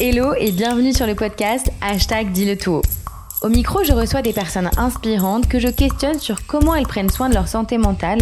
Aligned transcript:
Hello 0.00 0.34
et 0.36 0.50
bienvenue 0.50 0.92
sur 0.92 1.06
le 1.06 1.14
podcast 1.14 1.70
Hashtag 1.80 2.32
Dis-le 2.32 2.58
tout. 2.58 2.82
Au 3.42 3.48
micro, 3.48 3.84
je 3.84 3.92
reçois 3.92 4.22
des 4.22 4.32
personnes 4.32 4.68
inspirantes 4.76 5.46
que 5.46 5.60
je 5.60 5.68
questionne 5.68 6.18
sur 6.18 6.46
comment 6.46 6.74
elles 6.74 6.88
prennent 6.88 7.10
soin 7.10 7.28
de 7.28 7.34
leur 7.34 7.46
santé 7.46 7.78
mentale 7.78 8.18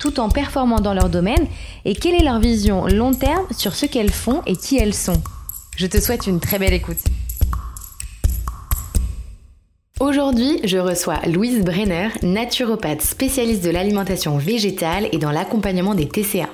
tout 0.00 0.18
en 0.18 0.28
performant 0.28 0.80
dans 0.80 0.94
leur 0.94 1.08
domaine 1.08 1.46
et 1.84 1.94
quelle 1.94 2.16
est 2.16 2.24
leur 2.24 2.40
vision 2.40 2.86
long 2.88 3.14
terme 3.14 3.46
sur 3.56 3.76
ce 3.76 3.86
qu'elles 3.86 4.10
font 4.10 4.42
et 4.46 4.56
qui 4.56 4.78
elles 4.78 4.94
sont. 4.94 5.22
Je 5.76 5.86
te 5.86 6.00
souhaite 6.00 6.26
une 6.26 6.40
très 6.40 6.58
belle 6.58 6.72
écoute. 6.72 6.98
Aujourd'hui, 10.00 10.58
je 10.64 10.78
reçois 10.78 11.20
Louise 11.26 11.64
Brenner, 11.64 12.08
naturopathe 12.24 13.00
spécialiste 13.00 13.62
de 13.62 13.70
l'alimentation 13.70 14.38
végétale 14.38 15.08
et 15.12 15.18
dans 15.18 15.30
l'accompagnement 15.30 15.94
des 15.94 16.08
TCA. 16.08 16.48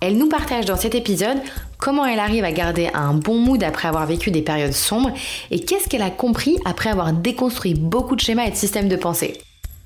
Elle 0.00 0.16
nous 0.16 0.30
partage 0.30 0.64
dans 0.64 0.76
cet 0.76 0.94
épisode 0.94 1.38
comment 1.78 2.04
elle 2.04 2.18
arrive 2.18 2.44
à 2.44 2.52
garder 2.52 2.90
un 2.92 3.14
bon 3.14 3.38
mood 3.38 3.62
après 3.62 3.88
avoir 3.88 4.04
vécu 4.06 4.30
des 4.30 4.42
périodes 4.42 4.72
sombres 4.72 5.12
et 5.50 5.60
qu'est-ce 5.60 5.88
qu'elle 5.88 6.02
a 6.02 6.10
compris 6.10 6.56
après 6.64 6.90
avoir 6.90 7.12
déconstruit 7.12 7.74
beaucoup 7.74 8.16
de 8.16 8.20
schémas 8.20 8.46
et 8.46 8.50
de 8.50 8.56
systèmes 8.56 8.88
de 8.88 8.96
pensée? 8.96 9.38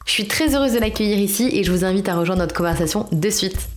Je 0.07 0.12
suis 0.12 0.27
très 0.27 0.55
heureuse 0.55 0.73
de 0.73 0.79
l'accueillir 0.79 1.19
ici 1.19 1.48
et 1.53 1.62
je 1.62 1.70
vous 1.70 1.84
invite 1.84 2.09
à 2.09 2.17
rejoindre 2.17 2.43
notre 2.43 2.55
conversation 2.55 3.07
de 3.12 3.31
suite. 3.31 3.69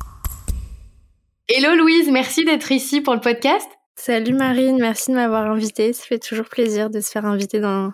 Hello 1.47 1.75
Louise, 1.75 2.09
merci 2.11 2.43
d'être 2.43 2.71
ici 2.71 3.01
pour 3.01 3.13
le 3.13 3.19
podcast. 3.19 3.67
Salut 3.97 4.33
Marine, 4.33 4.77
merci 4.79 5.11
de 5.11 5.15
m'avoir 5.15 5.49
invitée. 5.49 5.93
Ça 5.93 6.03
fait 6.05 6.19
toujours 6.19 6.47
plaisir 6.47 6.89
de 6.89 6.99
se 6.99 7.11
faire 7.11 7.25
inviter 7.25 7.59
dans 7.59 7.91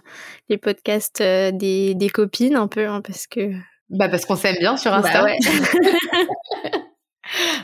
les 0.50 0.58
podcasts 0.58 1.22
euh, 1.22 1.52
des, 1.52 2.10
copines 2.14 2.56
un 2.56 2.68
peu, 2.68 2.88
hein, 2.88 3.02
parce 3.06 3.28
que... 3.28 3.52
Bah 3.90 4.08
parce 4.08 4.26
qu'on 4.26 4.38
s'aime 4.38 4.56
bien 4.60 4.78
sur 4.78 4.94
Insta. 4.94 5.22
Bah 5.22 5.26
ouais. 5.26 5.38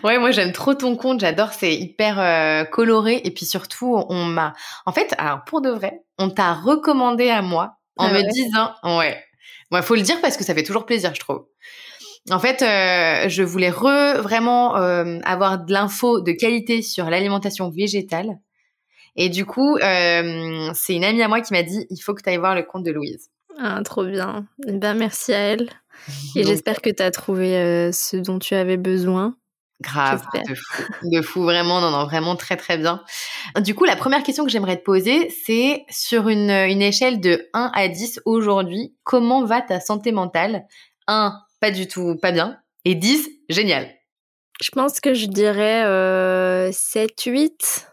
Ouais, 0.03 0.17
moi 0.17 0.31
j'aime 0.31 0.51
trop 0.51 0.73
ton 0.73 0.95
compte, 0.95 1.19
j'adore, 1.19 1.53
c'est 1.53 1.75
hyper 1.75 2.19
euh, 2.19 2.63
coloré 2.65 3.21
et 3.23 3.31
puis 3.31 3.45
surtout 3.45 4.01
on 4.09 4.25
m'a, 4.25 4.53
en 4.85 4.91
fait, 4.91 5.13
alors 5.17 5.43
pour 5.45 5.61
de 5.61 5.69
vrai, 5.69 6.03
on 6.17 6.29
t'a 6.29 6.53
recommandé 6.53 7.29
à 7.29 7.41
moi 7.41 7.77
en 7.97 8.07
ah 8.07 8.13
me 8.13 8.31
disant, 8.31 8.73
ouais, 8.97 9.21
il 9.71 9.81
faut 9.81 9.95
le 9.95 10.01
dire 10.01 10.21
parce 10.21 10.37
que 10.37 10.43
ça 10.43 10.53
fait 10.53 10.63
toujours 10.63 10.85
plaisir, 10.85 11.13
je 11.13 11.19
trouve. 11.19 11.45
En 12.29 12.39
fait, 12.39 12.61
euh, 12.61 13.29
je 13.29 13.41
voulais 13.41 13.69
vraiment 13.69 14.75
euh, 14.77 15.19
avoir 15.23 15.63
de 15.63 15.71
l'info 15.71 16.19
de 16.19 16.33
qualité 16.33 16.81
sur 16.81 17.09
l'alimentation 17.09 17.69
végétale. 17.69 18.37
Et 19.15 19.29
du 19.29 19.45
coup, 19.45 19.77
c'est 19.79 20.93
une 20.95 21.03
amie 21.03 21.23
à 21.23 21.27
moi 21.27 21.41
qui 21.41 21.53
m'a 21.53 21.63
dit, 21.63 21.87
il 21.89 21.99
faut 21.99 22.13
que 22.13 22.21
tu 22.21 22.29
ailles 22.29 22.37
voir 22.37 22.53
le 22.53 22.63
compte 22.63 22.83
de 22.83 22.91
Louise. 22.91 23.29
Ah, 23.57 23.81
trop 23.83 24.05
bien. 24.05 24.45
Eh 24.67 24.73
ben, 24.73 24.93
merci 24.93 25.33
à 25.33 25.39
elle. 25.39 25.69
Et 26.35 26.43
j'espère 26.43 26.81
que 26.81 26.91
tu 26.91 27.01
as 27.01 27.09
trouvé 27.09 27.89
ce 27.91 28.17
dont 28.17 28.37
tu 28.37 28.53
avais 28.53 28.77
besoin. 28.77 29.35
Grave, 29.79 30.23
de 30.33 30.55
fou, 30.55 30.83
de 31.03 31.21
fou, 31.21 31.43
vraiment, 31.43 31.79
non, 31.79 31.91
non, 31.91 32.05
vraiment 32.05 32.35
très 32.35 32.57
très 32.57 32.79
bien. 32.79 33.03
Du 33.59 33.75
coup, 33.75 33.85
la 33.85 33.95
première 33.95 34.23
question 34.23 34.43
que 34.43 34.49
j'aimerais 34.49 34.77
te 34.77 34.83
poser, 34.83 35.29
c'est 35.45 35.85
sur 35.89 36.29
une, 36.29 36.49
une 36.49 36.81
échelle 36.81 37.21
de 37.21 37.47
1 37.53 37.71
à 37.75 37.87
10 37.87 38.21
aujourd'hui, 38.25 38.95
comment 39.03 39.45
va 39.45 39.61
ta 39.61 39.79
santé 39.79 40.11
mentale? 40.11 40.65
1, 41.07 41.39
pas 41.59 41.69
du 41.69 41.87
tout, 41.87 42.15
pas 42.15 42.31
bien, 42.31 42.57
et 42.85 42.95
10, 42.95 43.29
génial. 43.49 43.87
Je 44.61 44.71
pense 44.71 44.99
que 44.99 45.13
je 45.13 45.27
dirais 45.27 45.85
euh, 45.85 46.71
7, 46.71 47.21
8. 47.21 47.87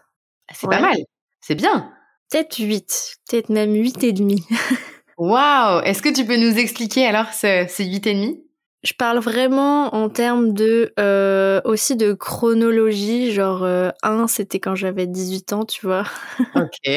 C'est 0.53 0.67
pas 0.67 0.79
mal, 0.79 0.97
c'est 1.41 1.55
bien. 1.55 1.91
Peut-être 2.31 2.57
8, 2.57 3.17
peut-être 3.29 3.49
même 3.49 3.75
8 3.75 4.03
et 4.03 4.11
demi. 4.11 4.43
Waouh 5.17 5.81
Est-ce 5.83 6.01
que 6.01 6.13
tu 6.13 6.25
peux 6.25 6.37
nous 6.37 6.57
expliquer 6.57 7.05
alors 7.05 7.31
ce, 7.31 7.65
ces 7.69 7.85
8 7.85 8.07
et 8.07 8.13
demi? 8.15 8.44
Je 8.85 8.93
parle 8.93 9.19
vraiment 9.19 9.93
en 9.95 10.09
termes 10.09 10.53
de 10.53 10.93
euh, 10.99 11.59
aussi 11.65 11.95
de 11.95 12.13
chronologie, 12.13 13.31
genre 13.31 13.63
euh, 13.63 13.89
un 14.03 14.27
c'était 14.27 14.59
quand 14.59 14.75
j'avais 14.75 15.07
18 15.07 15.53
ans, 15.53 15.65
tu 15.65 15.85
vois. 15.85 16.03
OK. 16.55 16.91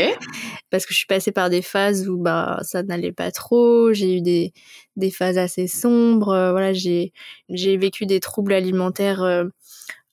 Parce 0.70 0.84
que 0.86 0.92
je 0.92 0.98
suis 0.98 1.06
passée 1.06 1.33
par 1.33 1.50
des 1.50 1.62
phases 1.62 2.09
où 2.09 2.19
bah 2.19 2.59
ça 2.62 2.83
n'allait 2.83 3.12
pas 3.12 3.31
trop, 3.31 3.92
j'ai 3.92 4.16
eu 4.19 4.21
des 4.21 4.53
des 4.97 5.10
phases 5.10 5.38
assez 5.38 5.66
sombres, 5.66 6.28
euh, 6.31 6.50
voilà, 6.53 6.72
j'ai 6.75 7.12
j'ai 7.48 7.77
vécu 7.78 8.04
des 8.06 8.21
troubles 8.21 8.53
alimentaires 8.53 9.22
euh, 9.22 9.44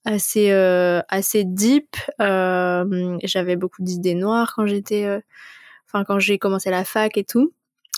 assez 0.06 0.52
euh, 0.52 1.02
assez 1.10 1.44
deep, 1.46 1.98
j'avais 2.20 3.56
beaucoup 3.58 3.84
d'idées 3.84 4.16
noires 4.16 4.54
quand 4.56 4.66
j'étais 4.68 5.08
enfin 5.88 6.04
quand 6.06 6.20
j'ai 6.20 6.38
commencé 6.40 6.72
la 6.72 6.86
fac 6.86 7.18
et 7.18 7.26
tout. 7.26 7.54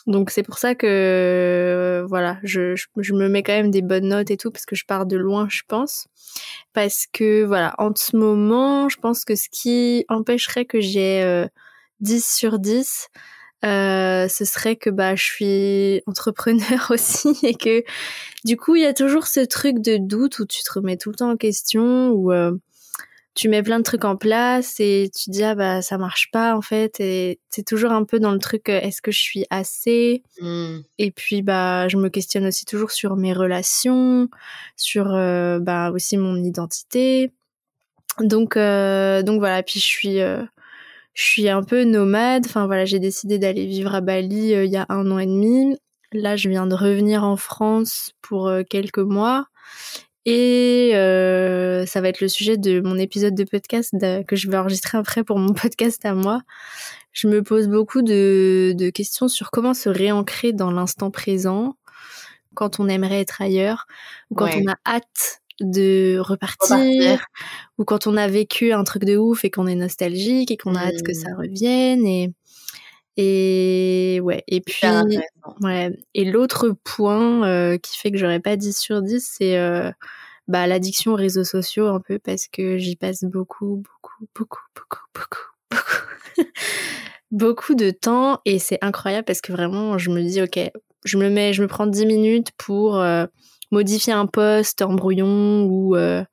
Donc 0.07 0.29
c'est 0.31 0.44
pour 0.44 0.57
ça 0.57 0.73
que 0.73 2.06
voilà, 2.07 2.40
je, 2.44 2.75
je, 2.75 3.13
me 3.13 3.28
mets 3.28 3.44
quand 3.44 3.53
même 3.53 3.72
des 3.72 3.81
bonnes 3.81 4.07
notes 4.07 4.31
et 4.31 4.38
tout 4.38 4.51
parce 4.51 4.66
que 4.66 4.75
je 4.75 4.85
pars 4.85 5.06
de 5.06 5.18
loin, 5.18 5.47
je 5.50 5.62
pense. 5.68 6.07
Parce 6.73 7.06
que 7.12 7.44
voilà, 7.44 7.75
en 7.78 7.91
ce 7.94 8.16
moment, 8.16 8.88
je 8.88 8.97
pense 8.97 9.25
que 9.25 9.35
ce 9.35 9.50
qui 9.51 10.06
empêcherait 10.07 10.66
que 10.66 10.79
j'ai 10.79 11.47
10 12.00 12.16
euh, 12.16 12.25
sur 12.25 12.59
10, 12.59 13.09
euh, 13.66 14.28
ce 14.28 14.45
serait 14.45 14.75
que 14.75 14.90
bah 14.90 15.16
je 15.16 15.23
suis 15.23 16.03
entrepreneur 16.06 16.88
aussi 16.91 17.38
et 17.44 17.56
que 17.56 17.84
du 18.45 18.56
coup 18.56 18.75
il 18.75 18.84
y 18.84 18.85
a 18.85 18.94
toujours 18.94 19.25
ce 19.25 19.39
truc 19.39 19.79
de 19.79 19.97
doute 19.97 20.38
où 20.38 20.45
tu 20.45 20.62
te 20.62 20.74
remets 20.74 20.95
tout 20.95 21.09
le 21.09 21.16
temps 21.16 21.31
en 21.31 21.38
question 21.38 22.09
ou 22.12 22.31
euh, 22.31 22.51
tu 23.38 23.50
mets 23.50 23.62
plein 23.62 23.78
de 23.78 23.84
trucs 23.84 24.03
en 24.03 24.16
place 24.18 24.80
et 24.80 25.12
tu 25.16 25.30
dis 25.30 25.44
ah 25.44 25.53
bah 25.53 25.84
ça 25.84 26.00
marche 26.00 26.31
pas 26.31 26.58
en 26.58 26.62
fait. 26.62 27.00
Et 27.00 27.40
c'est 27.52 27.64
toujours 27.64 27.92
un 27.92 28.03
peu 28.03 28.20
dans 28.20 28.31
le 28.31 28.40
truc 28.40 28.68
euh, 28.68 28.81
est-ce 28.81 29.00
que 29.00 29.12
je 29.12 29.22
suis 29.22 29.46
assez? 29.52 30.24
Mmh. 30.42 30.80
et 30.98 31.12
puis 31.12 31.44
bah 31.44 31.88
je 31.88 31.98
me 31.98 32.09
questionne 32.09 32.48
aussi 32.48 32.66
toujours 32.66 32.92
sur 32.92 33.16
mes 33.16 33.34
relations 33.34 34.28
sur 34.75 35.14
euh, 35.14 35.59
bah 35.59 35.92
aussi 35.92 36.18
mon 36.18 36.44
identité. 36.44 37.31
Donc 38.20 38.58
euh, 38.58 39.22
donc 39.22 39.40
voilà. 39.40 39.62
Puis 39.62 39.80
je 39.80 39.86
suis 39.86 40.18
je 40.18 40.48
suis 41.14 41.48
un 41.48 41.62
peu 41.62 41.84
nomade. 41.84 42.44
Enfin 42.48 42.66
voilà 42.66 42.86
j'ai 42.86 43.00
décidé 43.00 43.38
d'aller 43.38 43.68
vivre 43.68 43.94
à 43.94 44.02
Bali 44.02 44.54
il 44.54 44.72
y 44.72 44.78
a 44.78 44.88
un 44.90 45.12
an 45.12 45.19
et 45.19 45.28
demi. 45.28 45.78
Là 46.12 46.38
je 46.38 46.50
viens 46.50 46.66
de 46.66 46.74
revenir 46.74 47.24
en 47.24 47.38
France 47.38 48.14
pour 48.24 48.52
quelques 48.68 48.98
mois 48.98 49.46
et 50.30 50.92
euh, 50.94 51.86
ça 51.86 52.02
va 52.02 52.10
être 52.10 52.20
le 52.20 52.28
sujet 52.28 52.58
de 52.58 52.82
mon 52.82 52.98
épisode 52.98 53.34
de 53.34 53.46
podcast 53.46 53.96
que 54.28 54.36
je 54.36 54.50
vais 54.50 54.58
enregistrer 54.58 54.98
après 54.98 55.24
pour 55.24 55.40
mon 55.40 55.54
podcast 55.54 56.04
à 56.06 56.14
moi. 56.14 56.42
Je 57.14 57.30
me 57.30 57.42
pose 57.42 57.70
beaucoup 57.70 58.02
de, 58.02 58.74
de 58.76 58.90
questions 58.90 59.30
sur 59.30 59.52
comment 59.52 59.74
se 59.74 59.88
réancrer 59.88 60.52
dans 60.52 60.70
l'instant 60.70 61.12
présent 61.12 61.78
quand 62.56 62.82
on 62.82 62.90
aimerait 62.90 63.22
être 63.22 63.42
ailleurs 63.42 63.88
ou 64.30 64.36
quand 64.36 64.50
on 64.54 64.70
a 64.70 64.76
hâte 64.86 65.42
de 65.62 66.20
repartir, 66.20 67.26
ou 67.78 67.86
quand 67.86 68.06
on 68.06 68.18
a 68.18 68.28
vécu 68.28 68.74
un 68.74 68.84
truc 68.84 69.06
de 69.06 69.16
ouf 69.16 69.46
et 69.46 69.50
qu'on 69.50 69.66
est 69.66 69.76
nostalgique 69.76 70.52
et 70.52 70.58
qu'on 70.58 70.76
a 70.76 70.88
hâte 70.88 71.04
que 71.04 71.14
ça 71.14 71.30
mmh. 71.30 71.40
revienne 71.40 72.06
et 72.06 72.34
et 73.18 74.20
ouais. 74.22 74.44
Et 74.48 74.62
puis 74.62 74.88
ouais. 75.62 75.98
Et 76.14 76.26
l'autre 76.26 76.76
point 76.84 77.48
euh, 77.48 77.78
qui 77.80 77.98
fait 77.98 78.12
que 78.12 78.18
j'aurais 78.18 78.40
pas 78.40 78.56
10 78.56 78.78
sur 78.78 79.02
10 79.02 79.28
c'est 79.38 79.58
euh, 79.58 79.92
bah, 80.47 80.68
l'addiction 80.68 81.13
aux 81.13 81.16
réseaux 81.16 81.44
sociaux 81.44 81.88
un 81.88 82.00
peu 82.00 82.19
parce 82.19 82.47
que 82.47 82.78
j'y 82.78 82.96
passe 82.96 83.24
beaucoup, 83.24 83.84
beaucoup, 83.84 84.28
beaucoup, 84.35 84.59
beaucoup, 84.75 85.02
beaucoup, 85.16 85.40
beaucoup, 85.69 86.46
beaucoup 87.31 87.75
de 87.75 87.91
temps 87.91 88.40
et 88.46 88.59
c'est 88.59 88.80
incroyable 88.81 89.25
parce 89.25 89.41
que 89.41 89.52
vraiment 89.52 89.97
je 89.97 90.09
me 90.09 90.22
dis 90.22 90.41
ok, 90.41 90.59
je 91.03 91.18
me 91.18 91.30
mets, 91.30 91.53
je 91.53 91.62
me 91.62 91.68
prends 91.68 91.88
10 91.88 92.06
minutes 92.06 92.52
pour 92.57 92.97
euh, 92.97 93.25
modifier 93.72 94.13
un 94.13 94.25
post 94.25 94.81
en 94.81 94.94
brouillon 94.94 95.63
ou 95.66 95.96
euh, 95.96 96.24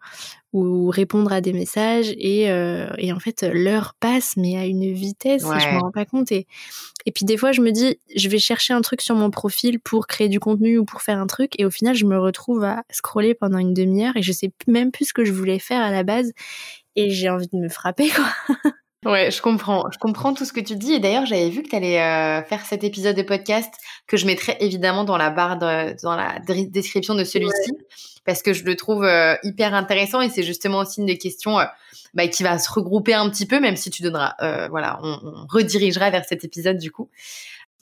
ou 0.54 0.88
répondre 0.88 1.32
à 1.32 1.40
des 1.40 1.52
messages 1.52 2.14
et, 2.16 2.50
euh, 2.50 2.88
et 2.96 3.12
en 3.12 3.18
fait 3.18 3.42
l'heure 3.42 3.94
passe 3.98 4.36
mais 4.36 4.56
à 4.56 4.64
une 4.64 4.92
vitesse 4.92 5.42
je 5.42 5.74
me 5.74 5.80
rends 5.80 5.90
pas 5.90 6.06
compte 6.06 6.30
et 6.30 6.46
et 7.06 7.12
puis 7.12 7.24
des 7.24 7.36
fois 7.36 7.50
je 7.52 7.60
me 7.60 7.72
dis 7.72 7.98
je 8.14 8.28
vais 8.28 8.38
chercher 8.38 8.72
un 8.72 8.80
truc 8.80 9.02
sur 9.02 9.16
mon 9.16 9.30
profil 9.30 9.80
pour 9.80 10.06
créer 10.06 10.28
du 10.28 10.38
contenu 10.38 10.78
ou 10.78 10.84
pour 10.84 11.02
faire 11.02 11.18
un 11.18 11.26
truc 11.26 11.52
et 11.58 11.64
au 11.64 11.70
final 11.70 11.96
je 11.96 12.06
me 12.06 12.18
retrouve 12.18 12.62
à 12.62 12.84
scroller 12.90 13.34
pendant 13.34 13.58
une 13.58 13.74
demi-heure 13.74 14.16
et 14.16 14.22
je 14.22 14.30
sais 14.30 14.52
même 14.68 14.92
plus 14.92 15.06
ce 15.06 15.12
que 15.12 15.24
je 15.24 15.32
voulais 15.32 15.58
faire 15.58 15.82
à 15.82 15.90
la 15.90 16.04
base 16.04 16.32
et 16.94 17.10
j'ai 17.10 17.28
envie 17.28 17.48
de 17.52 17.58
me 17.58 17.68
frapper 17.68 18.08
quoi 18.10 18.26
Ouais, 19.04 19.30
je 19.30 19.42
comprends. 19.42 19.84
Je 19.92 19.98
comprends 19.98 20.32
tout 20.32 20.44
ce 20.46 20.52
que 20.52 20.60
tu 20.60 20.76
dis. 20.76 20.94
Et 20.94 20.98
d'ailleurs, 20.98 21.26
j'avais 21.26 21.50
vu 21.50 21.62
que 21.62 21.68
tu 21.68 21.76
allais 21.76 22.00
euh, 22.00 22.42
faire 22.42 22.64
cet 22.64 22.84
épisode 22.84 23.14
de 23.14 23.22
podcast 23.22 23.72
que 24.06 24.16
je 24.16 24.24
mettrai 24.24 24.56
évidemment 24.60 25.04
dans 25.04 25.18
la 25.18 25.28
barre, 25.28 25.58
de, 25.58 26.02
dans 26.02 26.16
la 26.16 26.38
description 26.38 27.14
de 27.14 27.24
celui-ci, 27.24 27.72
parce 28.24 28.42
que 28.42 28.52
je 28.52 28.64
le 28.64 28.76
trouve 28.76 29.04
euh, 29.04 29.34
hyper 29.42 29.74
intéressant 29.74 30.20
et 30.20 30.30
c'est 30.30 30.42
justement 30.42 30.78
aussi 30.78 31.00
une 31.00 31.06
des 31.06 31.18
questions 31.18 31.58
euh, 31.58 31.64
bah, 32.14 32.28
qui 32.28 32.42
va 32.42 32.58
se 32.58 32.70
regrouper 32.70 33.14
un 33.14 33.28
petit 33.30 33.46
peu, 33.46 33.60
même 33.60 33.76
si 33.76 33.90
tu 33.90 34.02
donneras, 34.02 34.34
voilà, 34.68 35.00
on, 35.02 35.18
on, 35.22 35.46
redirigera 35.48 36.10
vers 36.10 36.24
cet 36.24 36.44
épisode 36.44 36.78
du 36.78 36.90
coup. 36.90 37.08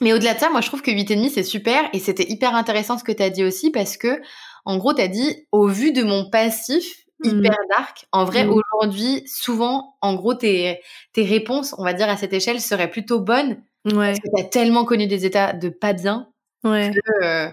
Mais 0.01 0.11
au-delà 0.11 0.33
de 0.33 0.39
ça, 0.39 0.49
moi, 0.49 0.61
je 0.61 0.67
trouve 0.67 0.81
que 0.81 0.91
8,5, 0.91 1.29
c'est 1.29 1.43
super 1.43 1.83
et 1.93 1.99
c'était 1.99 2.29
hyper 2.29 2.55
intéressant 2.55 2.97
ce 2.97 3.03
que 3.03 3.11
tu 3.11 3.23
as 3.23 3.29
dit 3.29 3.43
aussi 3.43 3.71
parce 3.71 3.95
que, 3.97 4.21
en 4.65 4.77
gros, 4.77 4.93
tu 4.93 5.01
as 5.01 5.07
dit, 5.07 5.47
au 5.51 5.67
vu 5.67 5.93
de 5.93 6.03
mon 6.03 6.29
passif, 6.29 7.05
hyper 7.23 7.51
mmh. 7.51 7.69
dark. 7.69 8.05
En 8.11 8.25
vrai, 8.25 8.45
mmh. 8.45 8.53
aujourd'hui, 8.53 9.23
souvent, 9.27 9.95
en 10.01 10.15
gros, 10.15 10.33
tes, 10.33 10.81
tes 11.13 11.23
réponses, 11.23 11.73
on 11.77 11.83
va 11.83 11.93
dire, 11.93 12.09
à 12.09 12.17
cette 12.17 12.33
échelle 12.33 12.59
seraient 12.59 12.89
plutôt 12.89 13.19
bonnes. 13.19 13.63
Ouais. 13.85 13.93
Parce 14.11 14.19
que 14.19 14.27
t'as 14.35 14.43
tellement 14.43 14.85
connu 14.85 15.07
des 15.07 15.25
états 15.25 15.53
de 15.53 15.69
pas 15.69 15.93
bien. 15.93 16.27
Ouais. 16.63 16.91
Euh, 17.21 17.49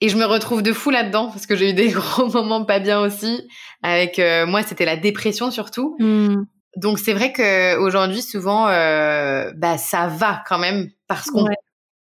et 0.00 0.08
je 0.08 0.16
me 0.16 0.24
retrouve 0.24 0.62
de 0.62 0.72
fou 0.72 0.90
là-dedans 0.90 1.28
parce 1.28 1.46
que 1.46 1.56
j'ai 1.56 1.70
eu 1.70 1.74
des 1.74 1.88
gros 1.92 2.26
moments 2.28 2.64
pas 2.64 2.78
bien 2.78 3.00
aussi. 3.00 3.48
Avec 3.82 4.18
euh, 4.18 4.46
moi, 4.46 4.62
c'était 4.62 4.84
la 4.84 4.96
dépression 4.96 5.50
surtout. 5.50 5.96
Mmh. 5.98 6.44
Donc 6.76 6.98
c'est 6.98 7.14
vrai 7.14 7.32
que 7.32 7.78
aujourd'hui 7.78 8.22
souvent, 8.22 8.68
euh, 8.68 9.50
bah 9.56 9.78
ça 9.78 10.08
va 10.08 10.42
quand 10.46 10.58
même 10.58 10.90
parce 11.06 11.30
qu'on, 11.30 11.46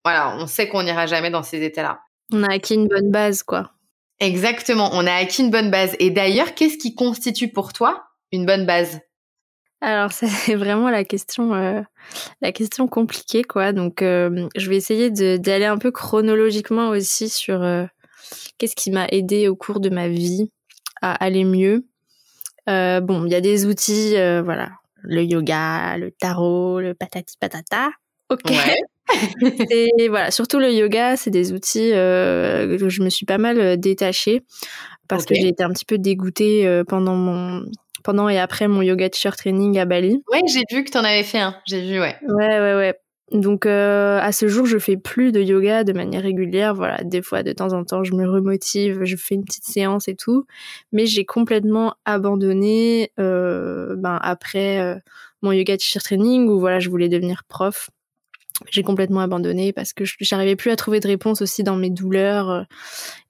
voilà, 0.05 0.37
on 0.39 0.47
sait 0.47 0.69
qu'on 0.69 0.83
n'ira 0.83 1.07
jamais 1.07 1.31
dans 1.31 1.43
ces 1.43 1.63
états-là. 1.63 2.01
On 2.33 2.43
a 2.43 2.55
acquis 2.55 2.75
une 2.75 2.89
bonne 2.89 3.11
base, 3.11 3.43
quoi. 3.43 3.73
Exactement, 4.19 4.91
on 4.95 5.07
a 5.07 5.13
acquis 5.13 5.43
une 5.43 5.51
bonne 5.51 5.71
base. 5.71 5.95
Et 5.99 6.11
d'ailleurs, 6.11 6.55
qu'est-ce 6.55 6.79
qui 6.79 6.95
constitue 6.95 7.49
pour 7.49 7.73
toi 7.73 8.05
une 8.33 8.47
bonne 8.47 8.65
base? 8.65 9.01
Alors 9.81 10.11
c'est 10.13 10.55
vraiment 10.55 10.91
la 10.91 11.05
question, 11.05 11.55
euh, 11.55 11.81
la 12.41 12.53
question 12.53 12.89
compliquée 12.89 13.45
quoi. 13.45 13.73
Donc 13.73 14.03
euh, 14.03 14.49
je 14.57 14.69
vais 14.69 14.77
essayer 14.77 15.11
d'aller 15.11 15.67
un 15.67 15.79
peu 15.79 15.91
chronologiquement 15.91 16.91
aussi 16.91 17.29
sur 17.29 17.63
euh, 17.63 17.85
qu'est-ce 18.59 18.77
qui 18.77 18.91
m'a 18.91 19.07
aidé 19.09 19.49
au 19.49 19.57
cours 19.57 19.81
de 19.81 19.91
ma 19.91 20.09
vie 20.09 20.51
à 21.03 21.13
aller 21.13 21.45
mieux. 21.45 21.85
bon, 22.67 23.27
il 23.27 23.33
y 23.33 23.35
a 23.35 23.41
des 23.41 23.67
outils, 23.67 24.15
voilà, 24.43 24.71
le 25.03 25.23
yoga, 25.23 25.99
le 25.99 26.11
tarot, 26.11 26.81
le 26.81 26.95
patati 26.95 27.37
patata. 27.39 27.91
Ok. 28.31 28.51
et 29.71 30.09
voilà, 30.09 30.31
surtout 30.31 30.59
le 30.59 30.73
yoga, 30.73 31.17
c'est 31.17 31.31
des 31.31 31.53
outils 31.53 31.91
que 31.91 32.89
je 32.89 33.03
me 33.03 33.11
suis 33.11 33.27
pas 33.27 33.39
mal 33.39 33.79
détachée 33.79 34.43
parce 35.07 35.27
que 35.27 35.35
j'ai 35.35 35.49
été 35.49 35.63
un 35.63 35.71
petit 35.71 35.85
peu 35.85 35.99
dégoûtée 35.99 36.83
pendant 36.89 37.15
mon 37.15 37.67
pendant 38.07 38.29
et 38.29 38.39
après 38.39 38.69
mon 38.69 38.83
yoga 38.83 39.11
teacher 39.11 39.33
training 39.37 39.79
à 39.81 39.85
Bali. 39.85 40.23
Ouais, 40.31 40.41
j'ai 40.47 40.63
vu 40.71 40.85
que 40.85 40.91
tu 40.93 40.97
en 40.97 41.03
avais 41.03 41.25
fait 41.25 41.41
un. 41.41 41.57
J'ai 41.67 41.81
vu, 41.81 41.99
ouais. 41.99 42.15
Ouais, 42.29 42.61
ouais, 42.61 42.75
ouais. 42.77 42.95
Donc 43.33 43.67
euh, 43.67 44.21
à 44.21 44.31
ce 44.31 44.47
jour, 44.47 44.67
je 44.67 44.79
fais 44.79 44.97
plus 44.97 45.33
de 45.33 45.41
yoga 45.41 45.83
de 45.83 45.93
manière 45.93 46.23
régulière. 46.23 46.73
Voilà, 46.73 47.03
des 47.03 47.21
fois, 47.21 47.43
de 47.43 47.51
temps 47.53 47.73
en 47.73 47.85
temps, 47.85 48.05
je 48.05 48.15
me 48.15 48.25
remotive, 48.31 49.03
je 49.03 49.17
fais 49.17 49.35
une 49.35 49.45
petite 49.45 49.65
séance 49.65 50.07
et 50.07 50.15
tout. 50.15 50.47
Mais 50.93 51.07
j'ai 51.07 51.25
complètement 51.25 51.95
abandonné 52.05 53.11
euh, 53.19 53.97
ben, 53.97 54.21
après 54.23 54.81
euh, 54.81 54.95
mon 55.43 55.51
yoga 55.51 55.77
teacher 55.77 55.99
training 55.99 56.49
où 56.49 56.61
voilà, 56.61 56.79
je 56.79 56.89
voulais 56.89 57.09
devenir 57.09 57.43
prof 57.49 57.91
j'ai 58.71 58.83
complètement 58.83 59.21
abandonné 59.21 59.73
parce 59.73 59.93
que 59.93 60.05
j'arrivais 60.21 60.57
plus 60.57 60.71
à 60.71 60.77
trouver 60.77 61.01
de 61.01 61.09
réponse 61.09 61.43
aussi 61.43 61.63
dans 61.63 61.77
mes 61.77 61.91
douleurs 61.91 62.51
euh, 62.51 62.63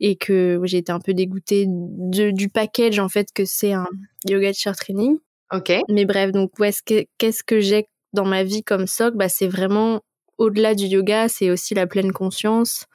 et 0.00 0.16
que 0.16 0.60
j'ai 0.64 0.78
été 0.78 0.92
un 0.92 1.00
peu 1.00 1.14
dégoûtée 1.14 1.66
du 1.68 2.48
package 2.48 2.98
en 2.98 3.08
fait 3.08 3.28
que 3.34 3.44
c'est 3.44 3.72
un 3.72 3.88
yoga 4.28 4.52
teacher 4.52 4.72
training. 4.76 5.18
Ok. 5.52 5.72
Mais 5.88 6.04
bref, 6.04 6.32
donc 6.32 6.50
qu'est-ce 7.18 7.42
que 7.42 7.60
j'ai 7.60 7.88
dans 8.12 8.24
ma 8.24 8.44
vie 8.44 8.62
comme 8.62 8.86
socle? 8.86 9.16
Bah 9.16 9.28
c'est 9.28 9.48
vraiment 9.48 10.02
au-delà 10.38 10.74
du 10.74 10.84
yoga, 10.86 11.28
c'est 11.28 11.50
aussi 11.50 11.74
la 11.74 11.86
pleine 11.86 12.12
conscience 12.12 12.86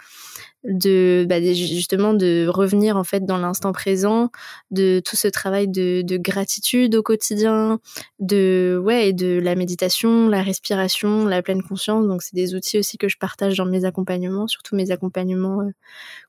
de 0.64 1.26
bah, 1.28 1.42
justement 1.42 2.14
de 2.14 2.48
revenir 2.48 2.96
en 2.98 3.04
fait 3.04 3.26
dans 3.26 3.38
l'instant 3.38 3.72
présent, 3.72 4.30
de 4.70 5.02
tout 5.04 5.16
ce 5.16 5.28
travail 5.28 5.68
de, 5.68 6.02
de, 6.04 6.18
gratitude 6.18 6.96
au 6.96 7.04
quotidien, 7.04 7.80
de 8.20 8.80
ouais 8.84 9.10
et 9.10 9.14
de 9.14 9.40
la 9.40 9.56
méditation, 9.56 10.30
la 10.30 10.44
respiration, 10.44 11.26
la 11.26 11.42
pleine 11.42 11.64
conscience. 11.64 12.08
Donc 12.08 12.22
c'est 12.22 12.36
des 12.36 12.54
outils 12.54 12.78
aussi 12.78 12.98
que 12.98 13.08
je 13.08 13.18
partage 13.18 13.58
dans 13.58 13.66
mes 13.66 13.86
accompagnements, 13.86 14.48
surtout 14.48 14.76
mes 14.76 14.92
accompagnements 14.92 15.62
euh, 15.62 15.72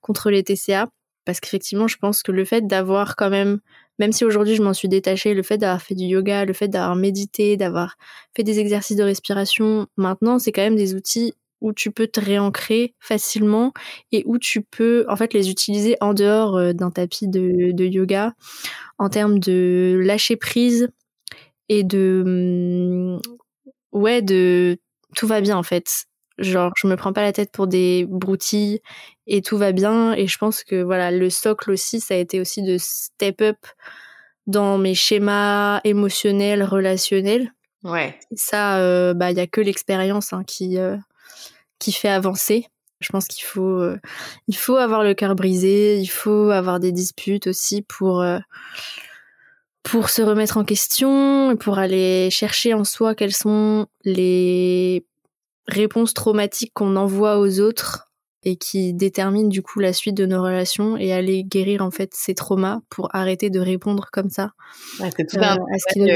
contre 0.00 0.30
les 0.30 0.42
TCA, 0.42 0.88
parce 1.24 1.40
qu'effectivement 1.40 1.88
je 1.88 1.98
pense 1.98 2.22
que 2.22 2.32
le 2.32 2.44
fait 2.44 2.66
d'avoir 2.66 3.16
quand 3.16 3.30
même 3.30 3.60
même 3.98 4.12
si 4.12 4.24
aujourd'hui 4.24 4.56
je 4.56 4.62
m'en 4.62 4.72
suis 4.72 4.88
détachée, 4.88 5.34
le 5.34 5.42
fait 5.42 5.58
d'avoir 5.58 5.82
fait 5.82 5.94
du 5.94 6.04
yoga, 6.04 6.44
le 6.46 6.54
fait 6.54 6.68
d'avoir 6.68 6.96
médité, 6.96 7.58
d'avoir 7.58 7.96
fait 8.34 8.42
des 8.42 8.58
exercices 8.58 8.96
de 8.96 9.02
respiration, 9.02 9.86
maintenant 9.96 10.38
c'est 10.38 10.52
quand 10.52 10.62
même 10.62 10.76
des 10.76 10.94
outils 10.94 11.34
où 11.62 11.72
tu 11.72 11.90
peux 11.90 12.08
te 12.08 12.20
réancrer 12.20 12.94
facilement 13.00 13.72
et 14.10 14.22
où 14.26 14.38
tu 14.38 14.60
peux 14.60 15.06
en 15.08 15.16
fait 15.16 15.32
les 15.32 15.48
utiliser 15.48 15.96
en 16.00 16.12
dehors 16.12 16.56
euh, 16.56 16.72
d'un 16.72 16.90
tapis 16.90 17.28
de, 17.28 17.70
de, 17.72 17.84
yoga 17.84 18.34
en 18.98 19.08
termes 19.08 19.38
de 19.38 19.98
lâcher 20.04 20.36
prise 20.36 20.90
et 21.68 21.84
de 21.84 22.22
mm, 22.26 23.20
ouais 23.92 24.20
de 24.20 24.78
tout 25.16 25.26
va 25.26 25.40
bien 25.40 25.56
en 25.56 25.62
fait. 25.62 26.06
Genre 26.38 26.72
je 26.76 26.86
me 26.86 26.96
prends 26.96 27.12
pas 27.12 27.22
la 27.22 27.32
tête 27.32 27.52
pour 27.52 27.66
des 27.66 28.06
broutilles 28.08 28.80
et 29.26 29.40
tout 29.40 29.56
va 29.56 29.72
bien 29.72 30.12
et 30.14 30.26
je 30.26 30.38
pense 30.38 30.64
que 30.64 30.82
voilà 30.82 31.10
le 31.10 31.30
socle 31.30 31.70
aussi 31.70 32.00
ça 32.00 32.14
a 32.14 32.16
été 32.16 32.40
aussi 32.40 32.62
de 32.62 32.76
step 32.78 33.40
up 33.40 33.56
dans 34.46 34.76
mes 34.78 34.94
schémas 34.94 35.80
émotionnels 35.84 36.64
relationnels. 36.64 37.52
Ouais. 37.84 38.18
Ça 38.34 38.78
euh, 38.78 39.14
bah 39.14 39.30
il 39.30 39.36
y 39.36 39.40
a 39.40 39.46
que 39.46 39.60
l'expérience 39.60 40.32
hein, 40.32 40.42
qui 40.44 40.78
euh, 40.78 40.96
qui 41.82 41.92
fait 41.92 42.08
avancer. 42.08 42.66
Je 43.00 43.08
pense 43.08 43.26
qu'il 43.26 43.44
faut, 43.44 43.80
euh, 43.80 43.98
il 44.46 44.56
faut 44.56 44.76
avoir 44.76 45.02
le 45.02 45.14
cœur 45.14 45.34
brisé, 45.34 45.98
il 45.98 46.06
faut 46.06 46.50
avoir 46.50 46.78
des 46.78 46.92
disputes 46.92 47.48
aussi 47.48 47.82
pour, 47.82 48.20
euh, 48.20 48.38
pour 49.82 50.08
se 50.08 50.22
remettre 50.22 50.56
en 50.56 50.64
question 50.64 51.50
et 51.50 51.56
pour 51.56 51.78
aller 51.78 52.30
chercher 52.30 52.74
en 52.74 52.84
soi 52.84 53.16
quelles 53.16 53.34
sont 53.34 53.86
les 54.04 55.04
réponses 55.66 56.14
traumatiques 56.14 56.72
qu'on 56.74 56.94
envoie 56.94 57.38
aux 57.38 57.58
autres 57.58 58.12
et 58.44 58.56
qui 58.56 58.94
déterminent 58.94 59.48
du 59.48 59.62
coup 59.62 59.80
la 59.80 59.92
suite 59.92 60.16
de 60.16 60.26
nos 60.26 60.42
relations 60.42 60.96
et 60.96 61.12
aller 61.12 61.44
guérir 61.44 61.82
en 61.82 61.90
fait 61.90 62.12
ces 62.14 62.34
traumas 62.34 62.80
pour 62.88 63.08
arrêter 63.14 63.50
de 63.50 63.60
répondre 63.60 64.08
comme 64.12 64.30
ça 64.30 64.50
c'est 64.98 65.26
tout 65.28 65.38
euh, 65.38 65.42
à 65.42 65.56
ce 65.78 65.92
qui 65.92 66.00
nous 66.00 66.08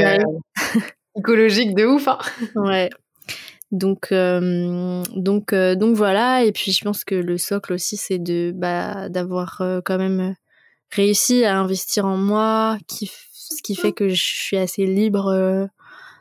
psychologique 1.16 1.74
de 1.74 1.86
ouf. 1.86 2.08
Hein. 2.08 2.18
ouais, 2.56 2.90
donc, 3.72 4.12
euh, 4.12 5.02
donc, 5.14 5.52
euh, 5.52 5.74
donc 5.74 5.96
voilà. 5.96 6.44
Et 6.44 6.52
puis, 6.52 6.72
je 6.72 6.84
pense 6.84 7.04
que 7.04 7.14
le 7.14 7.38
socle 7.38 7.72
aussi, 7.72 7.96
c'est 7.96 8.18
de 8.18 8.52
bah, 8.54 9.08
d'avoir 9.08 9.60
euh, 9.60 9.80
quand 9.84 9.98
même 9.98 10.34
réussi 10.90 11.44
à 11.44 11.58
investir 11.58 12.06
en 12.06 12.16
moi, 12.16 12.78
ce 12.88 13.62
qui 13.62 13.74
fait 13.74 13.92
que 13.92 14.08
je 14.08 14.22
suis 14.22 14.56
assez 14.56 14.86
libre 14.86 15.68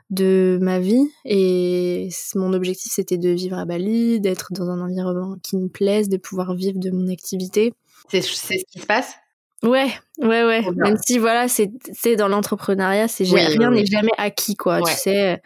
de 0.10 0.58
ma 0.62 0.80
vie. 0.80 1.08
Et 1.24 2.10
mon 2.34 2.54
objectif, 2.54 2.92
c'était 2.92 3.18
de 3.18 3.30
vivre 3.30 3.58
à 3.58 3.66
Bali, 3.66 4.20
d'être 4.20 4.52
dans 4.52 4.70
un 4.70 4.82
environnement 4.82 5.38
qui 5.44 5.58
me 5.58 5.68
plaise, 5.68 6.10
de 6.10 6.18
pouvoir 6.18 6.56
vivre 6.56 6.80
de 6.80 6.90
mon 6.90 7.08
activité. 7.12 7.74
C'est 8.10 8.22
ce 8.22 8.66
qui 8.72 8.80
se 8.80 8.86
passe? 8.86 9.14
Ouais, 9.66 9.92
ouais, 10.20 10.44
ouais. 10.46 10.64
Même 10.76 10.98
si 11.04 11.18
voilà, 11.18 11.48
c'est 11.48 12.16
dans 12.16 12.28
l'entrepreneuriat, 12.28 13.08
c'est 13.08 13.24
rien 13.26 13.72
n'est 13.72 13.86
jamais 13.86 14.12
acquis 14.18 14.56
quoi. 14.56 14.82
Tu 14.82 14.94
sais, 14.94 15.42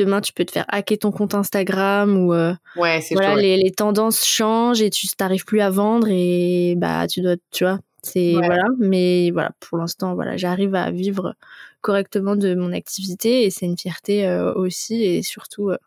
demain 0.00 0.20
tu 0.20 0.32
peux 0.32 0.44
te 0.44 0.52
faire 0.52 0.64
hacker 0.68 0.98
ton 0.98 1.12
compte 1.12 1.34
Instagram 1.34 2.16
ou 2.16 2.32
euh, 2.32 2.54
ouais, 2.76 3.00
voilà 3.12 3.36
les, 3.36 3.56
les, 3.56 3.70
tendances 3.70 4.24
changent 4.24 4.80
et 4.80 4.90
tu 4.90 5.06
t'arrives 5.08 5.44
plus 5.44 5.60
à 5.60 5.70
vendre 5.70 6.08
et 6.10 6.74
bah 6.76 7.06
tu 7.06 7.20
dois 7.20 7.36
tu 7.50 7.64
vois 7.64 7.78
c'est 8.02 8.32
voilà. 8.32 8.64
Mais 8.78 9.30
voilà 9.30 9.50
pour 9.60 9.78
l'instant 9.78 10.14
voilà 10.14 10.36
j'arrive 10.36 10.74
à 10.74 10.90
vivre 10.90 11.34
correctement 11.80 12.36
de 12.36 12.54
mon 12.54 12.72
activité 12.72 13.44
et 13.44 13.50
c'est 13.50 13.66
une 13.66 13.78
fierté 13.78 14.26
euh, 14.26 14.52
aussi 14.54 15.02
et 15.04 15.22
surtout 15.22 15.70
euh, 15.70 15.78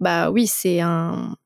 bah 0.00 0.30
oui 0.30 0.46
c'est 0.46 0.80
un 0.80 1.36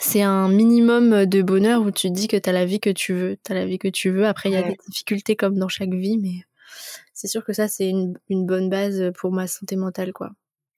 c'est 0.00 0.22
un 0.22 0.48
minimum 0.48 1.26
de 1.26 1.42
bonheur 1.42 1.82
où 1.82 1.90
tu 1.90 2.08
te 2.08 2.12
dis 2.12 2.28
que 2.28 2.36
tu 2.36 2.48
as 2.48 2.52
la 2.52 2.64
vie 2.64 2.80
que 2.80 2.90
tu 2.90 3.12
veux 3.12 3.36
tu 3.44 3.52
as 3.52 3.54
la 3.54 3.66
vie 3.66 3.78
que 3.78 3.88
tu 3.88 4.10
veux 4.10 4.26
après 4.26 4.50
il 4.50 4.52
y 4.52 4.56
a 4.56 4.62
des 4.62 4.76
difficultés 4.88 5.36
comme 5.36 5.58
dans 5.58 5.68
chaque 5.68 5.92
vie 5.92 6.18
mais 6.18 6.44
c'est 7.12 7.28
sûr 7.28 7.44
que 7.44 7.52
ça 7.52 7.68
c'est 7.68 7.88
une, 7.88 8.18
une 8.28 8.46
bonne 8.46 8.68
base 8.68 9.12
pour 9.16 9.32
ma 9.32 9.46
santé 9.46 9.76
mentale 9.76 10.12
quoi 10.12 10.30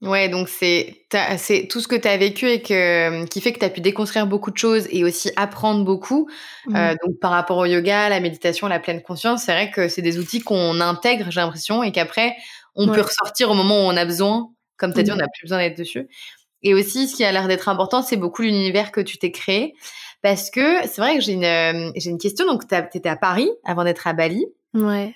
Ouais, 0.02 0.28
donc 0.28 0.48
c'est 0.50 1.06
tout 1.70 1.80
ce 1.80 1.88
que 1.88 1.96
tu 1.96 2.06
as 2.06 2.16
vécu 2.18 2.46
et 2.50 2.60
que 2.60 3.24
qui 3.26 3.40
fait 3.40 3.54
que 3.54 3.58
tu 3.58 3.64
as 3.64 3.70
pu 3.70 3.80
déconstruire 3.80 4.26
beaucoup 4.26 4.50
de 4.50 4.58
choses 4.58 4.86
et 4.90 5.04
aussi 5.04 5.30
apprendre 5.36 5.84
beaucoup. 5.84 6.28
Mmh. 6.66 6.76
Euh, 6.76 6.94
donc 7.02 7.18
par 7.18 7.30
rapport 7.30 7.56
au 7.56 7.64
yoga, 7.64 8.10
la 8.10 8.20
méditation, 8.20 8.68
la 8.68 8.78
pleine 8.78 9.02
conscience, 9.02 9.44
c'est 9.44 9.52
vrai 9.52 9.70
que 9.70 9.88
c'est 9.88 10.02
des 10.02 10.18
outils 10.18 10.40
qu'on 10.40 10.80
intègre, 10.80 11.30
j'ai 11.30 11.40
l'impression, 11.40 11.82
et 11.82 11.92
qu'après 11.92 12.36
on 12.74 12.88
peut 12.88 13.00
ressortir 13.00 13.50
au 13.50 13.54
moment 13.54 13.86
où 13.86 13.90
on 13.90 13.96
a 13.96 14.04
besoin. 14.04 14.50
Comme 14.76 14.92
tu 14.92 15.00
as 15.00 15.02
dit, 15.02 15.10
on 15.12 15.16
n'a 15.16 15.28
plus 15.28 15.44
besoin 15.44 15.58
d'être 15.58 15.78
dessus. 15.78 16.06
Et 16.66 16.74
aussi, 16.74 17.06
ce 17.06 17.14
qui 17.14 17.22
a 17.22 17.30
l'air 17.30 17.46
d'être 17.46 17.68
important, 17.68 18.02
c'est 18.02 18.16
beaucoup 18.16 18.42
l'univers 18.42 18.90
que 18.90 19.00
tu 19.00 19.18
t'es 19.18 19.30
créé. 19.30 19.76
Parce 20.20 20.50
que 20.50 20.82
c'est 20.82 21.00
vrai 21.00 21.14
que 21.14 21.22
j'ai 21.22 21.34
une, 21.34 21.92
j'ai 21.94 22.10
une 22.10 22.18
question. 22.18 22.44
Donc, 22.44 22.66
tu 22.66 22.74
étais 22.98 23.08
à 23.08 23.14
Paris 23.14 23.48
avant 23.62 23.84
d'être 23.84 24.08
à 24.08 24.14
Bali. 24.14 24.46
Ouais. 24.74 25.14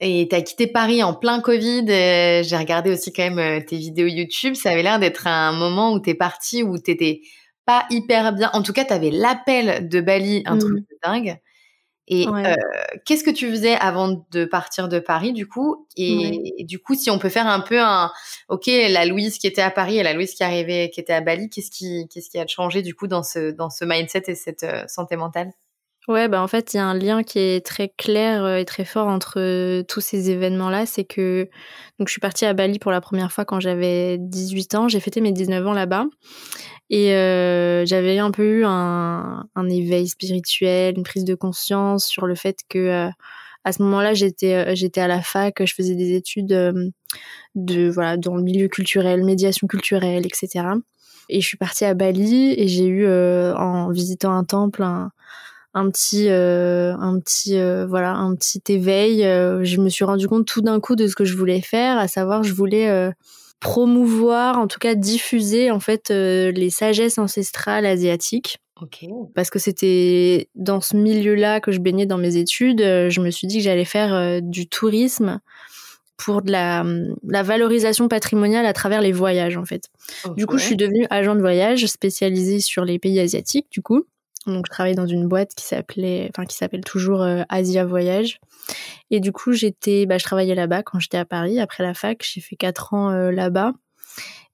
Et 0.00 0.26
t'as 0.28 0.40
quitté 0.40 0.66
Paris 0.66 1.04
en 1.04 1.14
plein 1.14 1.40
Covid. 1.40 1.86
Euh, 1.88 2.42
j'ai 2.42 2.56
regardé 2.56 2.90
aussi 2.90 3.12
quand 3.12 3.22
même 3.22 3.38
euh, 3.38 3.64
tes 3.64 3.76
vidéos 3.76 4.08
YouTube. 4.08 4.56
Ça 4.56 4.70
avait 4.70 4.82
l'air 4.82 4.98
d'être 4.98 5.28
un 5.28 5.52
moment 5.52 5.92
où 5.92 6.00
t'es 6.00 6.14
parti, 6.14 6.64
où 6.64 6.78
t'étais 6.78 7.20
pas 7.64 7.86
hyper 7.90 8.32
bien. 8.32 8.50
En 8.52 8.62
tout 8.62 8.72
cas, 8.72 8.84
t'avais 8.84 9.10
l'appel 9.10 9.88
de 9.88 10.00
Bali, 10.00 10.42
un 10.46 10.58
truc 10.58 10.80
mmh. 10.80 10.80
de 10.80 10.98
dingue. 11.04 11.38
Et 12.08 12.26
euh, 12.28 12.54
qu'est-ce 13.04 13.24
que 13.24 13.30
tu 13.30 13.50
faisais 13.50 13.74
avant 13.74 14.24
de 14.30 14.44
partir 14.44 14.88
de 14.88 14.98
Paris, 15.00 15.32
du 15.32 15.48
coup? 15.48 15.86
Et, 15.96 16.64
du 16.64 16.78
coup, 16.78 16.94
si 16.94 17.10
on 17.10 17.18
peut 17.18 17.28
faire 17.28 17.48
un 17.48 17.60
peu 17.60 17.80
un, 17.80 18.12
ok, 18.48 18.66
la 18.66 19.06
Louise 19.06 19.38
qui 19.38 19.46
était 19.46 19.62
à 19.62 19.70
Paris 19.70 19.98
et 19.98 20.02
la 20.02 20.12
Louise 20.12 20.34
qui 20.34 20.44
arrivait, 20.44 20.90
qui 20.90 21.00
était 21.00 21.12
à 21.12 21.20
Bali, 21.20 21.50
qu'est-ce 21.50 21.70
qui, 21.70 22.06
qu'est-ce 22.08 22.30
qui 22.30 22.38
a 22.38 22.46
changé 22.46 22.82
du 22.82 22.94
coup 22.94 23.08
dans 23.08 23.22
ce 23.22 23.50
dans 23.50 23.70
ce 23.70 23.84
mindset 23.84 24.24
et 24.28 24.34
cette 24.34 24.66
santé 24.88 25.16
mentale? 25.16 25.52
Ouais, 26.08 26.28
bah 26.28 26.40
en 26.40 26.46
fait, 26.46 26.72
il 26.72 26.76
y 26.76 26.80
a 26.80 26.86
un 26.86 26.94
lien 26.94 27.24
qui 27.24 27.40
est 27.40 27.66
très 27.66 27.88
clair 27.88 28.44
euh, 28.44 28.58
et 28.58 28.64
très 28.64 28.84
fort 28.84 29.08
entre 29.08 29.40
euh, 29.40 29.82
tous 29.82 30.00
ces 30.00 30.30
événements-là. 30.30 30.86
C'est 30.86 31.04
que 31.04 31.48
donc 31.98 32.06
je 32.06 32.12
suis 32.12 32.20
partie 32.20 32.44
à 32.44 32.54
Bali 32.54 32.78
pour 32.78 32.92
la 32.92 33.00
première 33.00 33.32
fois 33.32 33.44
quand 33.44 33.58
j'avais 33.58 34.16
18 34.18 34.74
ans. 34.76 34.88
J'ai 34.88 35.00
fêté 35.00 35.20
mes 35.20 35.32
19 35.32 35.66
ans 35.66 35.72
là-bas. 35.72 36.06
Et 36.90 37.12
euh, 37.14 37.84
j'avais 37.86 38.18
un 38.18 38.30
peu 38.30 38.60
eu 38.60 38.64
un, 38.64 39.44
un, 39.56 39.68
éveil 39.68 40.06
spirituel, 40.06 40.94
une 40.96 41.02
prise 41.02 41.24
de 41.24 41.34
conscience 41.34 42.06
sur 42.06 42.26
le 42.26 42.36
fait 42.36 42.60
que 42.68 43.08
à 43.64 43.72
ce 43.72 43.82
moment-là, 43.82 44.14
j'étais 44.14 44.76
j'étais 44.76 45.00
à 45.00 45.08
la 45.08 45.20
fac, 45.22 45.64
je 45.64 45.74
faisais 45.74 45.96
des 45.96 46.14
études 46.14 46.46
de 47.56 47.90
voilà 47.90 48.16
dans 48.16 48.36
le 48.36 48.44
milieu 48.44 48.68
culturel, 48.68 49.24
médiation 49.24 49.66
culturelle, 49.66 50.24
etc. 50.24 50.66
Et 51.28 51.40
je 51.40 51.46
suis 51.48 51.56
partie 51.56 51.84
à 51.84 51.94
Bali 51.94 52.54
et 52.56 52.68
j'ai 52.68 52.86
eu 52.86 53.08
en 53.08 53.90
visitant 53.90 54.32
un 54.32 54.44
temple 54.44 54.84
un, 54.84 55.10
un 55.76 55.90
petit 55.90 56.28
un 56.28 57.20
petit 57.20 57.58
voilà 57.86 58.14
un 58.14 58.34
petit 58.34 58.62
éveil. 58.68 59.20
je 59.22 59.80
me 59.80 59.88
suis 59.88 60.04
rendu 60.04 60.26
compte 60.26 60.46
tout 60.46 60.62
d'un 60.62 60.80
coup 60.80 60.96
de 60.96 61.06
ce 61.06 61.14
que 61.14 61.24
je 61.24 61.36
voulais 61.36 61.60
faire, 61.60 61.98
à 61.98 62.08
savoir 62.08 62.42
je 62.42 62.52
voulais 62.52 63.12
promouvoir, 63.60 64.58
en 64.58 64.66
tout 64.66 64.78
cas 64.78 64.94
diffuser 64.94 65.70
en 65.70 65.80
fait 65.80 66.10
les 66.10 66.70
sagesses 66.70 67.18
ancestrales 67.18 67.86
asiatiques 67.86 68.58
parce 69.34 69.50
que 69.50 69.58
c'était 69.58 70.48
dans 70.54 70.80
ce 70.80 70.96
milieu-là 70.96 71.60
que 71.60 71.72
je 71.72 71.80
baignais 71.80 72.06
dans 72.06 72.18
mes 72.18 72.36
études. 72.36 72.82
Euh, 72.82 73.08
je 73.08 73.20
me 73.20 73.30
suis 73.30 73.46
dit 73.46 73.58
que 73.58 73.64
j'allais 73.64 73.86
faire 73.86 74.14
euh, 74.14 74.40
du 74.42 74.68
tourisme 74.68 75.40
pour 76.18 76.42
de 76.42 76.50
la, 76.50 76.84
la, 77.26 77.42
valorisation 77.42 78.08
patrimoniale 78.08 78.66
à 78.66 78.72
travers 78.72 79.00
les 79.00 79.12
voyages 79.12 79.56
en 79.56 79.64
fait. 79.64 79.90
Du 80.36 80.46
coup, 80.46 80.56
je 80.58 80.64
suis 80.64 80.76
devenue 80.76 81.06
agent 81.10 81.34
de 81.34 81.40
voyage 81.40 81.84
spécialisée 81.86 82.60
sur 82.60 82.84
les 82.84 82.98
pays 82.98 83.20
asiatiques 83.20 83.66
du 83.70 83.82
coup. 83.82 84.06
Donc 84.46 84.66
je 84.66 84.70
travaillais 84.70 84.94
dans 84.94 85.06
une 85.06 85.26
boîte 85.26 85.54
qui 85.54 85.64
s'appelait 85.64 86.30
enfin 86.30 86.44
qui 86.44 86.56
s'appelle 86.56 86.84
toujours 86.84 87.22
euh, 87.22 87.42
Asia 87.48 87.84
Voyage. 87.84 88.38
Et 89.10 89.20
du 89.20 89.32
coup, 89.32 89.52
j'étais 89.52 90.06
bah, 90.06 90.18
je 90.18 90.24
travaillais 90.24 90.54
là-bas 90.54 90.82
quand 90.82 90.98
j'étais 90.98 91.18
à 91.18 91.24
Paris 91.24 91.60
après 91.60 91.82
la 91.82 91.94
fac, 91.94 92.22
j'ai 92.22 92.40
fait 92.40 92.56
quatre 92.56 92.94
ans 92.94 93.10
là-bas. 93.10 93.72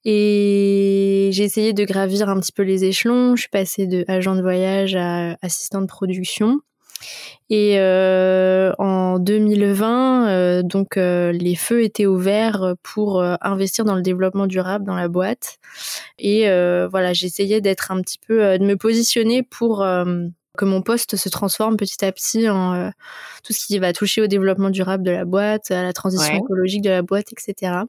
Et 0.04 1.30
j'ai 1.32 1.44
essayé 1.44 1.72
de 1.72 1.84
gravir 1.84 2.28
un 2.28 2.40
petit 2.40 2.52
peu 2.52 2.62
les 2.62 2.84
échelons. 2.84 3.36
Je 3.36 3.42
suis 3.42 3.50
passée 3.50 3.86
de 3.86 4.04
agent 4.08 4.34
de 4.34 4.42
voyage 4.42 4.96
à 4.96 5.36
assistant 5.42 5.80
de 5.80 5.86
production. 5.86 6.60
Et 7.50 7.78
euh, 7.78 8.72
en 8.78 9.18
2020, 9.18 10.28
euh, 10.28 10.62
donc 10.62 10.96
euh, 10.96 11.32
les 11.32 11.54
feux 11.54 11.82
étaient 11.82 12.06
ouverts 12.06 12.74
pour 12.82 13.22
investir 13.22 13.84
dans 13.84 13.94
le 13.94 14.02
développement 14.02 14.46
durable 14.46 14.84
dans 14.84 14.94
la 14.94 15.08
boîte. 15.08 15.58
Et 16.18 16.46
voilà, 16.88 17.12
j'essayais 17.12 17.60
d'être 17.60 17.90
un 17.90 18.00
petit 18.00 18.18
peu, 18.26 18.58
de 18.58 18.64
me 18.64 18.76
positionner 18.76 19.42
pour 19.42 19.84
que 20.58 20.64
mon 20.64 20.82
poste 20.82 21.16
se 21.16 21.28
transforme 21.28 21.76
petit 21.76 22.04
à 22.04 22.12
petit 22.12 22.48
en 22.48 22.90
tout 23.44 23.52
ce 23.52 23.66
qui 23.66 23.78
va 23.78 23.92
toucher 23.92 24.22
au 24.22 24.26
développement 24.26 24.70
durable 24.70 25.02
de 25.02 25.10
la 25.10 25.24
boîte, 25.24 25.70
à 25.70 25.82
la 25.82 25.92
transition 25.92 26.34
écologique 26.34 26.82
de 26.82 26.90
la 26.90 27.02
boîte, 27.02 27.32
etc. 27.32 27.84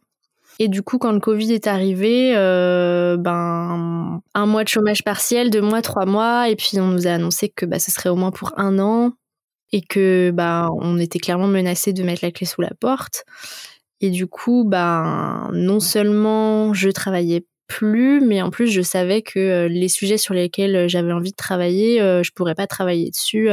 Et 0.59 0.67
du 0.67 0.83
coup, 0.83 0.97
quand 0.97 1.11
le 1.11 1.19
Covid 1.19 1.51
est 1.51 1.67
arrivé, 1.67 2.33
euh, 2.35 3.17
ben 3.17 4.21
un 4.33 4.45
mois 4.45 4.63
de 4.63 4.69
chômage 4.69 5.03
partiel, 5.03 5.49
deux 5.49 5.61
mois, 5.61 5.81
trois 5.81 6.05
mois, 6.05 6.49
et 6.49 6.55
puis 6.55 6.79
on 6.79 6.87
nous 6.87 7.07
a 7.07 7.11
annoncé 7.11 7.49
que 7.49 7.65
bah, 7.65 7.79
ce 7.79 7.91
serait 7.91 8.09
au 8.09 8.15
moins 8.15 8.31
pour 8.31 8.53
un 8.57 8.79
an 8.79 9.13
et 9.71 9.81
que 9.81 10.31
bah 10.31 10.69
on 10.79 10.99
était 10.99 11.19
clairement 11.19 11.47
menacé 11.47 11.93
de 11.93 12.03
mettre 12.03 12.23
la 12.23 12.31
clé 12.31 12.45
sous 12.45 12.61
la 12.61 12.71
porte. 12.79 13.25
Et 14.01 14.09
du 14.09 14.27
coup, 14.27 14.63
ben 14.65 15.49
non 15.53 15.79
seulement 15.79 16.73
je 16.73 16.89
travaillais 16.89 17.45
plus, 17.67 18.21
mais 18.21 18.41
en 18.41 18.51
plus 18.51 18.67
je 18.67 18.81
savais 18.81 19.21
que 19.21 19.39
euh, 19.39 19.67
les 19.67 19.87
sujets 19.89 20.17
sur 20.17 20.33
lesquels 20.33 20.87
j'avais 20.87 21.13
envie 21.13 21.31
de 21.31 21.35
travailler, 21.35 22.01
euh, 22.01 22.21
je 22.21 22.31
pourrais 22.31 22.55
pas 22.55 22.67
travailler 22.67 23.09
dessus 23.09 23.49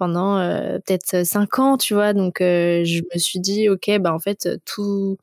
pendant 0.00 0.38
euh, 0.38 0.78
peut-être 0.78 1.26
cinq 1.26 1.58
ans, 1.58 1.76
tu 1.76 1.92
vois. 1.92 2.14
Donc 2.14 2.40
euh, 2.40 2.82
je 2.84 3.02
me 3.14 3.18
suis 3.18 3.38
dit, 3.38 3.68
ok, 3.68 3.98
bah 4.00 4.14
en 4.14 4.18
fait 4.18 4.48
tout 4.64 5.18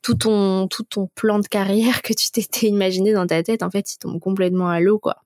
tout 0.00 0.14
ton 0.14 0.66
tout 0.68 0.84
ton 0.84 1.08
plan 1.14 1.38
de 1.38 1.46
carrière 1.46 2.00
que 2.00 2.14
tu 2.14 2.30
t'étais 2.30 2.66
imaginé 2.68 3.12
dans 3.12 3.26
ta 3.26 3.42
tête, 3.42 3.62
en 3.62 3.70
fait, 3.70 3.92
il 3.92 3.98
tombe 3.98 4.18
complètement 4.18 4.70
à 4.70 4.80
l'eau, 4.80 4.98
quoi. 4.98 5.16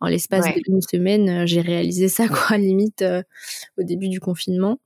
En 0.00 0.06
l'espace 0.06 0.46
d'une 0.64 0.80
semaine, 0.80 1.28
euh, 1.28 1.46
j'ai 1.46 1.60
réalisé 1.60 2.08
ça, 2.08 2.28
quoi, 2.28 2.56
limite 2.58 3.04
au 3.76 3.82
début 3.82 4.08
du 4.08 4.20
confinement. 4.20 4.78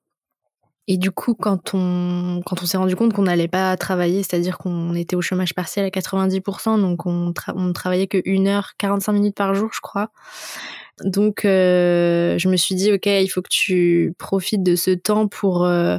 Et 0.88 0.96
du 0.96 1.12
coup, 1.12 1.34
quand 1.34 1.74
on 1.74 2.40
quand 2.44 2.62
on 2.62 2.66
s'est 2.66 2.78
rendu 2.78 2.96
compte 2.96 3.12
qu'on 3.12 3.22
n'allait 3.22 3.48
pas 3.48 3.76
travailler, 3.76 4.22
c'est-à-dire 4.22 4.58
qu'on 4.58 4.94
était 4.94 5.14
au 5.14 5.20
chômage 5.20 5.54
partiel 5.54 5.84
à 5.84 5.90
90%, 5.90 6.80
donc 6.80 7.06
on, 7.06 7.32
on 7.54 7.72
travaillait 7.72 8.08
que 8.08 8.20
une 8.24 8.48
heure, 8.48 8.72
45 8.78 9.12
minutes 9.12 9.36
par 9.36 9.54
jour, 9.54 9.70
je 9.72 9.80
crois. 9.80 10.10
Donc, 11.00 11.44
euh, 11.44 12.36
je 12.38 12.48
me 12.48 12.56
suis 12.56 12.74
dit, 12.74 12.92
ok, 12.92 13.06
il 13.06 13.26
faut 13.28 13.40
que 13.40 13.48
tu 13.48 14.14
profites 14.18 14.62
de 14.62 14.76
ce 14.76 14.90
temps 14.90 15.26
pour 15.26 15.64
euh, 15.64 15.96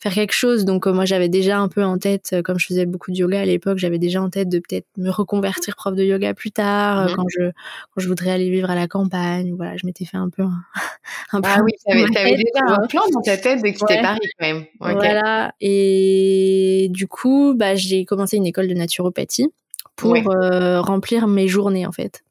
faire 0.00 0.12
quelque 0.12 0.34
chose. 0.34 0.66
Donc, 0.66 0.86
euh, 0.86 0.92
moi, 0.92 1.06
j'avais 1.06 1.30
déjà 1.30 1.58
un 1.58 1.68
peu 1.68 1.82
en 1.82 1.96
tête, 1.96 2.36
comme 2.44 2.58
je 2.58 2.66
faisais 2.66 2.84
beaucoup 2.84 3.10
de 3.10 3.16
yoga 3.16 3.40
à 3.40 3.44
l'époque, 3.46 3.78
j'avais 3.78 3.98
déjà 3.98 4.22
en 4.22 4.28
tête 4.28 4.48
de 4.50 4.58
peut-être 4.58 4.86
me 4.98 5.10
reconvertir 5.10 5.76
prof 5.76 5.94
de 5.94 6.04
yoga 6.04 6.34
plus 6.34 6.52
tard, 6.52 7.06
mmh 7.06 7.14
quand 7.16 7.24
je 7.28 7.50
quand 7.50 8.00
je 8.00 8.08
voudrais 8.08 8.30
aller 8.30 8.50
vivre 8.50 8.70
à 8.70 8.74
la 8.74 8.86
campagne. 8.86 9.54
Voilà, 9.54 9.76
je 9.76 9.86
m'étais 9.86 10.04
fait 10.04 10.16
un 10.16 10.28
peu 10.28 10.42
un, 10.42 10.62
un 11.32 11.40
ah 11.42 11.60
oui, 11.64 11.72
t'avais 12.14 12.36
déjà 12.36 12.64
un 12.66 12.86
plan 12.86 13.02
dans 13.12 13.22
ta 13.22 13.36
tête 13.36 13.62
de 13.62 13.68
quitter 13.68 14.00
Paris 14.02 14.20
quand 14.38 14.46
même. 14.46 14.64
Voilà. 14.80 15.52
Et 15.60 16.88
du 16.90 17.06
coup, 17.06 17.54
bah, 17.56 17.76
j'ai 17.76 18.04
commencé 18.04 18.36
une 18.36 18.46
école 18.46 18.68
de 18.68 18.74
naturopathie 18.74 19.48
pour 19.96 20.14
remplir 20.14 21.28
mes 21.28 21.48
journées 21.48 21.86
en 21.86 21.92
fait. 21.92 22.22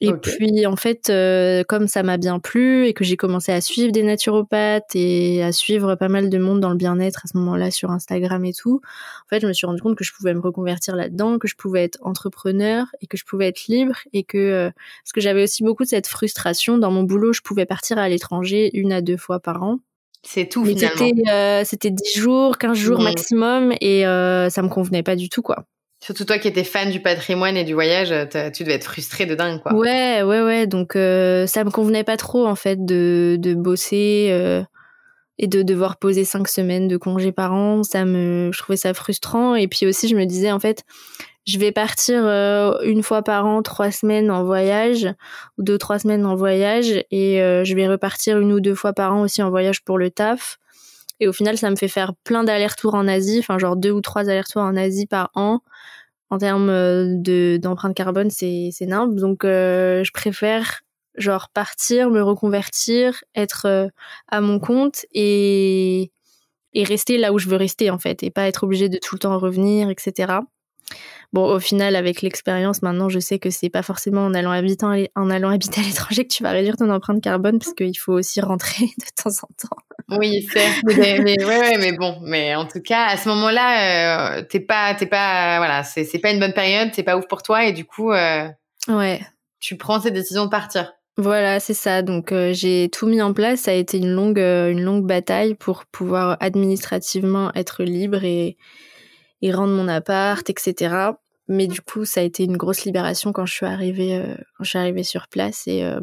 Et 0.00 0.12
puis 0.12 0.64
en 0.66 0.76
fait, 0.76 1.10
euh, 1.10 1.64
comme 1.64 1.88
ça 1.88 2.04
m'a 2.04 2.18
bien 2.18 2.38
plu 2.38 2.86
et 2.86 2.92
que 2.92 3.02
j'ai 3.02 3.16
commencé 3.16 3.50
à 3.50 3.60
suivre 3.60 3.90
des 3.90 4.04
naturopathes 4.04 4.94
et 4.94 5.42
à 5.42 5.50
suivre 5.50 5.96
pas 5.96 6.08
mal 6.08 6.30
de 6.30 6.38
monde 6.38 6.60
dans 6.60 6.70
le 6.70 6.76
bien-être 6.76 7.22
à 7.24 7.28
ce 7.28 7.36
moment-là 7.36 7.72
sur 7.72 7.90
Instagram 7.90 8.44
et 8.44 8.52
tout, 8.52 8.80
en 8.84 9.28
fait, 9.28 9.40
je 9.40 9.48
me 9.48 9.52
suis 9.52 9.66
rendu 9.66 9.82
compte 9.82 9.96
que 9.96 10.04
je 10.04 10.12
pouvais 10.12 10.34
me 10.34 10.40
reconvertir 10.40 10.94
là-dedans, 10.94 11.38
que 11.38 11.48
je 11.48 11.56
pouvais 11.56 11.82
être 11.82 11.98
entrepreneur 12.02 12.86
et 13.00 13.08
que 13.08 13.16
je 13.16 13.24
pouvais 13.24 13.48
être 13.48 13.66
libre 13.66 13.96
et 14.12 14.22
que 14.22 14.38
euh, 14.38 14.70
parce 15.02 15.12
que 15.12 15.20
j'avais 15.20 15.42
aussi 15.42 15.64
beaucoup 15.64 15.82
de 15.82 15.88
cette 15.88 16.06
frustration 16.06 16.78
dans 16.78 16.92
mon 16.92 17.02
boulot, 17.02 17.32
je 17.32 17.40
pouvais 17.40 17.66
partir 17.66 17.98
à 17.98 18.08
l'étranger 18.08 18.70
une 18.78 18.92
à 18.92 19.00
deux 19.00 19.16
fois 19.16 19.40
par 19.40 19.64
an. 19.64 19.78
C'est 20.22 20.48
tout 20.48 20.64
finalement. 20.64 20.96
C'était 20.96 21.30
euh, 21.30 21.62
c'était 21.64 21.90
10 21.90 22.18
jours, 22.20 22.58
15 22.58 22.76
jours 22.78 23.00
mmh. 23.00 23.04
maximum 23.04 23.72
et 23.80 24.02
ça 24.02 24.62
me 24.62 24.68
convenait 24.68 25.02
pas 25.02 25.16
du 25.16 25.28
tout 25.28 25.42
quoi. 25.42 25.64
Surtout 26.00 26.24
toi 26.24 26.38
qui 26.38 26.46
étais 26.46 26.64
fan 26.64 26.90
du 26.90 27.00
patrimoine 27.00 27.56
et 27.56 27.64
du 27.64 27.74
voyage, 27.74 28.14
tu 28.54 28.62
devais 28.62 28.74
être 28.74 28.84
frustrée 28.84 29.26
de 29.26 29.34
dingue, 29.34 29.60
quoi. 29.60 29.74
Ouais, 29.74 30.22
ouais, 30.22 30.42
ouais. 30.42 30.66
Donc 30.66 30.94
euh, 30.94 31.46
ça 31.46 31.64
me 31.64 31.70
convenait 31.70 32.04
pas 32.04 32.16
trop 32.16 32.46
en 32.46 32.54
fait 32.54 32.84
de, 32.84 33.36
de 33.38 33.54
bosser 33.54 34.28
euh, 34.30 34.62
et 35.38 35.48
de 35.48 35.62
devoir 35.62 35.96
poser 35.96 36.24
cinq 36.24 36.46
semaines 36.46 36.86
de 36.86 36.96
congé 36.96 37.32
par 37.32 37.52
an. 37.52 37.82
Ça 37.82 38.04
me, 38.04 38.50
je 38.52 38.58
trouvais 38.58 38.76
ça 38.76 38.94
frustrant. 38.94 39.56
Et 39.56 39.66
puis 39.66 39.86
aussi, 39.86 40.06
je 40.06 40.14
me 40.14 40.24
disais 40.24 40.52
en 40.52 40.60
fait, 40.60 40.84
je 41.48 41.58
vais 41.58 41.72
partir 41.72 42.22
euh, 42.24 42.78
une 42.84 43.02
fois 43.02 43.22
par 43.22 43.46
an, 43.46 43.62
trois 43.62 43.90
semaines 43.90 44.30
en 44.30 44.44
voyage 44.44 45.08
ou 45.56 45.62
deux 45.62 45.78
trois 45.78 45.98
semaines 45.98 46.26
en 46.26 46.36
voyage, 46.36 47.02
et 47.10 47.42
euh, 47.42 47.64
je 47.64 47.74
vais 47.74 47.88
repartir 47.88 48.38
une 48.38 48.52
ou 48.52 48.60
deux 48.60 48.74
fois 48.74 48.92
par 48.92 49.14
an 49.14 49.22
aussi 49.22 49.42
en 49.42 49.50
voyage 49.50 49.82
pour 49.82 49.98
le 49.98 50.10
taf. 50.10 50.58
Et 51.20 51.28
au 51.28 51.32
final, 51.32 51.58
ça 51.58 51.70
me 51.70 51.76
fait 51.76 51.88
faire 51.88 52.12
plein 52.24 52.44
d'allers-retours 52.44 52.94
en 52.94 53.08
Asie, 53.08 53.38
enfin 53.40 53.58
genre 53.58 53.76
deux 53.76 53.90
ou 53.90 54.00
trois 54.00 54.22
allers-retours 54.22 54.62
en 54.62 54.76
Asie 54.76 55.06
par 55.06 55.30
an. 55.34 55.60
En 56.30 56.38
termes 56.38 56.68
euh, 56.68 57.14
de 57.16 57.58
carbone, 57.94 58.30
c'est 58.30 58.70
c'est 58.72 58.84
énorme. 58.84 59.16
Donc 59.16 59.44
euh, 59.44 60.04
je 60.04 60.12
préfère 60.12 60.82
genre 61.16 61.48
partir, 61.52 62.10
me 62.10 62.22
reconvertir, 62.22 63.24
être 63.34 63.66
euh, 63.66 63.88
à 64.28 64.40
mon 64.40 64.58
compte 64.60 65.06
et 65.12 66.12
et 66.74 66.84
rester 66.84 67.18
là 67.18 67.32
où 67.32 67.38
je 67.38 67.48
veux 67.48 67.56
rester 67.56 67.90
en 67.90 67.98
fait, 67.98 68.22
et 68.22 68.30
pas 68.30 68.46
être 68.46 68.64
obligé 68.64 68.88
de 68.88 68.98
tout 68.98 69.14
le 69.14 69.20
temps 69.20 69.38
revenir, 69.38 69.90
etc. 69.90 70.40
Bon, 71.34 71.44
au 71.44 71.60
final, 71.60 71.94
avec 71.94 72.22
l'expérience, 72.22 72.80
maintenant, 72.80 73.10
je 73.10 73.18
sais 73.18 73.38
que 73.38 73.50
c'est 73.50 73.68
pas 73.68 73.82
forcément 73.82 74.24
en 74.24 74.32
allant, 74.32 74.50
habiter, 74.50 75.10
en 75.14 75.28
allant 75.28 75.50
habiter 75.50 75.82
à 75.82 75.84
l'étranger 75.84 76.26
que 76.26 76.32
tu 76.32 76.42
vas 76.42 76.52
réduire 76.52 76.76
ton 76.76 76.88
empreinte 76.88 77.22
carbone, 77.22 77.58
parce 77.58 77.74
qu'il 77.74 77.98
faut 77.98 78.14
aussi 78.14 78.40
rentrer 78.40 78.86
de 78.98 79.22
temps 79.22 79.36
en 79.42 79.48
temps. 79.60 79.76
Oui, 80.18 80.48
c'est, 80.50 80.66
mais, 80.86 81.18
mais, 81.18 81.44
ouais, 81.44 81.76
mais 81.78 81.92
bon, 81.92 82.18
mais 82.22 82.54
en 82.54 82.66
tout 82.66 82.80
cas, 82.80 83.08
à 83.08 83.18
ce 83.18 83.28
moment-là, 83.28 84.38
euh, 84.38 84.42
t'es 84.42 84.60
pas, 84.60 84.94
t'es 84.94 85.04
pas, 85.04 85.58
voilà, 85.58 85.84
c'est, 85.84 86.04
c'est 86.04 86.18
pas 86.18 86.30
une 86.30 86.40
bonne 86.40 86.54
période, 86.54 86.90
c'est 86.94 87.02
pas 87.02 87.18
ouf 87.18 87.26
pour 87.28 87.42
toi, 87.42 87.66
et 87.66 87.72
du 87.72 87.84
coup, 87.84 88.10
euh, 88.10 88.48
ouais, 88.88 89.20
tu 89.60 89.76
prends 89.76 90.00
cette 90.00 90.14
décision 90.14 90.46
de 90.46 90.50
partir. 90.50 90.94
Voilà, 91.18 91.58
c'est 91.58 91.74
ça. 91.74 92.02
Donc 92.02 92.30
euh, 92.30 92.52
j'ai 92.52 92.88
tout 92.90 93.08
mis 93.08 93.20
en 93.20 93.32
place. 93.32 93.62
Ça 93.62 93.72
a 93.72 93.74
été 93.74 93.98
une 93.98 94.12
longue, 94.12 94.38
une 94.38 94.84
longue 94.84 95.04
bataille 95.04 95.54
pour 95.54 95.84
pouvoir 95.86 96.36
administrativement 96.38 97.50
être 97.56 97.82
libre 97.82 98.22
et 98.22 98.56
et 99.42 99.52
rendre 99.52 99.74
mon 99.74 99.88
appart, 99.88 100.48
etc. 100.48 101.12
Mais 101.48 101.66
du 101.66 101.80
coup, 101.80 102.04
ça 102.04 102.20
a 102.20 102.24
été 102.24 102.44
une 102.44 102.56
grosse 102.56 102.84
libération 102.84 103.32
quand 103.32 103.46
je 103.46 103.54
suis 103.54 103.66
arrivée, 103.66 104.16
euh, 104.16 104.34
quand 104.56 104.64
je 104.64 104.70
suis 104.70 104.78
arrivée 104.78 105.02
sur 105.02 105.28
place 105.28 105.66
et 105.66 105.82
euh, 105.82 106.00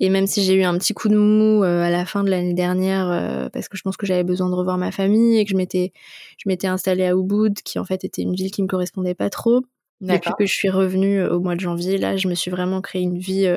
et 0.00 0.08
même 0.08 0.26
si 0.26 0.42
j'ai 0.42 0.54
eu 0.54 0.64
un 0.64 0.76
petit 0.76 0.92
coup 0.92 1.08
de 1.08 1.16
mou 1.16 1.62
euh, 1.62 1.84
à 1.84 1.88
la 1.90 2.04
fin 2.04 2.24
de 2.24 2.30
l'année 2.30 2.52
dernière 2.52 3.48
parce 3.52 3.68
que 3.68 3.76
je 3.76 3.82
pense 3.82 3.96
que 3.96 4.06
j'avais 4.06 4.24
besoin 4.24 4.50
de 4.50 4.54
revoir 4.54 4.76
ma 4.76 4.90
famille 4.90 5.38
et 5.38 5.44
que 5.44 5.52
je 5.52 5.56
m'étais 5.56 5.92
je 6.36 6.48
m'étais 6.48 6.66
installée 6.66 7.04
à 7.04 7.12
Ubud 7.12 7.54
qui 7.62 7.78
en 7.78 7.84
fait 7.84 8.02
était 8.02 8.22
une 8.22 8.34
ville 8.34 8.50
qui 8.50 8.62
me 8.62 8.66
correspondait 8.66 9.14
pas 9.14 9.30
trop. 9.30 9.62
Depuis 10.00 10.32
que 10.36 10.46
je 10.46 10.52
suis 10.52 10.68
revenue 10.68 11.22
au 11.24 11.38
mois 11.38 11.54
de 11.54 11.60
janvier, 11.60 11.96
là, 11.96 12.16
je 12.16 12.26
me 12.26 12.34
suis 12.34 12.50
vraiment 12.50 12.80
créé 12.80 13.02
une 13.02 13.18
vie 13.18 13.48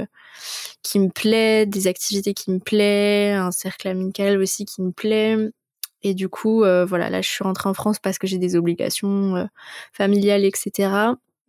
qui 0.83 0.99
me 0.99 1.09
plaît, 1.09 1.65
des 1.65 1.87
activités 1.87 2.35
qui 2.35 2.51
me 2.51 2.59
plaît, 2.59 3.31
un 3.31 3.49
cercle 3.49 3.87
amical 3.87 4.39
aussi 4.39 4.65
qui 4.65 4.83
me 4.83 4.91
plaît. 4.91 5.37
Et 6.05 6.13
du 6.13 6.29
coup, 6.29 6.63
euh, 6.63 6.85
voilà, 6.85 7.09
là, 7.09 7.23
je 7.23 7.27
suis 7.27 7.43
rentrée 7.43 7.67
en 7.67 7.73
France 7.73 7.97
parce 7.97 8.19
que 8.19 8.27
j'ai 8.27 8.37
des 8.37 8.55
obligations 8.55 9.35
euh, 9.37 9.45
familiales, 9.91 10.45
etc. 10.45 10.91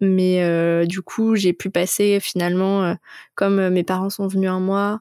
Mais 0.00 0.42
euh, 0.42 0.86
du 0.86 1.02
coup, 1.02 1.36
j'ai 1.36 1.52
pu 1.52 1.68
passer 1.68 2.20
finalement, 2.20 2.96
comme 3.34 3.68
mes 3.68 3.82
parents 3.82 4.08
sont 4.08 4.28
venus 4.28 4.48
un 4.48 4.60
mois 4.60 5.00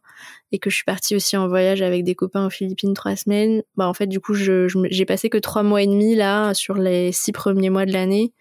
et 0.52 0.60
que 0.60 0.70
je 0.70 0.76
suis 0.76 0.84
partie 0.84 1.16
aussi 1.16 1.38
en 1.38 1.48
voyage 1.48 1.82
avec 1.82 2.04
des 2.04 2.16
copains 2.16 2.46
aux 2.46 2.50
Philippines 2.50 2.94
trois 2.94 3.16
semaines, 3.16 3.64
bah 3.78 3.88
en 3.88 3.94
fait 3.94 4.08
du 4.08 4.20
coup, 4.20 4.34
j'ai 4.34 5.06
passé 5.06 5.30
que 5.30 5.38
trois 5.38 5.64
mois 5.64 5.82
et 5.82 5.88
demi 5.88 6.16
là 6.16 6.54
sur 6.54 6.76
les 6.76 7.14
six 7.14 7.32
premiers 7.32 7.70
mois 7.70 7.86
de 7.86 7.94
l'année 7.94 8.34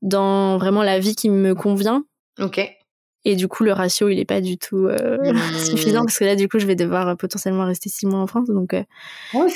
dans 0.00 0.58
vraiment 0.58 0.84
la 0.84 1.00
vie 1.00 1.16
qui 1.16 1.28
me 1.28 1.56
convient. 1.56 2.04
Ok. 2.40 2.81
Et 3.24 3.36
du 3.36 3.46
coup, 3.46 3.62
le 3.62 3.72
ratio, 3.72 4.08
il 4.08 4.18
est 4.18 4.24
pas 4.24 4.40
du 4.40 4.58
tout 4.58 4.86
euh, 4.86 5.18
mmh. 5.32 5.54
suffisant 5.58 6.04
parce 6.04 6.18
que 6.18 6.24
là, 6.24 6.34
du 6.34 6.48
coup, 6.48 6.58
je 6.58 6.66
vais 6.66 6.74
devoir 6.74 7.08
euh, 7.08 7.14
potentiellement 7.14 7.64
rester 7.64 7.88
six 7.88 8.04
mois 8.06 8.18
en 8.18 8.26
France. 8.26 8.48
Donc, 8.48 8.74
euh, 8.74 8.82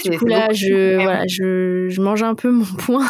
du 0.04 0.16
coup, 0.18 0.26
là, 0.26 0.52
je, 0.52 0.94
voilà, 1.02 1.24
je, 1.26 1.88
je 1.88 2.00
mange 2.00 2.22
un 2.22 2.36
peu 2.36 2.50
mon 2.50 2.64
point. 2.78 3.08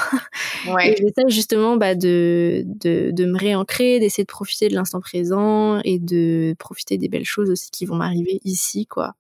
Ouais. 0.69 0.93
Et 0.93 0.97
j'essaie 0.97 1.29
justement 1.29 1.77
bah, 1.77 1.95
de, 1.95 2.63
de, 2.65 3.11
de 3.11 3.25
me 3.27 3.39
réancrer, 3.39 4.01
d'essayer 4.01 4.25
de 4.25 4.33
profiter 4.33 4.69
de 4.69 4.75
l'instant 4.75 5.01
présent 5.01 5.81
et 5.85 5.99
de 5.99 6.55
profiter 6.59 6.97
des 6.97 7.09
belles 7.09 7.27
choses 7.27 7.51
aussi 7.51 7.71
qui 7.71 7.85
vont 7.85 7.97
m'arriver 7.97 8.41
ici, 8.45 8.87
quoi. 8.87 9.15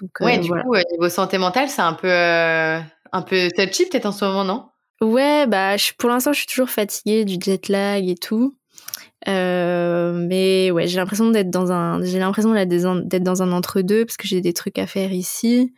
Donc, 0.00 0.10
ouais, 0.20 0.38
du 0.38 0.48
coup, 0.48 0.74
niveau 0.92 1.08
santé 1.10 1.36
mentale, 1.36 1.68
c'est 1.68 1.82
un 1.82 1.92
peu, 1.92 2.10
un 2.10 3.22
peu 3.22 3.50
touchy 3.54 3.86
peut-être 3.86 4.06
en 4.06 4.12
ce 4.12 4.24
moment, 4.24 4.44
non? 4.44 4.64
Ouais, 5.02 5.46
bah, 5.46 5.76
je, 5.76 5.92
pour 5.98 6.08
l'instant, 6.08 6.32
je 6.32 6.38
suis 6.38 6.46
toujours 6.46 6.70
fatiguée 6.70 7.24
du 7.24 7.36
jet 7.38 7.68
lag 7.68 8.08
et 8.08 8.14
tout. 8.14 8.56
Euh, 9.28 10.12
mais 10.12 10.70
ouais, 10.70 10.86
j'ai 10.86 10.96
l'impression 10.98 11.30
d'être 11.30 11.50
dans 11.50 11.72
un, 11.72 12.02
j'ai 12.04 12.18
l'impression 12.18 12.52
d'être 12.52 13.22
dans 13.22 13.42
un 13.42 13.52
entre-deux 13.52 14.04
parce 14.04 14.16
que 14.16 14.26
j'ai 14.26 14.40
des 14.40 14.52
trucs 14.52 14.78
à 14.78 14.86
faire 14.86 15.12
ici. 15.12 15.72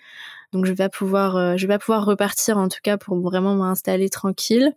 Donc 0.53 0.65
je 0.65 0.71
vais 0.71 0.77
pas 0.77 0.89
pouvoir, 0.89 1.37
euh, 1.37 1.57
je 1.57 1.67
vais 1.67 1.75
pas 1.75 1.79
pouvoir 1.79 2.05
repartir 2.05 2.59
en 2.59 2.69
tout 2.69 2.81
cas 2.83 2.97
pour 2.97 3.19
vraiment 3.21 3.55
m'installer 3.55 4.09
tranquille. 4.09 4.73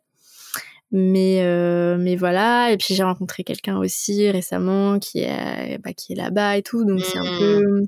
Mais 0.92 1.42
euh, 1.44 1.98
mais 2.00 2.16
voilà. 2.16 2.72
Et 2.72 2.78
puis 2.78 2.96
j'ai 2.96 3.04
rencontré 3.04 3.44
quelqu'un 3.44 3.78
aussi 3.78 4.30
récemment 4.30 4.98
qui 5.00 5.20
est 5.20 5.78
bah, 5.84 5.94
qui 5.94 6.14
est 6.14 6.16
là-bas 6.16 6.58
et 6.58 6.64
tout. 6.64 6.84
Donc 6.84 7.02
c'est 7.02 7.20
un 7.20 7.38
peu 7.38 7.84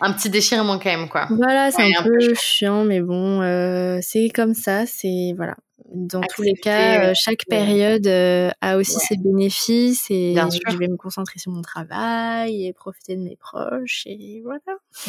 un 0.00 0.12
petit 0.12 0.30
déchirement 0.30 0.78
quand 0.78 0.90
même 0.90 1.08
quoi. 1.08 1.26
Voilà, 1.30 1.70
c'est 1.70 1.94
un, 1.94 2.02
peu, 2.02 2.34
chiant, 2.34 2.84
mais 2.84 3.00
bon, 3.00 3.42
euh, 3.42 3.98
c'est 4.02 4.30
comme 4.30 4.54
ça. 4.54 4.86
C'est 4.86 5.34
voilà 5.36 5.56
dans 5.90 6.20
tous 6.20 6.42
les 6.42 6.54
cas, 6.54 7.02
euh, 7.02 7.14
chaque 7.14 7.46
période 7.48 8.06
euh, 8.06 8.50
a 8.60 8.76
aussi 8.76 8.98
ses 8.98 9.16
bénéfices 9.16 10.10
et 10.10 10.34
je 10.34 10.76
vais 10.76 10.88
me 10.88 10.96
concentrer 10.96 11.38
sur 11.38 11.50
mon 11.50 11.62
travail 11.62 12.66
et 12.66 12.72
profiter 12.74 13.16
de 13.16 13.22
mes 13.22 13.36
proches 13.36 14.02
et 14.06 14.42
voilà. 14.44 14.60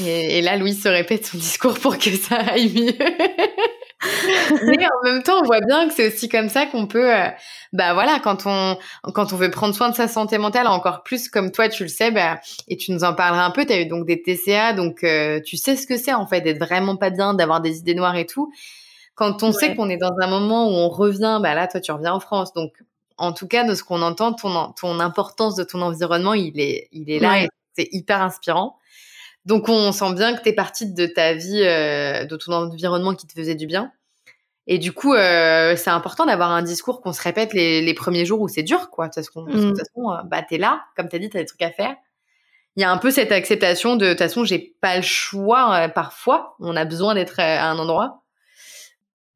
Et, 0.01 0.41
là, 0.41 0.55
Louise 0.55 0.81
se 0.81 0.87
répète 0.87 1.25
son 1.25 1.37
discours 1.37 1.77
pour 1.79 1.97
que 1.97 2.11
ça 2.11 2.37
aille 2.37 2.71
mieux. 2.73 2.93
Mais 4.67 4.85
en 4.85 5.03
même 5.03 5.23
temps, 5.23 5.41
on 5.41 5.45
voit 5.45 5.59
bien 5.59 5.89
que 5.89 5.93
c'est 5.93 6.07
aussi 6.07 6.29
comme 6.29 6.47
ça 6.47 6.65
qu'on 6.65 6.87
peut, 6.87 7.13
euh, 7.13 7.27
bah 7.73 7.93
voilà, 7.93 8.19
quand 8.23 8.43
on 8.45 8.77
quand 9.03 9.33
on 9.33 9.35
veut 9.35 9.51
prendre 9.51 9.75
soin 9.75 9.89
de 9.89 9.95
sa 9.95 10.07
santé 10.07 10.37
mentale, 10.37 10.67
encore 10.67 11.03
plus 11.03 11.27
comme 11.27 11.51
toi, 11.51 11.67
tu 11.67 11.83
le 11.83 11.89
sais, 11.89 12.09
bah, 12.09 12.39
et 12.69 12.77
tu 12.77 12.93
nous 12.93 13.03
en 13.03 13.13
parleras 13.13 13.43
un 13.43 13.51
peu. 13.51 13.65
Tu 13.65 13.73
as 13.73 13.81
eu 13.81 13.85
donc 13.87 14.05
des 14.05 14.21
TCA, 14.21 14.71
donc 14.71 15.05
tu 15.45 15.57
sais 15.57 15.75
ce 15.75 15.85
que 15.85 15.97
c'est 15.97 16.13
en 16.13 16.25
fait 16.25 16.39
d'être 16.39 16.59
vraiment 16.59 16.95
pas 16.95 17.09
bien, 17.09 17.33
d'avoir 17.33 17.59
des 17.59 17.79
idées 17.79 17.95
noires 17.95 18.15
et 18.15 18.25
tout. 18.25 18.53
Quand 19.19 19.43
on 19.43 19.51
sait 19.51 19.75
qu'on 19.75 19.89
est 19.89 19.97
dans 19.97 20.15
un 20.21 20.27
moment 20.27 20.69
où 20.69 20.71
on 20.71 20.87
revient, 20.87 21.39
bah 21.43 21.53
là, 21.53 21.67
toi, 21.67 21.81
tu 21.81 21.91
reviens 21.91 22.13
en 22.13 22.21
France. 22.21 22.53
Donc, 22.53 22.71
en 23.17 23.33
tout 23.33 23.49
cas, 23.49 23.65
de 23.65 23.75
ce 23.75 23.83
qu'on 23.83 24.01
entend, 24.01 24.31
ton, 24.31 24.71
ton 24.71 24.97
importance 25.01 25.55
de 25.55 25.65
ton 25.65 25.81
environnement, 25.81 26.33
il 26.33 26.57
est, 26.57 26.87
il 26.93 27.11
est 27.11 27.19
là 27.19 27.43
et 27.43 27.49
c'est 27.75 27.89
hyper 27.91 28.21
inspirant. 28.21 28.77
Donc, 29.43 29.67
on 29.67 29.91
sent 29.91 30.13
bien 30.13 30.37
que 30.37 30.41
tu 30.41 30.47
es 30.47 30.53
partie 30.53 30.93
de 30.93 31.05
ta 31.05 31.33
vie, 31.33 31.63
euh, 31.65 32.23
de 32.23 32.37
ton 32.37 32.53
environnement 32.53 33.13
qui 33.13 33.27
te 33.27 33.33
faisait 33.33 33.55
du 33.55 33.67
bien. 33.67 33.91
Et 34.67 34.77
du 34.77 34.93
coup, 34.93 35.13
euh, 35.13 35.75
c'est 35.75 35.89
important 35.89 36.25
d'avoir 36.25 36.51
un 36.51 36.61
discours 36.61 37.01
qu'on 37.01 37.11
se 37.11 37.21
répète 37.21 37.51
les, 37.51 37.81
les, 37.81 37.93
premiers 37.93 38.25
jours 38.25 38.39
où 38.39 38.47
c'est 38.47 38.63
dur, 38.63 38.89
quoi. 38.89 39.09
Parce 39.13 39.29
qu'on, 39.29 39.43
de 39.43 39.51
toute 39.51 39.61
mmh. 39.61 39.75
façon, 39.75 40.11
euh, 40.11 40.23
bah, 40.27 40.43
t'es 40.43 40.57
là, 40.57 40.85
comme 40.95 41.09
t'as 41.09 41.19
dit, 41.19 41.29
t'as 41.29 41.39
des 41.39 41.45
trucs 41.45 41.61
à 41.61 41.71
faire. 41.71 41.93
Il 42.77 42.81
y 42.81 42.85
a 42.85 42.91
un 42.91 42.97
peu 42.97 43.11
cette 43.11 43.33
acceptation 43.33 43.97
de, 43.97 44.05
de 44.05 44.09
toute 44.11 44.19
façon, 44.19 44.45
j'ai 44.45 44.77
pas 44.79 44.95
le 44.95 45.01
choix. 45.01 45.89
parfois, 45.89 46.55
on 46.61 46.77
a 46.77 46.85
besoin 46.85 47.15
d'être 47.15 47.41
à 47.41 47.69
un 47.69 47.77
endroit. 47.79 48.23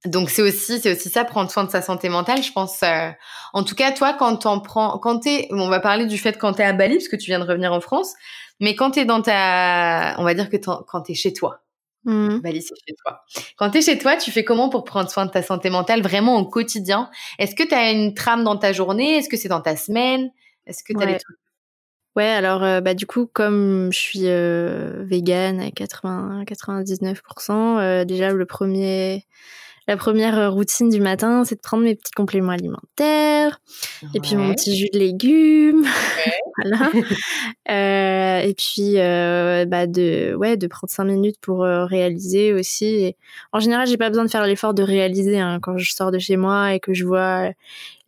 Donc 0.05 0.29
c'est 0.29 0.41
aussi 0.41 0.79
c'est 0.79 0.91
aussi 0.91 1.09
ça 1.09 1.23
prendre 1.23 1.49
soin 1.49 1.63
de 1.63 1.69
sa 1.69 1.81
santé 1.81 2.09
mentale 2.09 2.43
je 2.43 2.51
pense 2.51 2.83
euh, 2.83 3.09
en 3.53 3.63
tout 3.63 3.73
cas 3.73 3.93
toi 3.93 4.13
quand 4.13 4.35
t'en 4.35 4.59
prends 4.59 4.97
quand 4.99 5.19
t'es 5.19 5.47
on 5.51 5.69
va 5.69 5.79
parler 5.79 6.05
du 6.05 6.17
fait 6.17 6.37
quand 6.37 6.53
t'es 6.53 6.63
à 6.63 6.73
Bali 6.73 6.95
parce 6.95 7.07
que 7.07 7.15
tu 7.15 7.27
viens 7.27 7.39
de 7.39 7.45
revenir 7.45 7.71
en 7.71 7.79
France 7.79 8.13
mais 8.59 8.75
quand 8.75 8.91
t'es 8.91 9.05
dans 9.05 9.21
ta 9.21 10.15
on 10.17 10.23
va 10.23 10.33
dire 10.33 10.49
que 10.49 10.57
quand 10.57 11.01
t'es 11.01 11.13
chez 11.13 11.31
toi. 11.31 11.61
Mmh. 12.05 12.39
Bali 12.39 12.61
c'est 12.61 12.75
chez 12.85 12.95
toi. 13.01 13.21
Quand 13.57 13.69
t'es 13.69 13.81
chez 13.81 13.97
toi 13.97 14.17
tu 14.17 14.29
fais 14.31 14.43
comment 14.43 14.67
pour 14.67 14.83
prendre 14.83 15.09
soin 15.09 15.25
de 15.25 15.31
ta 15.31 15.41
santé 15.41 15.69
mentale 15.69 16.01
vraiment 16.01 16.37
au 16.37 16.45
quotidien? 16.45 17.09
Est-ce 17.39 17.55
que 17.55 17.63
t'as 17.63 17.93
une 17.93 18.13
trame 18.13 18.43
dans 18.43 18.57
ta 18.57 18.73
journée? 18.73 19.17
Est-ce 19.17 19.29
que 19.29 19.37
c'est 19.37 19.47
dans 19.47 19.61
ta 19.61 19.77
semaine? 19.77 20.31
Est-ce 20.65 20.83
que 20.83 20.91
t'as 20.91 21.05
ouais. 21.05 21.13
des 21.13 21.19
trucs? 21.19 21.37
Ouais, 22.15 22.25
alors 22.25 22.61
euh, 22.63 22.79
bah 22.79 22.93
du 22.93 23.07
coup 23.07 23.25
comme 23.25 23.91
je 23.91 23.97
suis 23.97 24.27
euh, 24.27 25.03
végane 25.03 25.59
à 25.59 25.71
80 25.71 26.43
99%, 26.43 27.79
euh, 27.79 28.05
déjà 28.05 28.31
le 28.31 28.45
premier 28.45 29.25
la 29.87 29.97
première 29.97 30.37
euh, 30.37 30.49
routine 30.49 30.89
du 30.89 31.01
matin, 31.01 31.43
c'est 31.45 31.55
de 31.55 31.61
prendre 31.61 31.83
mes 31.83 31.95
petits 31.95 32.11
compléments 32.11 32.51
alimentaires, 32.51 33.59
et 34.13 34.19
puis 34.19 34.35
mon 34.35 34.53
petit 34.53 34.75
jus 34.75 34.89
de 34.93 34.99
légumes, 34.99 35.85
voilà. 36.63 36.91
euh, 37.69 38.47
et 38.47 38.53
puis 38.53 38.99
euh, 38.99 39.65
bah 39.65 39.87
de 39.87 40.35
ouais 40.35 40.57
de 40.57 40.67
prendre 40.67 40.91
cinq 40.91 41.05
minutes 41.05 41.37
pour 41.41 41.63
euh, 41.63 41.85
réaliser 41.85 42.53
aussi. 42.53 42.85
Et 42.85 43.17
en 43.51 43.59
général, 43.59 43.87
j'ai 43.87 43.97
pas 43.97 44.09
besoin 44.09 44.25
de 44.25 44.31
faire 44.31 44.45
l'effort 44.45 44.73
de 44.73 44.83
réaliser 44.83 45.39
hein, 45.39 45.59
quand 45.61 45.77
je 45.77 45.91
sors 45.91 46.11
de 46.11 46.19
chez 46.19 46.37
moi 46.37 46.73
et 46.73 46.79
que 46.79 46.93
je 46.93 47.05
vois 47.05 47.51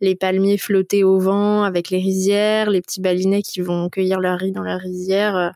les 0.00 0.14
palmiers 0.14 0.58
flotter 0.58 1.04
au 1.04 1.18
vent 1.18 1.62
avec 1.62 1.90
les 1.90 1.98
rizières, 1.98 2.70
les 2.70 2.80
petits 2.80 3.00
balinets 3.00 3.42
qui 3.42 3.60
vont 3.60 3.88
cueillir 3.88 4.20
leur 4.20 4.38
riz 4.38 4.52
dans 4.52 4.62
la 4.62 4.76
rizière 4.76 5.52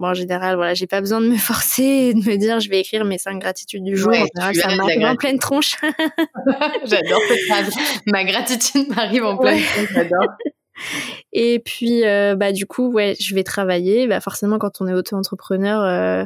Bon, 0.00 0.08
en 0.08 0.14
général, 0.14 0.56
voilà, 0.56 0.72
j'ai 0.72 0.86
pas 0.86 1.00
besoin 1.00 1.20
de 1.20 1.28
me 1.28 1.36
forcer 1.36 1.82
et 1.82 2.14
de 2.14 2.18
me 2.18 2.36
dire 2.36 2.58
je 2.58 2.70
vais 2.70 2.80
écrire 2.80 3.04
mes 3.04 3.18
cinq 3.18 3.38
gratitudes 3.38 3.84
du 3.84 3.96
jour. 3.96 4.08
en 4.08 4.14
général, 4.14 4.54
ça 4.54 4.74
m'arrive 4.74 5.04
en 5.04 5.14
pleine 5.14 5.38
tronche. 5.38 5.76
j'adore 6.84 7.20
cette 7.28 7.46
phrase. 7.46 7.74
Ma 8.06 8.24
gratitude 8.24 8.88
m'arrive 8.88 9.24
en 9.24 9.36
pleine 9.36 9.62
tronche, 9.62 9.88
j'adore. 9.92 10.26
Et 11.34 11.58
puis, 11.58 12.06
euh, 12.06 12.34
bah, 12.34 12.52
du 12.52 12.64
coup, 12.64 12.90
ouais, 12.90 13.14
je 13.20 13.34
vais 13.34 13.44
travailler. 13.44 14.06
Bah, 14.06 14.20
forcément, 14.20 14.58
quand 14.58 14.80
on 14.80 14.88
est 14.88 14.94
auto-entrepreneur, 14.94 15.82
euh, 15.82 16.24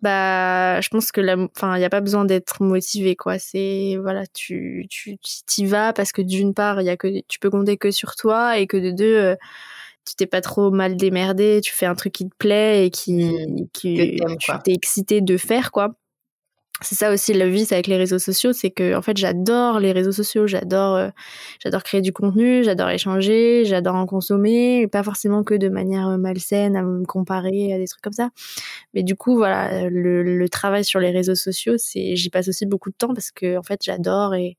bah, 0.00 0.80
je 0.80 0.88
pense 0.90 1.10
que 1.10 1.20
la, 1.20 1.36
enfin, 1.56 1.74
il 1.74 1.80
n'y 1.80 1.84
a 1.84 1.90
pas 1.90 2.00
besoin 2.00 2.24
d'être 2.24 2.62
motivé, 2.62 3.16
quoi. 3.16 3.40
C'est, 3.40 3.98
voilà, 4.00 4.28
tu, 4.28 4.86
tu, 4.88 5.16
t'y 5.18 5.66
vas 5.66 5.92
parce 5.92 6.12
que 6.12 6.22
d'une 6.22 6.54
part, 6.54 6.80
il 6.80 6.84
y 6.84 6.90
a 6.90 6.96
que, 6.96 7.08
tu 7.26 7.40
peux 7.40 7.50
compter 7.50 7.76
que 7.76 7.90
sur 7.90 8.14
toi 8.14 8.58
et 8.58 8.68
que 8.68 8.76
de 8.76 8.92
deux, 8.92 9.16
euh, 9.16 9.34
tu 10.06 10.14
t'es 10.16 10.26
pas 10.26 10.40
trop 10.40 10.70
mal 10.70 10.96
démerdé, 10.96 11.60
tu 11.62 11.72
fais 11.72 11.86
un 11.86 11.94
truc 11.94 12.12
qui 12.12 12.28
te 12.28 12.34
plaît 12.36 12.86
et 12.86 12.90
qui, 12.90 13.24
mmh. 13.24 13.68
qui 13.72 14.16
tu 14.38 14.52
t'es 14.64 14.72
excité 14.72 15.20
de 15.20 15.36
faire, 15.36 15.70
quoi. 15.72 15.94
C'est 16.82 16.96
ça 16.96 17.12
aussi 17.12 17.32
le 17.32 17.46
vice 17.46 17.72
avec 17.72 17.86
les 17.86 17.96
réseaux 17.96 18.18
sociaux, 18.18 18.52
c'est 18.52 18.70
que 18.70 18.96
en 18.96 19.00
fait 19.00 19.16
j'adore 19.16 19.78
les 19.78 19.92
réseaux 19.92 20.12
sociaux, 20.12 20.46
j'adore 20.48 20.96
euh, 20.96 21.08
j'adore 21.62 21.84
créer 21.84 22.00
du 22.00 22.12
contenu, 22.12 22.64
j'adore 22.64 22.90
échanger, 22.90 23.64
j'adore 23.64 23.94
en 23.94 24.06
consommer, 24.06 24.88
pas 24.88 25.04
forcément 25.04 25.44
que 25.44 25.54
de 25.54 25.68
manière 25.68 26.08
euh, 26.08 26.16
malsaine 26.18 26.76
à 26.76 26.82
me 26.82 27.04
comparer 27.06 27.72
à 27.72 27.78
des 27.78 27.86
trucs 27.86 28.02
comme 28.02 28.12
ça. 28.12 28.30
Mais 28.92 29.04
du 29.04 29.14
coup 29.14 29.36
voilà, 29.36 29.88
le, 29.88 30.22
le 30.24 30.48
travail 30.48 30.84
sur 30.84 30.98
les 30.98 31.10
réseaux 31.10 31.36
sociaux, 31.36 31.74
c'est 31.78 32.16
j'y 32.16 32.28
passe 32.28 32.48
aussi 32.48 32.66
beaucoup 32.66 32.90
de 32.90 32.96
temps 32.96 33.14
parce 33.14 33.30
que 33.30 33.56
en 33.56 33.62
fait 33.62 33.80
j'adore 33.82 34.34
et 34.34 34.58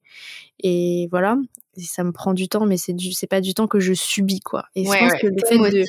et 0.63 1.10
voilà 1.12 1.38
ça 1.77 2.03
me 2.03 2.11
prend 2.11 2.33
du 2.33 2.47
temps, 2.47 2.65
mais 2.65 2.77
c'est 2.77 2.93
du, 2.93 3.11
c'est 3.11 3.27
pas 3.27 3.41
du 3.41 3.53
temps 3.53 3.67
que 3.67 3.79
je 3.79 3.93
subis, 3.93 4.39
quoi. 4.39 4.65
Et 4.75 4.85
je 4.85 4.89
pense 4.89 5.13
que 5.19 5.27
le 5.27 5.41
fait 5.47 5.71
de, 5.71 5.85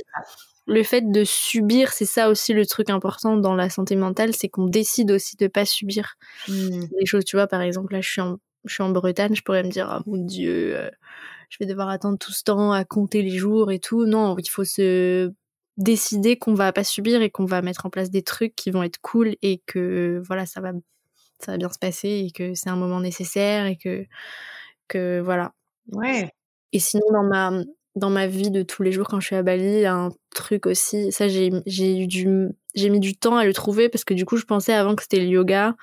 le 0.66 0.82
fait 0.82 1.10
de 1.10 1.24
subir, 1.24 1.92
c'est 1.92 2.06
ça 2.06 2.28
aussi 2.28 2.52
le 2.52 2.66
truc 2.66 2.90
important 2.90 3.36
dans 3.36 3.54
la 3.54 3.70
santé 3.70 3.96
mentale, 3.96 4.34
c'est 4.34 4.48
qu'on 4.48 4.66
décide 4.66 5.10
aussi 5.12 5.36
de 5.36 5.46
pas 5.46 5.64
subir 5.64 6.14
mmh. 6.48 6.84
les 6.98 7.06
choses. 7.06 7.24
Tu 7.24 7.36
vois, 7.36 7.46
par 7.46 7.62
exemple, 7.62 7.92
là, 7.92 8.00
je 8.00 8.10
suis 8.10 8.20
en, 8.20 8.38
je 8.64 8.74
suis 8.74 8.82
en 8.82 8.90
Bretagne, 8.90 9.34
je 9.34 9.42
pourrais 9.42 9.62
me 9.62 9.70
dire, 9.70 9.88
ah 9.88 10.02
mon 10.06 10.16
dieu, 10.16 10.76
euh, 10.76 10.90
je 11.50 11.58
vais 11.60 11.66
devoir 11.66 11.88
attendre 11.88 12.18
tout 12.18 12.32
ce 12.32 12.42
temps 12.42 12.72
à 12.72 12.84
compter 12.84 13.22
les 13.22 13.38
jours 13.38 13.70
et 13.70 13.78
tout. 13.78 14.06
Non, 14.06 14.36
il 14.38 14.48
faut 14.48 14.64
se 14.64 15.30
décider 15.76 16.36
qu'on 16.36 16.54
va 16.54 16.72
pas 16.72 16.84
subir 16.84 17.22
et 17.22 17.30
qu'on 17.30 17.44
va 17.44 17.62
mettre 17.62 17.86
en 17.86 17.90
place 17.90 18.10
des 18.10 18.22
trucs 18.22 18.56
qui 18.56 18.70
vont 18.70 18.82
être 18.82 18.98
cool 19.00 19.36
et 19.42 19.62
que 19.66 20.20
voilà, 20.26 20.46
ça 20.46 20.60
va, 20.60 20.72
ça 21.38 21.52
va 21.52 21.58
bien 21.58 21.70
se 21.70 21.78
passer 21.78 22.26
et 22.26 22.30
que 22.32 22.54
c'est 22.54 22.70
un 22.70 22.76
moment 22.76 23.00
nécessaire 23.00 23.66
et 23.66 23.76
que, 23.76 24.06
que 24.88 25.20
voilà, 25.20 25.54
Ouais. 25.92 26.30
Et 26.72 26.78
sinon, 26.78 27.06
dans 27.12 27.22
ma, 27.24 27.52
dans 27.94 28.10
ma 28.10 28.26
vie 28.26 28.50
de 28.50 28.62
tous 28.62 28.82
les 28.82 28.92
jours, 28.92 29.08
quand 29.08 29.20
je 29.20 29.26
suis 29.26 29.36
à 29.36 29.42
Bali, 29.42 29.64
il 29.64 29.80
y 29.80 29.86
a 29.86 29.94
un 29.94 30.10
truc 30.34 30.66
aussi, 30.66 31.10
ça, 31.12 31.28
j'ai, 31.28 31.50
j'ai 31.64 31.98
eu 31.98 32.06
du, 32.06 32.48
j'ai 32.74 32.90
mis 32.90 33.00
du 33.00 33.16
temps 33.16 33.36
à 33.36 33.44
le 33.44 33.52
trouver 33.52 33.88
parce 33.88 34.04
que 34.04 34.14
du 34.14 34.24
coup, 34.24 34.36
je 34.36 34.44
pensais 34.44 34.74
avant 34.74 34.94
que 34.94 35.02
c'était 35.02 35.20
le 35.20 35.26
yoga. 35.26 35.74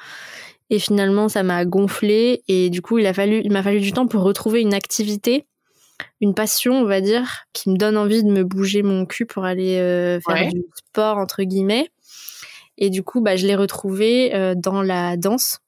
Et 0.69 0.79
finalement, 0.79 1.29
ça 1.29 1.43
m'a 1.43 1.65
gonflé. 1.65 2.43
Et 2.47 2.69
du 2.69 2.81
coup, 2.81 2.97
il 2.97 3.05
a 3.05 3.13
fallu, 3.13 3.41
il 3.43 3.51
m'a 3.51 3.63
fallu 3.63 3.79
du 3.79 3.91
temps 3.91 4.07
pour 4.07 4.23
retrouver 4.23 4.61
une 4.61 4.73
activité, 4.73 5.45
une 6.21 6.33
passion, 6.33 6.73
on 6.73 6.85
va 6.85 7.01
dire, 7.01 7.45
qui 7.53 7.69
me 7.69 7.77
donne 7.77 7.97
envie 7.97 8.23
de 8.23 8.29
me 8.29 8.43
bouger 8.43 8.83
mon 8.83 9.05
cul 9.05 9.25
pour 9.25 9.45
aller 9.45 9.77
euh, 9.77 10.19
faire 10.21 10.49
du 10.49 10.63
sport, 10.75 11.17
entre 11.17 11.43
guillemets. 11.43 11.89
Et 12.77 12.89
du 12.89 13.03
coup, 13.03 13.21
bah, 13.21 13.35
je 13.35 13.45
l'ai 13.45 13.55
retrouvé 13.55 14.33
euh, 14.33 14.55
dans 14.55 14.81
la 14.81 15.17
danse. 15.17 15.59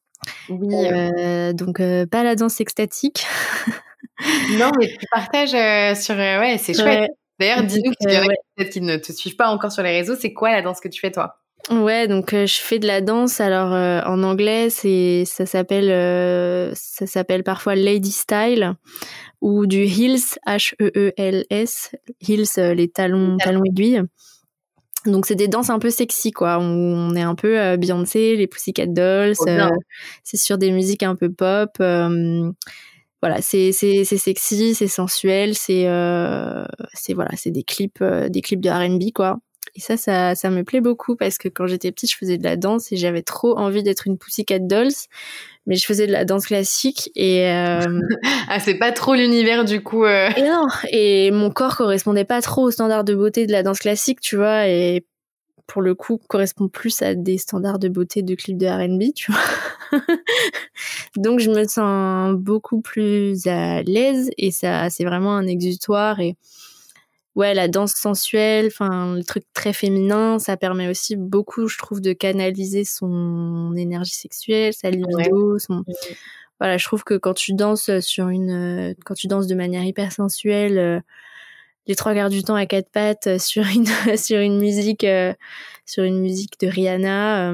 Oui. 0.49 0.73
Euh, 0.73 1.53
donc, 1.53 1.77
pas 2.09 2.23
la 2.23 2.35
danse 2.35 2.59
extatique. 2.61 3.25
non, 4.57 4.71
mais 4.79 4.87
tu 4.87 5.05
partages 5.11 5.49
sur. 6.01 6.15
ouais, 6.15 6.57
c'est 6.57 6.73
chouette. 6.73 7.11
D'ailleurs, 7.39 7.63
dis-nous, 7.63 7.91
en 7.91 8.29
a 8.29 8.33
peut-être 8.55 8.71
qui 8.71 8.81
ne 8.81 8.95
te 8.95 9.11
suivent 9.11 9.35
pas 9.35 9.49
encore 9.49 9.71
sur 9.71 9.83
les 9.83 9.91
réseaux, 9.91 10.15
c'est 10.15 10.31
quoi 10.31 10.51
la 10.51 10.61
danse 10.61 10.79
que 10.79 10.87
tu 10.87 11.01
fais 11.01 11.11
toi? 11.11 11.35
Ouais, 11.69 12.07
donc 12.07 12.31
je 12.31 12.59
fais 12.59 12.79
de 12.79 12.87
la 12.87 13.01
danse. 13.01 13.41
Alors 13.41 13.71
en 14.07 14.23
anglais, 14.23 14.69
c'est 14.69 15.25
ça 15.25 15.45
s'appelle 15.45 16.73
ça 16.75 17.07
s'appelle 17.07 17.43
parfois 17.43 17.75
lady 17.75 18.11
style 18.11 18.73
ou 19.41 19.65
du 19.65 19.83
heels 19.83 20.37
H 20.47 20.75
E 20.81 20.91
E 20.95 21.11
L 21.17 21.45
S 21.49 21.91
heels 22.21 22.75
les 22.75 22.87
talons 22.87 23.37
talons 23.37 23.63
aiguilles. 23.65 24.03
Donc 25.05 25.25
c'est 25.25 25.35
des 25.35 25.47
danses 25.47 25.69
un 25.69 25.79
peu 25.79 25.89
sexy 25.89 26.31
quoi. 26.31 26.57
On, 26.59 27.15
est 27.15 27.21
un 27.21 27.35
peu 27.35 27.59
euh, 27.59 27.77
Beyoncé, 27.77 28.35
les 28.35 28.47
Pussycat 28.47 28.87
Dolls. 28.87 29.35
Euh, 29.47 29.69
c'est 30.23 30.37
sur 30.37 30.57
des 30.57 30.71
musiques 30.71 31.03
un 31.03 31.15
peu 31.15 31.31
pop. 31.31 31.71
Euh, 33.25 33.27
voilà, 33.27 33.41
c'est 33.41 33.71
c'est 33.71 34.03
sexy, 34.05 34.75
c'est 34.75 34.87
sensuel, 34.87 35.55
c'est 35.55 35.87
c'est 36.93 37.13
voilà, 37.13 37.31
c'est 37.35 37.51
des 37.51 37.63
clips 37.63 38.03
des 38.03 38.41
clips 38.41 38.61
de 38.61 38.69
R&B 38.69 39.11
quoi. 39.13 39.37
Et 39.75 39.81
ça, 39.81 39.97
ça, 39.97 40.35
ça 40.35 40.49
me 40.49 40.63
plaît 40.63 40.79
beaucoup 40.79 41.17
parce 41.17 41.37
que 41.37 41.49
quand 41.49 41.67
j'étais 41.67 41.91
petite, 41.91 42.11
je 42.11 42.17
faisais 42.17 42.37
de 42.37 42.43
la 42.43 42.55
danse 42.55 42.93
et 42.93 42.97
j'avais 42.97 43.23
trop 43.23 43.57
envie 43.57 43.83
d'être 43.83 44.07
une 44.07 44.17
Pussycat 44.17 44.59
Dolls 44.59 44.93
mais 45.65 45.75
je 45.75 45.85
faisais 45.85 46.07
de 46.07 46.11
la 46.11 46.25
danse 46.25 46.45
classique 46.45 47.11
et 47.15 47.49
euh... 47.49 47.79
ah 48.47 48.59
c'est 48.59 48.77
pas 48.77 48.91
trop 48.91 49.15
l'univers 49.15 49.65
du 49.65 49.81
coup 49.81 50.05
euh... 50.05 50.29
et 50.35 50.43
non 50.43 50.67
et 50.91 51.31
mon 51.31 51.49
corps 51.49 51.75
correspondait 51.75 52.25
pas 52.25 52.41
trop 52.41 52.63
aux 52.63 52.71
standards 52.71 53.03
de 53.03 53.15
beauté 53.15 53.47
de 53.47 53.51
la 53.51 53.63
danse 53.63 53.79
classique 53.79 54.21
tu 54.21 54.35
vois 54.35 54.67
et 54.67 55.05
pour 55.67 55.81
le 55.81 55.95
coup 55.95 56.19
correspond 56.27 56.67
plus 56.67 57.01
à 57.01 57.15
des 57.15 57.37
standards 57.37 57.79
de 57.79 57.89
beauté 57.89 58.21
de 58.21 58.35
clips 58.35 58.57
de 58.57 58.67
R&B 58.67 59.13
tu 59.15 59.31
vois. 59.31 60.01
Donc 61.15 61.39
je 61.39 61.49
me 61.49 61.65
sens 61.67 62.35
beaucoup 62.35 62.81
plus 62.81 63.47
à 63.47 63.81
l'aise 63.83 64.29
et 64.37 64.51
ça 64.51 64.89
c'est 64.89 65.05
vraiment 65.05 65.35
un 65.35 65.47
exutoire 65.47 66.19
et 66.19 66.35
ouais, 67.35 67.53
la 67.53 67.67
danse 67.67 67.93
sensuelle, 67.93 68.67
enfin, 68.67 69.15
le 69.15 69.23
truc 69.23 69.43
très 69.53 69.73
féminin, 69.73 70.39
ça 70.39 70.57
permet 70.57 70.87
aussi 70.87 71.15
beaucoup, 71.15 71.67
je 71.67 71.77
trouve, 71.77 72.01
de 72.01 72.13
canaliser 72.13 72.83
son 72.85 73.75
énergie 73.75 74.15
sexuelle, 74.15 74.73
sa 74.73 74.89
libido, 74.89 75.59
son... 75.59 75.83
Voilà, 76.59 76.77
je 76.77 76.85
trouve 76.85 77.03
que 77.03 77.15
quand 77.15 77.33
tu 77.33 77.53
danses 77.53 77.99
sur 77.99 78.29
une, 78.29 78.95
quand 79.03 79.13
tu 79.13 79.27
danses 79.27 79.47
de 79.47 79.55
manière 79.55 79.83
hyper 79.83 80.13
sensuelle, 80.13 80.77
euh, 80.77 80.99
les 81.87 81.95
trois 81.95 82.13
quarts 82.13 82.29
du 82.29 82.43
temps 82.43 82.55
à 82.55 82.65
quatre 82.65 82.89
pattes 82.89 83.27
euh, 83.27 83.39
sur 83.39 83.63
une, 83.63 83.85
sur 84.17 84.39
une 84.39 84.59
musique, 84.59 85.03
euh, 85.03 85.33
sur 85.85 86.03
une 86.03 86.19
musique 86.19 86.59
de 86.59 86.67
Rihanna, 86.67 87.53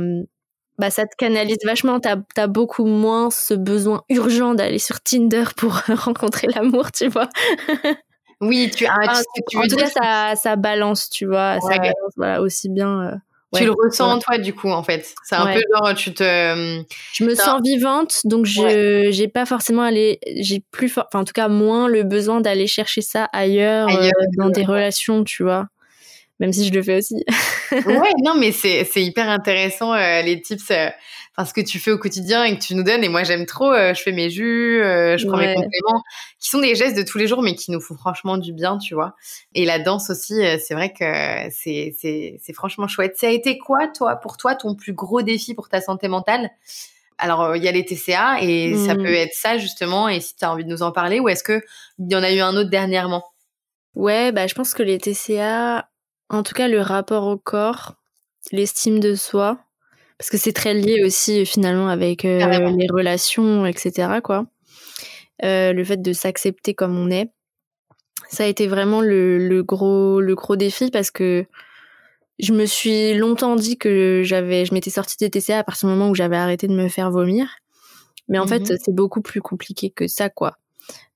bah 0.78 0.90
ça 0.90 1.06
te 1.06 1.16
canalise 1.16 1.60
vachement. 1.64 2.00
T'as 2.00 2.16
as 2.38 2.48
beaucoup 2.48 2.86
moins 2.86 3.30
ce 3.30 3.54
besoin 3.54 4.04
urgent 4.10 4.56
d'aller 4.56 4.80
sur 4.80 5.00
Tinder 5.02 5.44
pour 5.56 5.74
rencontrer 5.88 6.48
l'amour, 6.48 6.92
tu 6.92 7.08
vois. 7.08 7.30
Oui, 8.42 8.72
tu, 8.76 8.88
as. 8.88 9.22
tu, 9.48 9.58
en 9.58 9.68
tout 9.68 9.76
cas, 9.76 9.90
ça, 9.90 10.36
ça 10.36 10.56
balance, 10.56 11.10
tu 11.12 11.28
vois. 11.28 11.60
Ça 11.62 11.78
balance, 11.78 12.14
voilà, 12.18 12.42
aussi 12.42 12.70
bien. 12.70 13.02
Euh, 13.02 13.16
tu 13.54 13.66
le 13.66 13.72
ressens 13.72 14.20
toi 14.20 14.38
du 14.38 14.54
coup 14.54 14.70
en 14.70 14.84
fait. 14.84 15.14
C'est 15.24 15.36
un 15.36 15.54
peu 15.54 15.62
genre 15.74 15.94
tu 15.94 16.14
te. 16.14 16.84
Je 17.14 17.24
me 17.24 17.36
sens 17.36 17.62
vivante 17.64 18.22
donc 18.26 18.46
je 18.46 19.10
j'ai 19.12 19.28
pas 19.28 19.46
forcément 19.46 19.84
aller 19.84 20.20
j'ai 20.38 20.64
plus 20.72 20.92
enfin 20.98 21.20
en 21.20 21.24
tout 21.24 21.34
cas 21.34 21.48
moins 21.48 21.88
le 21.88 22.04
besoin 22.04 22.42
d'aller 22.42 22.68
chercher 22.68 23.02
ça 23.02 23.26
ailleurs, 23.34 23.90
euh, 23.90 24.10
dans 24.38 24.50
des 24.50 24.64
relations 24.64 25.24
tu 25.24 25.44
vois. 25.44 25.68
Même 26.40 26.54
si 26.54 26.66
je 26.66 26.74
le 26.74 26.82
fais 26.82 26.98
aussi. 26.98 27.24
ouais 27.72 28.14
non 28.24 28.34
mais 28.36 28.52
c'est 28.52 28.84
c'est 28.84 29.04
hyper 29.04 29.30
intéressant 29.30 29.94
euh, 29.94 30.22
les 30.22 30.42
tips 30.42 30.72
enfin 31.36 31.48
ce 31.48 31.54
que 31.54 31.62
tu 31.62 31.80
fais 31.80 31.92
au 31.92 31.98
quotidien 31.98 32.44
et 32.44 32.58
que 32.58 32.62
tu 32.62 32.76
nous 32.76 32.84
donnes. 32.84 33.04
Et 33.04 33.10
moi, 33.10 33.24
j'aime 33.24 33.46
trop. 33.46 33.72
Euh, 33.72 33.94
je 33.94 34.02
fais 34.02 34.12
mes 34.12 34.30
jus, 34.30 34.82
euh, 34.82 35.18
je 35.18 35.28
prends 35.28 35.38
mes 35.38 35.54
compléments, 35.54 36.04
qui 36.40 36.50
sont 36.50 36.60
des 36.60 36.76
gestes 36.76 36.98
de 36.98 37.04
tous 37.04 37.18
les 37.18 37.28
jours, 37.28 37.42
mais 37.42 37.56
qui 37.56 37.72
nous 37.72 37.80
font 37.80 37.96
franchement 37.96 38.38
du 38.38 38.54
bien, 38.54 38.78
tu 38.78 38.94
vois. 38.94 39.16
Et 39.54 39.66
la 39.66 39.80
danse 39.80 40.10
aussi, 40.10 40.44
euh, 40.44 40.58
c'est 40.60 40.74
vrai 40.74 40.94
que 40.94 41.06
c'est 41.52 41.96
c'est 42.42 42.54
franchement 42.54 42.88
chouette. 42.88 43.18
Ça 43.18 43.28
a 43.28 43.32
été 43.32 43.58
quoi, 43.58 43.88
toi, 43.88 44.16
pour 44.18 44.38
toi, 44.38 44.56
ton 44.56 44.76
plus 44.76 44.94
gros 44.94 45.22
défi 45.22 45.54
pour 45.54 45.70
ta 45.70 45.82
santé 45.82 46.08
mentale? 46.08 46.50
Alors, 47.18 47.56
il 47.56 47.64
y 47.64 47.68
a 47.68 47.72
les 47.72 47.86
TCA 47.86 48.42
et 48.42 48.74
ça 48.76 48.96
mmh. 48.96 49.04
peut 49.04 49.14
être 49.14 49.36
ça 49.36 49.60
justement. 49.60 50.10
Et 50.10 50.20
si 50.22 50.36
tu 50.36 50.44
as 50.44 50.52
envie 50.52 50.66
de 50.66 50.70
nous 50.70 50.82
en 50.82 50.92
parler, 50.92 51.20
ou 51.20 51.30
est-ce 51.30 51.44
que 51.44 51.62
il 52.00 52.12
y 52.12 52.16
en 52.16 52.24
a 52.24 52.32
eu 52.32 52.40
un 52.40 52.56
autre 52.56 52.72
dernièrement? 52.72 53.24
Ouais, 53.94 54.32
bah 54.32 54.48
je 54.48 54.56
pense 54.56 54.74
que 54.74 54.84
les 54.84 54.98
TCA, 54.98 55.88
en 56.30 56.44
tout 56.44 56.54
cas 56.54 56.68
le 56.68 56.82
rapport 56.82 57.28
au 57.28 57.38
corps, 57.38 57.96
l'estime 58.52 59.00
de 59.00 59.16
soi, 59.16 59.60
parce 60.22 60.30
que 60.30 60.38
c'est 60.38 60.54
très 60.54 60.76
lié 60.76 61.02
aussi 61.04 61.48
finalement 61.48 61.88
avec 61.88 62.26
euh, 62.26 62.70
les 62.78 62.86
relations, 62.94 63.66
etc. 63.66 64.20
Quoi. 64.24 64.46
Euh, 65.44 65.74
le 65.74 65.84
fait 65.84 66.00
de 66.00 66.14
s'accepter 66.14 66.76
comme 66.76 66.96
on 66.96 67.10
est, 67.10 67.32
ça 68.30 68.44
a 68.44 68.46
été 68.46 68.68
vraiment 68.68 69.02
le, 69.02 69.64
gros 69.64 70.22
le 70.22 70.36
gros 70.36 70.56
défi 70.58 70.92
parce 70.92 71.10
que 71.10 71.48
je 72.38 72.54
me 72.54 72.68
suis 72.68 73.16
longtemps 73.16 73.56
dit 73.56 73.80
que 73.80 74.22
j'avais 74.24 74.64
je 74.64 74.76
m'étais 74.76 74.92
sortie 74.92 75.18
des 75.20 75.32
TCA 75.32 75.58
à 75.58 75.64
partir 75.64 75.90
du 75.90 75.96
moment 75.96 76.12
où 76.12 76.14
j'avais 76.14 76.38
arrêté 76.38 76.68
de 76.68 76.76
me 76.76 76.88
faire 76.88 77.10
vomir. 77.10 77.48
Mais 78.28 78.38
en 78.38 78.46
fait, 78.46 78.60
mmh 78.60 78.78
c'est 78.80 78.94
beaucoup 78.94 79.22
plus 79.22 79.42
compliqué 79.42 79.90
que 79.90 80.08
ça, 80.08 80.30
quoi 80.30 80.56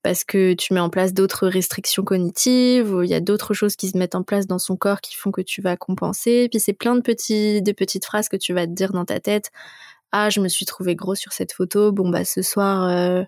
parce 0.06 0.22
que 0.22 0.54
tu 0.54 0.72
mets 0.72 0.78
en 0.78 0.88
place 0.88 1.12
d'autres 1.12 1.48
restrictions 1.48 2.04
cognitives, 2.04 2.94
ou 2.94 3.02
il 3.02 3.10
y 3.10 3.14
a 3.14 3.18
d'autres 3.18 3.54
choses 3.54 3.74
qui 3.74 3.88
se 3.88 3.98
mettent 3.98 4.14
en 4.14 4.22
place 4.22 4.46
dans 4.46 4.60
son 4.60 4.76
corps 4.76 5.00
qui 5.00 5.16
font 5.16 5.32
que 5.32 5.40
tu 5.40 5.62
vas 5.62 5.76
compenser. 5.76 6.48
Puis 6.48 6.60
c'est 6.60 6.74
plein 6.74 6.94
de, 6.94 7.00
petites 7.00 8.04
phrases 8.04 8.28
que 8.28 8.36
tu 8.36 8.52
vas 8.54 8.68
te 8.68 8.70
dire 8.70 8.92
dans 8.92 9.04
ta 9.04 9.18
tête. 9.18 9.50
Ah, 10.12 10.30
je 10.30 10.38
me 10.38 10.46
suis 10.46 10.64
trouvé 10.64 10.94
gros 10.94 11.16
sur 11.16 11.32
cette 11.32 11.52
photo. 11.52 11.90
Bon 11.90 12.08
bah 12.08 12.24
ce 12.24 12.40
soir, 12.40 12.88
euh, 12.88 13.24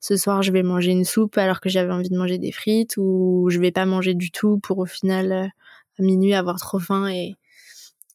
ce 0.00 0.16
soir 0.16 0.40
je 0.40 0.52
vais 0.52 0.62
manger 0.62 0.92
une 0.92 1.04
soupe 1.04 1.36
alors 1.36 1.60
que 1.60 1.68
j'avais 1.68 1.92
envie 1.92 2.08
de 2.08 2.16
manger 2.16 2.38
des 2.38 2.50
frites, 2.50 2.96
ou 2.96 3.48
je 3.50 3.60
vais 3.60 3.70
pas 3.70 3.84
manger 3.84 4.14
du 4.14 4.30
tout 4.30 4.58
pour 4.60 4.78
au 4.78 4.86
final 4.86 5.32
euh, 5.32 5.46
à 5.98 6.02
minuit 6.02 6.32
avoir 6.32 6.58
trop 6.58 6.78
faim 6.78 7.08
et 7.08 7.34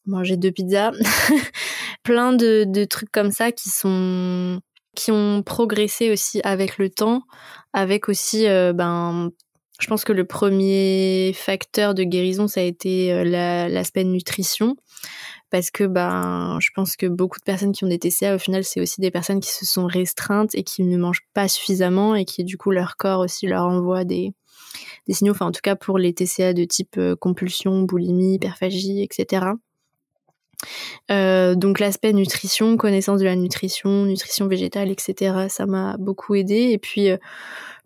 manger 0.06 0.36
deux 0.36 0.50
pizzas. 0.50 0.90
plein 2.02 2.32
de 2.32 2.84
trucs 2.84 3.12
comme 3.12 3.30
ça 3.30 3.52
qui 3.52 3.70
sont 3.70 4.60
qui 4.98 5.12
ont 5.12 5.42
progressé 5.44 6.10
aussi 6.10 6.40
avec 6.42 6.76
le 6.76 6.90
temps, 6.90 7.22
avec 7.72 8.08
aussi, 8.08 8.48
euh, 8.48 8.72
ben, 8.72 9.30
je 9.78 9.86
pense 9.86 10.04
que 10.04 10.12
le 10.12 10.24
premier 10.24 11.32
facteur 11.34 11.94
de 11.94 12.02
guérison, 12.02 12.48
ça 12.48 12.60
a 12.60 12.64
été 12.64 13.12
euh, 13.12 13.68
l'aspect 13.68 14.02
nutrition. 14.02 14.74
Parce 15.50 15.70
que 15.70 15.84
ben, 15.84 16.58
je 16.60 16.68
pense 16.74 16.96
que 16.96 17.06
beaucoup 17.06 17.38
de 17.38 17.44
personnes 17.44 17.72
qui 17.72 17.84
ont 17.84 17.88
des 17.88 17.98
TCA, 17.98 18.34
au 18.34 18.38
final, 18.38 18.64
c'est 18.64 18.80
aussi 18.80 19.00
des 19.00 19.10
personnes 19.10 19.40
qui 19.40 19.50
se 19.50 19.64
sont 19.64 19.86
restreintes 19.86 20.54
et 20.54 20.62
qui 20.62 20.82
ne 20.82 20.98
mangent 20.98 21.26
pas 21.32 21.48
suffisamment 21.48 22.14
et 22.14 22.26
qui, 22.26 22.44
du 22.44 22.58
coup, 22.58 22.70
leur 22.70 22.96
corps 22.96 23.20
aussi 23.20 23.46
leur 23.46 23.64
envoie 23.64 24.04
des, 24.04 24.34
signaux. 25.08 25.32
Enfin, 25.32 25.46
en 25.46 25.52
tout 25.52 25.62
cas, 25.62 25.76
pour 25.76 25.96
les 25.96 26.12
TCA 26.12 26.52
de 26.52 26.64
type 26.64 26.98
euh, 26.98 27.16
compulsion, 27.16 27.82
boulimie, 27.82 28.34
hyperphagie, 28.34 29.02
etc. 29.02 29.46
Euh, 31.10 31.54
donc 31.54 31.78
l'aspect 31.80 32.12
nutrition, 32.12 32.76
connaissance 32.76 33.20
de 33.20 33.24
la 33.24 33.36
nutrition, 33.36 34.04
nutrition 34.04 34.46
végétale, 34.46 34.90
etc. 34.90 35.46
Ça 35.48 35.66
m'a 35.66 35.96
beaucoup 35.98 36.34
aidé. 36.34 36.70
Et 36.70 36.78
puis 36.78 37.10
euh, 37.10 37.16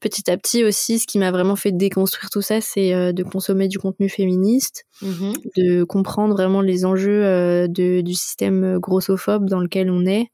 petit 0.00 0.30
à 0.30 0.36
petit 0.36 0.64
aussi, 0.64 0.98
ce 0.98 1.06
qui 1.06 1.18
m'a 1.18 1.30
vraiment 1.30 1.56
fait 1.56 1.72
déconstruire 1.72 2.30
tout 2.30 2.42
ça, 2.42 2.60
c'est 2.60 2.94
euh, 2.94 3.12
de 3.12 3.22
consommer 3.22 3.68
du 3.68 3.78
contenu 3.78 4.08
féministe, 4.08 4.84
mmh 5.02 5.32
de 5.56 5.84
comprendre 5.84 6.34
vraiment 6.34 6.60
les 6.60 6.84
enjeux 6.84 7.68
du 7.68 8.14
système 8.14 8.78
grossophobe 8.78 9.48
dans 9.48 9.60
lequel 9.60 9.90
on 9.90 10.06
est, 10.06 10.28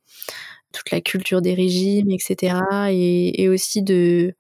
toute 0.72 0.90
la 0.90 1.01
culture 1.01 1.42
des 1.42 1.55
régimes, 1.55 2.11
etc. 2.11 2.61
Et, 2.90 3.42
et 3.42 3.48
aussi 3.48 3.83
de 3.83 4.35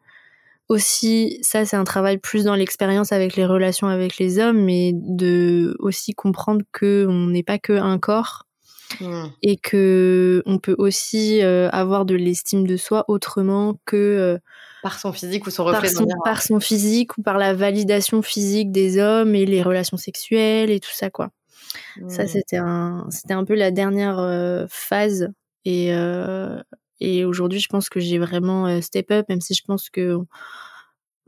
aussi, 0.68 1.38
ça 1.42 1.64
c'est 1.64 1.76
un 1.76 1.84
travail 1.84 2.18
plus 2.18 2.44
dans 2.44 2.54
l'expérience 2.54 3.12
avec 3.12 3.36
les 3.36 3.46
relations 3.46 3.88
avec 3.88 4.18
les 4.18 4.38
hommes, 4.38 4.62
mais 4.62 4.92
de 4.94 5.74
aussi 5.78 6.12
comprendre 6.12 6.62
que 6.72 7.06
on 7.08 7.28
n'est 7.28 7.42
pas 7.42 7.58
que 7.58 7.72
un 7.72 7.98
corps 7.98 8.46
mmh. 9.00 9.24
et 9.42 9.56
que 9.56 10.42
on 10.44 10.58
peut 10.58 10.74
aussi 10.76 11.42
euh, 11.42 11.70
avoir 11.70 12.04
de 12.04 12.14
l'estime 12.14 12.66
de 12.66 12.76
soi 12.76 13.04
autrement 13.08 13.80
que 13.86 13.96
euh, 13.96 14.38
par 14.82 14.98
son 14.98 15.12
physique 15.12 15.46
ou 15.46 15.50
son 15.50 15.64
reflet 15.64 15.88
par 16.24 16.42
son, 16.42 16.60
physique 16.60 17.16
ou 17.16 17.22
par 17.22 17.38
la 17.38 17.54
validation 17.54 18.22
physique 18.22 18.70
des 18.70 18.98
hommes 18.98 19.34
et 19.34 19.46
les 19.46 19.62
relations 19.62 19.96
sexuelles 19.96 20.70
et 20.70 20.80
tout 20.80 20.92
ça 20.92 21.08
quoi. 21.08 21.30
Ça 22.08 22.24
mmh. 22.24 22.28
c'était 22.28 22.56
un 22.58 23.06
c'était 23.10 23.34
un 23.34 23.44
peu 23.44 23.54
la 23.54 23.70
dernière 23.70 24.18
euh, 24.18 24.66
phase 24.68 25.30
et 25.64 25.92
et 27.00 27.24
aujourd'hui, 27.24 27.60
je 27.60 27.68
pense 27.68 27.88
que 27.88 28.00
j'ai 28.00 28.18
vraiment 28.18 28.66
euh, 28.66 28.80
step 28.80 29.10
up, 29.10 29.26
même 29.28 29.40
si 29.40 29.54
je 29.54 29.62
pense 29.64 29.90
que 29.90 30.18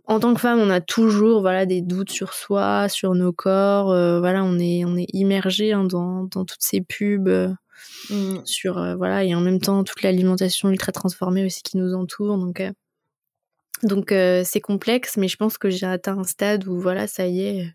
en 0.06 0.18
tant 0.18 0.34
que 0.34 0.40
femme, 0.40 0.58
on 0.58 0.70
a 0.70 0.80
toujours 0.80 1.40
voilà 1.40 1.66
des 1.66 1.82
doutes 1.82 2.10
sur 2.10 2.32
soi, 2.34 2.88
sur 2.88 3.14
nos 3.14 3.32
corps. 3.32 3.92
Euh, 3.92 4.18
voilà, 4.18 4.42
on 4.44 4.58
est 4.58 4.84
on 4.84 4.96
est 4.96 5.06
immergé 5.12 5.72
hein, 5.72 5.84
dans, 5.84 6.24
dans 6.24 6.44
toutes 6.44 6.62
ces 6.62 6.80
pubs. 6.80 7.28
Euh, 7.28 7.48
mmh. 8.10 8.40
sur 8.44 8.96
voilà 8.96 9.24
et 9.24 9.34
en 9.34 9.40
même 9.40 9.58
temps 9.58 9.84
toute 9.84 10.02
l'alimentation 10.02 10.68
ultra 10.68 10.92
transformée 10.92 11.46
aussi 11.46 11.62
qui 11.62 11.78
nous 11.78 11.94
entoure 11.94 12.36
donc 12.36 12.62
donc 13.82 14.12
c'est 14.44 14.60
complexe 14.60 15.16
mais 15.16 15.28
je 15.28 15.36
pense 15.38 15.56
que 15.56 15.70
j'ai 15.70 15.86
atteint 15.86 16.18
un 16.18 16.24
stade 16.24 16.66
où 16.68 16.78
voilà 16.78 17.06
ça 17.06 17.26
y 17.26 17.40
est 17.40 17.72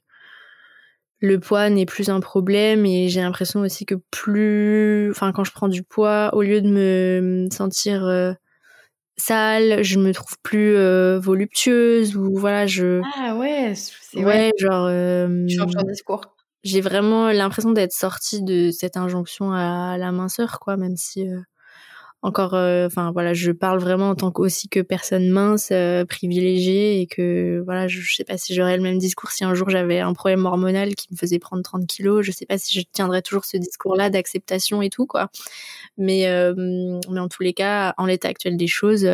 le 1.21 1.39
poids 1.39 1.69
n'est 1.69 1.86
plus 1.86 2.10
un 2.10 2.19
problème 2.19 2.86
et 2.86 3.10
j'ai 3.10 3.21
l'impression 3.21 3.62
aussi 3.62 3.86
que 3.86 3.95
plus, 4.12 5.10
enfin 5.12 5.32
quand 5.32 5.43
je 5.43 5.51
prends 5.51 5.67
du 5.69 5.84
poids, 5.84 6.30
au 6.34 6.41
lieu 6.41 6.62
de 6.62 6.69
me 6.69 7.47
sentir 7.51 8.06
euh, 8.06 8.34
sale, 9.17 9.84
je 9.84 9.99
me 9.99 10.13
trouve 10.13 10.38
plus 10.43 10.75
euh, 10.75 11.19
voluptueuse 11.19 12.15
ou 12.17 12.36
voilà, 12.38 12.67
je 12.67 13.01
Ah 13.17 13.36
ouais, 13.38 13.73
c'est 13.75 14.19
ouais, 14.19 14.25
ouais, 14.25 14.51
genre 14.60 14.86
euh, 14.89 15.45
discours. 15.88 16.21
j'ai 16.63 16.82
vraiment 16.82 17.32
l'impression 17.32 17.71
d'être 17.71 17.93
sortie 17.93 18.43
de 18.43 18.71
cette 18.71 18.97
injonction 18.97 19.51
à 19.54 19.97
la 19.97 20.12
minceur 20.12 20.60
quoi, 20.60 20.78
même 20.78 20.97
si 20.97 21.28
encore 22.26 22.56
euh, 22.56 22.88
enfin 22.88 23.12
voilà, 23.12 23.36
je 23.36 23.52
parle 23.52 23.80
vraiment 23.80 24.10
en 24.10 24.16
tant 24.16 24.32
que 24.32 24.42
aussi 24.42 24.68
que 24.68 24.80
personne 24.80 25.30
mince 25.30 25.70
euh, 25.72 26.06
privilégiée 26.06 27.00
et 27.00 27.06
que 27.06 27.62
voilà, 27.64 27.88
je, 27.88 28.02
je 28.02 28.16
sais 28.16 28.24
pas 28.24 28.36
si 28.36 28.56
j'aurais 28.56 28.78
le 28.78 28.82
même 28.82 28.98
discours 28.98 29.30
si 29.30 29.44
un 29.44 29.54
jour 29.54 29.70
j'avais 29.70 30.00
un 30.00 30.14
problème 30.14 30.44
hormonal 30.46 30.96
qui 30.96 31.08
me 31.12 31.18
faisait 31.18 31.38
prendre 31.38 31.62
30 31.62 31.86
kilos, 31.86 32.26
je 32.26 32.32
sais 32.32 32.48
pas 32.48 32.58
si 32.58 32.80
je 32.80 32.84
tiendrais 32.92 33.22
toujours 33.22 33.46
ce 33.46 33.58
discours-là 33.58 34.10
d'acceptation 34.10 34.82
et 34.82 34.90
tout 34.90 35.06
quoi. 35.06 35.30
Mais 36.00 36.28
euh, 36.28 36.56
mais 36.58 37.20
en 37.20 37.28
tous 37.28 37.44
les 37.44 37.54
cas, 37.54 37.94
en 37.98 38.08
l'état 38.08 38.28
actuel 38.28 38.58
des 38.58 38.68
choses, 38.68 39.08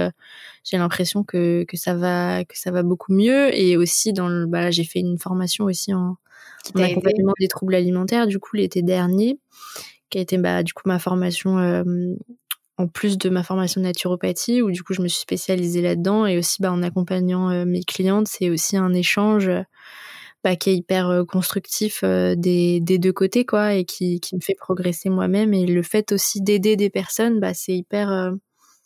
j'ai 0.64 0.78
l'impression 0.78 1.26
que 1.26 1.66
que 1.68 1.76
ça 1.76 1.94
va 1.94 2.46
que 2.46 2.58
ça 2.58 2.72
va 2.72 2.82
beaucoup 2.82 3.12
mieux 3.12 3.54
et 3.54 3.76
aussi 3.76 4.14
dans 4.14 4.30
le 4.30 4.46
bah 4.46 4.62
là, 4.62 4.72
j'ai 4.72 4.86
fait 4.86 5.00
une 5.00 5.20
formation 5.20 5.66
aussi 5.66 5.94
en, 5.94 6.16
accompagnement 6.76 7.34
des 7.42 7.50
troubles 7.50 7.76
alimentaires 7.76 8.28
du 8.28 8.40
coup 8.40 8.56
l'été 8.56 8.84
dernier 8.84 9.40
qui 10.10 10.20
a 10.20 10.22
été 10.22 10.38
bah 10.38 10.64
du 10.64 10.74
coup 10.74 10.84
ma 10.86 11.00
formation 11.00 11.58
euh, 11.58 11.84
en 12.82 12.88
plus 12.88 13.18
de 13.18 13.30
ma 13.30 13.44
formation 13.44 13.80
de 13.82 13.86
naturopathie 13.86 14.62
où 14.62 14.72
du 14.72 14.84
coup 14.84 14.94
je 14.94 15.02
me 15.02 15.08
suis 15.08 15.22
spécialisée 15.22 15.82
là-dedans 15.82 16.26
et 16.26 16.38
aussi 16.38 16.62
bah 16.62 16.72
en 16.72 16.82
accompagnant 16.84 17.50
euh, 17.50 17.66
mes 17.66 17.84
clientes 17.84 18.28
c'est 18.28 18.50
aussi 18.50 18.76
un 18.78 18.94
échange 18.94 19.48
euh, 19.48 19.62
bah, 20.44 20.56
qui 20.56 20.72
est 20.72 20.76
hyper 20.76 21.08
euh, 21.10 21.24
constructif 21.24 22.02
euh, 22.04 22.34
des, 22.36 22.80
des 22.82 22.98
deux 22.98 23.14
côtés 23.14 23.46
quoi 23.46 23.74
et 23.76 23.86
qui, 23.86 24.20
qui 24.20 24.36
me 24.36 24.42
fait 24.42 24.56
progresser 24.56 25.10
moi-même 25.10 25.54
et 25.54 25.66
le 25.66 25.84
fait 25.84 26.12
aussi 26.12 26.42
d'aider 26.42 26.76
des 26.76 26.90
personnes 26.90 27.40
bah 27.40 27.54
c'est 27.54 27.74
hyper 27.76 28.12
euh, 28.12 28.32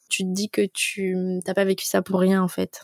tu 0.09 0.23
te 0.23 0.29
dis 0.33 0.49
que 0.49 0.61
tu 0.73 1.15
t'as 1.45 1.53
pas 1.53 1.65
vécu 1.65 1.85
ça 1.85 2.01
pour 2.01 2.19
rien 2.19 2.41
en 2.43 2.47
fait 2.47 2.83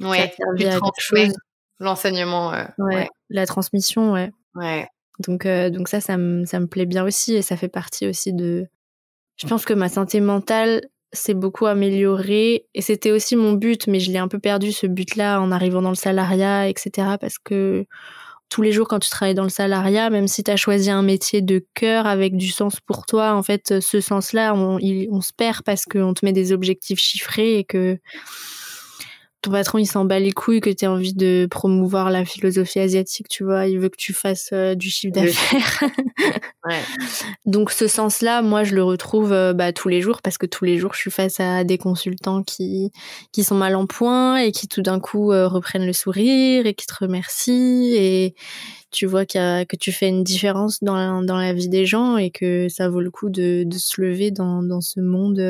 Ouais, 0.00 0.32
tu 0.56 0.64
chose 0.98 1.32
l'enseignement. 1.78 2.50
ouais, 2.50 2.66
ouais, 2.78 3.08
la 3.28 3.46
transmission 3.46 4.12
ouais 4.12 4.32
ouais. 4.54 4.86
donc 5.18 5.46
euh, 5.46 5.68
donc 5.70 5.88
ça 5.88 6.00
ça 6.00 6.16
me 6.16 6.44
ça 6.44 6.60
me 6.60 6.66
plaît 6.66 6.86
bien 6.86 7.04
aussi 7.04 7.34
et 7.34 7.42
ça 7.42 7.56
fait 7.56 7.68
partie 7.68 8.06
aussi 8.06 8.32
de 8.32 8.66
je 9.42 9.48
pense 9.48 9.64
que 9.64 9.74
ma 9.74 9.88
santé 9.88 10.20
mentale 10.20 10.82
s'est 11.12 11.34
beaucoup 11.34 11.66
améliorée 11.66 12.66
et 12.74 12.80
c'était 12.80 13.10
aussi 13.10 13.34
mon 13.34 13.52
but 13.52 13.86
mais 13.88 13.98
je 13.98 14.12
l'ai 14.12 14.18
un 14.18 14.28
peu 14.28 14.38
perdu 14.38 14.72
ce 14.72 14.86
but 14.86 15.16
là 15.16 15.40
en 15.40 15.50
arrivant 15.50 15.82
dans 15.82 15.90
le 15.90 15.96
salariat 15.96 16.68
etc 16.68 17.16
parce 17.20 17.38
que 17.38 17.84
tous 18.48 18.62
les 18.62 18.70
jours 18.70 18.86
quand 18.86 19.00
tu 19.00 19.10
travailles 19.10 19.34
dans 19.34 19.42
le 19.42 19.50
salariat 19.50 20.10
même 20.10 20.28
si 20.28 20.44
tu 20.44 20.50
as 20.50 20.56
choisi 20.56 20.90
un 20.90 21.02
métier 21.02 21.42
de 21.42 21.66
cœur 21.74 22.06
avec 22.06 22.36
du 22.36 22.50
sens 22.50 22.80
pour 22.80 23.04
toi 23.04 23.34
en 23.34 23.42
fait 23.42 23.80
ce 23.80 24.00
sens 24.00 24.32
là 24.32 24.54
on, 24.54 24.78
on 25.10 25.20
se 25.20 25.32
perd 25.36 25.62
parce 25.64 25.86
qu'on 25.86 26.14
te 26.14 26.24
met 26.24 26.32
des 26.32 26.52
objectifs 26.52 27.00
chiffrés 27.00 27.58
et 27.58 27.64
que 27.64 27.98
ton 29.42 29.50
patron 29.50 29.78
il 29.78 29.86
s'en 29.86 30.04
bat 30.04 30.20
les 30.20 30.32
couilles 30.32 30.60
que 30.60 30.70
tu 30.70 30.84
aies 30.84 30.88
envie 30.88 31.14
de 31.14 31.46
promouvoir 31.50 32.10
la 32.10 32.24
philosophie 32.24 32.78
asiatique 32.78 33.28
tu 33.28 33.44
vois 33.44 33.66
il 33.66 33.78
veut 33.78 33.88
que 33.88 33.96
tu 33.96 34.12
fasses 34.12 34.50
euh, 34.52 34.74
du 34.74 34.88
chiffre 34.88 35.12
d'affaires 35.12 35.82
Ouais. 36.64 36.78
donc 37.44 37.72
ce 37.72 37.88
sens-là, 37.88 38.40
moi, 38.40 38.62
je 38.62 38.76
le 38.76 38.84
retrouve 38.84 39.32
euh, 39.32 39.52
bah, 39.52 39.72
tous 39.72 39.88
les 39.88 40.00
jours 40.00 40.22
parce 40.22 40.38
que 40.38 40.46
tous 40.46 40.64
les 40.64 40.78
jours, 40.78 40.94
je 40.94 41.00
suis 41.00 41.10
face 41.10 41.40
à 41.40 41.64
des 41.64 41.76
consultants 41.76 42.44
qui 42.44 42.92
qui 43.32 43.42
sont 43.42 43.56
mal 43.56 43.74
en 43.74 43.86
point 43.86 44.36
et 44.36 44.52
qui 44.52 44.68
tout 44.68 44.80
d'un 44.80 45.00
coup 45.00 45.32
euh, 45.32 45.48
reprennent 45.48 45.86
le 45.86 45.92
sourire 45.92 46.66
et 46.66 46.74
qui 46.74 46.86
te 46.86 46.94
remercient 47.00 47.94
et 47.96 48.34
tu 48.92 49.06
vois 49.06 49.26
qu'il 49.26 49.40
y 49.40 49.44
a, 49.44 49.64
que 49.64 49.74
tu 49.74 49.90
fais 49.90 50.08
une 50.08 50.22
différence 50.22 50.84
dans 50.84 50.94
la, 50.94 51.20
dans 51.24 51.36
la 51.36 51.52
vie 51.52 51.68
des 51.68 51.84
gens 51.84 52.16
et 52.16 52.30
que 52.30 52.68
ça 52.68 52.88
vaut 52.88 53.00
le 53.00 53.10
coup 53.10 53.28
de, 53.28 53.64
de 53.64 53.78
se 53.78 54.00
lever 54.00 54.30
dans, 54.30 54.62
dans 54.62 54.80
ce 54.80 55.00
monde 55.00 55.40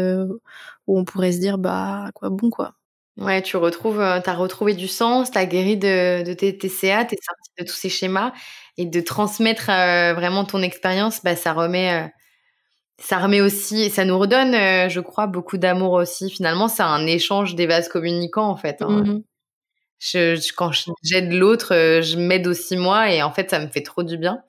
où 0.87 0.99
on 0.99 1.05
pourrait 1.05 1.33
se 1.33 1.39
dire 1.41 1.59
bah 1.59 2.11
quoi 2.15 2.31
bon 2.31 2.49
quoi. 2.49 2.75
Ouais, 3.19 3.43
tu 3.43 3.57
retrouves, 3.59 4.01
euh, 4.01 4.21
t'as 4.25 4.35
retrouvé 4.35 4.75
du 4.75 4.89
sens, 4.89 5.31
t'as 5.31 5.45
guéri 5.45 5.77
de, 5.77 6.23
de 6.25 6.33
tes 6.33 6.57
TCA, 6.57 7.05
t'es 7.05 7.17
sorti 7.23 7.51
de 7.59 7.65
tous 7.67 7.75
ces 7.77 7.91
schémas 7.91 8.33
et 8.79 8.87
de 8.87 9.01
transmettre 9.03 9.69
euh, 9.69 10.15
vraiment 10.15 10.45
ton 10.47 10.63
expérience, 10.63 11.23
bah 11.23 11.37
ça 11.37 11.53
remet, 11.53 12.05
euh, 12.07 12.09
ça 12.99 13.19
remet 13.19 13.41
aussi, 13.43 13.91
ça 13.91 14.05
nous 14.07 14.19
redonne, 14.19 14.55
euh, 14.55 14.89
je 14.91 15.01
crois, 15.01 15.27
beaucoup 15.29 15.59
d'amour 15.59 15.93
aussi. 15.95 16.31
Finalement, 16.31 16.69
c'est 16.69 16.83
un 16.85 17.07
échange 17.07 17.55
des 17.57 17.67
vases 17.67 17.89
communicants 17.89 18.49
en 18.49 18.57
fait. 18.57 18.83
hein. 18.83 19.05
Je, 20.01 20.37
je- 20.37 20.53
quand 20.55 20.71
j'aide 21.03 21.33
l'autre, 21.33 21.71
je 22.03 22.17
m'aide 22.19 22.47
aussi 22.49 22.77
moi 22.77 23.11
et 23.13 23.23
en 23.23 23.33
fait, 23.33 23.51
ça 23.51 23.61
me 23.61 23.69
fait 23.69 23.83
trop 23.83 24.03
du 24.03 24.19
bien. 24.19 24.43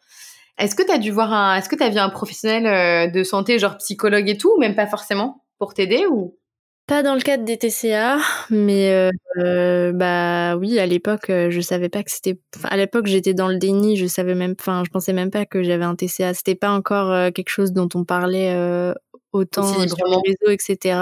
Est-ce 0.60 0.76
que 0.76 0.84
t'as 0.84 1.00
dû 1.00 1.12
voir 1.12 1.34
un, 1.34 1.58
est-ce 1.58 1.70
que 1.70 1.76
t'as 1.78 1.90
vu 1.90 2.00
un 2.00 2.10
professionnel 2.10 3.12
de 3.12 3.24
santé, 3.24 3.60
genre 3.60 3.78
psychologue 3.78 4.30
et 4.30 4.38
tout, 4.38 4.54
ou 4.56 4.60
même 4.60 4.76
pas 4.76 4.88
forcément, 4.88 5.44
pour 5.60 5.74
t'aider 5.76 6.06
ou? 6.08 6.38
Pas 6.86 7.02
dans 7.02 7.16
le 7.16 7.22
cadre 7.22 7.46
des 7.46 7.58
TCA, 7.58 8.18
mais 8.50 8.92
euh, 8.92 9.10
euh, 9.38 9.94
bah 9.94 10.58
oui, 10.58 10.80
à 10.80 10.86
l'époque, 10.86 11.30
euh, 11.30 11.50
je 11.50 11.62
savais 11.62 11.88
pas 11.88 12.04
que 12.04 12.12
c'était. 12.12 12.38
Enfin, 12.58 12.68
à 12.70 12.76
l'époque, 12.76 13.06
j'étais 13.06 13.34
dans 13.34 13.48
le 13.48 13.58
déni, 13.58 13.96
je 13.96 14.06
savais 14.06 14.36
même. 14.36 14.54
Enfin, 14.60 14.84
je 14.86 14.90
pensais 14.90 15.14
même 15.14 15.32
pas 15.32 15.46
que 15.46 15.64
j'avais 15.64 15.86
un 15.86 15.96
TCA. 15.96 16.34
C'était 16.34 16.56
pas 16.56 16.72
encore 16.72 17.32
quelque 17.32 17.50
chose 17.50 17.72
dont 17.72 17.88
on 17.96 18.04
parlait 18.04 18.54
euh, 18.54 18.94
autant 19.32 19.64
sur 19.64 20.08
les 20.08 20.18
réseaux, 20.26 20.52
etc. 20.52 21.00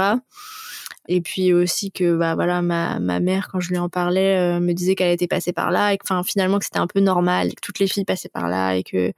Et 1.07 1.19
puis 1.19 1.51
aussi 1.51 1.91
que 1.91 2.15
bah 2.15 2.35
voilà, 2.35 2.61
ma 2.61 2.99
ma 2.99 3.19
mère 3.19 3.49
quand 3.51 3.59
je 3.59 3.69
lui 3.69 3.79
en 3.79 3.89
parlais 3.89 4.37
euh, 4.37 4.59
me 4.59 4.73
disait 4.73 4.93
qu'elle 4.93 5.11
était 5.11 5.27
passée 5.27 5.51
par 5.51 5.71
là 5.71 5.93
et 5.93 5.97
que 5.97 6.03
enfin 6.05 6.21
finalement 6.23 6.59
que 6.59 6.65
c'était 6.65 6.77
un 6.77 6.85
peu 6.85 6.99
normal, 6.99 7.47
et 7.47 7.51
que 7.53 7.61
toutes 7.61 7.79
les 7.79 7.87
filles 7.87 8.05
passaient 8.05 8.29
par 8.29 8.49
là 8.49 8.75
et 8.75 8.83
que 8.83 9.13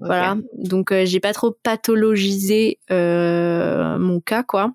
voilà. 0.00 0.36
Donc 0.56 0.94
j'ai 1.04 1.18
pas 1.18 1.32
trop 1.32 1.50
pathologisé 1.50 2.78
mon 2.90 4.20
cas 4.24 4.44
quoi. 4.44 4.72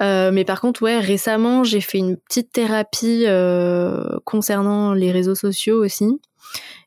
Euh, 0.00 0.30
mais 0.32 0.44
par 0.44 0.60
contre, 0.60 0.82
ouais, 0.82 0.98
récemment, 0.98 1.64
j'ai 1.64 1.80
fait 1.80 1.98
une 1.98 2.16
petite 2.16 2.52
thérapie 2.52 3.24
euh, 3.26 4.18
concernant 4.24 4.94
les 4.94 5.12
réseaux 5.12 5.34
sociaux 5.34 5.82
aussi. 5.84 6.20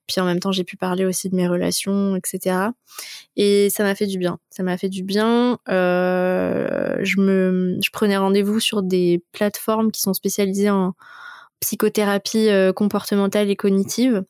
Puis 0.07 0.19
en 0.19 0.25
même 0.25 0.39
temps, 0.39 0.51
j'ai 0.51 0.63
pu 0.63 0.75
parler 0.75 1.05
aussi 1.05 1.29
de 1.29 1.35
mes 1.35 1.47
relations, 1.47 2.15
etc. 2.15 2.57
Et 3.37 3.69
ça 3.69 3.83
m'a 3.83 3.95
fait 3.95 4.07
du 4.07 4.17
bien. 4.17 4.37
Ça 4.49 4.61
m'a 4.63 4.77
fait 4.77 4.89
du 4.89 5.03
bien. 5.03 5.59
Euh, 5.69 6.97
je 7.01 7.21
me, 7.21 7.77
je 7.83 7.89
prenais 7.91 8.17
rendez-vous 8.17 8.59
sur 8.59 8.83
des 8.83 9.23
plateformes 9.31 9.91
qui 9.91 10.01
sont 10.01 10.13
spécialisées 10.13 10.69
en 10.69 10.93
psychothérapie 11.61 12.49
comportementale 12.75 13.49
et 13.49 13.55
cognitive. 13.55 14.23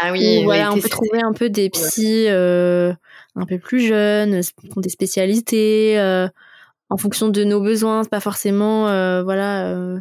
Ah 0.00 0.10
Où, 0.10 0.12
oui, 0.12 0.44
voilà, 0.44 0.70
oui, 0.70 0.78
on 0.78 0.80
peut 0.80 0.88
trouver 0.88 1.20
un 1.20 1.32
peu 1.32 1.50
des 1.50 1.70
psys 1.70 2.28
un 2.28 3.46
peu 3.46 3.58
plus 3.58 3.80
jeunes, 3.80 4.40
qui 4.42 4.70
ont 4.76 4.80
des 4.80 4.88
spécialités 4.88 5.96
en 6.90 6.96
fonction 6.96 7.28
de 7.28 7.44
nos 7.44 7.60
besoins. 7.60 8.02
C'est 8.02 8.10
pas 8.10 8.20
forcément, 8.20 8.88
euh, 8.88 9.22
voilà, 9.22 9.66
euh, 9.68 9.98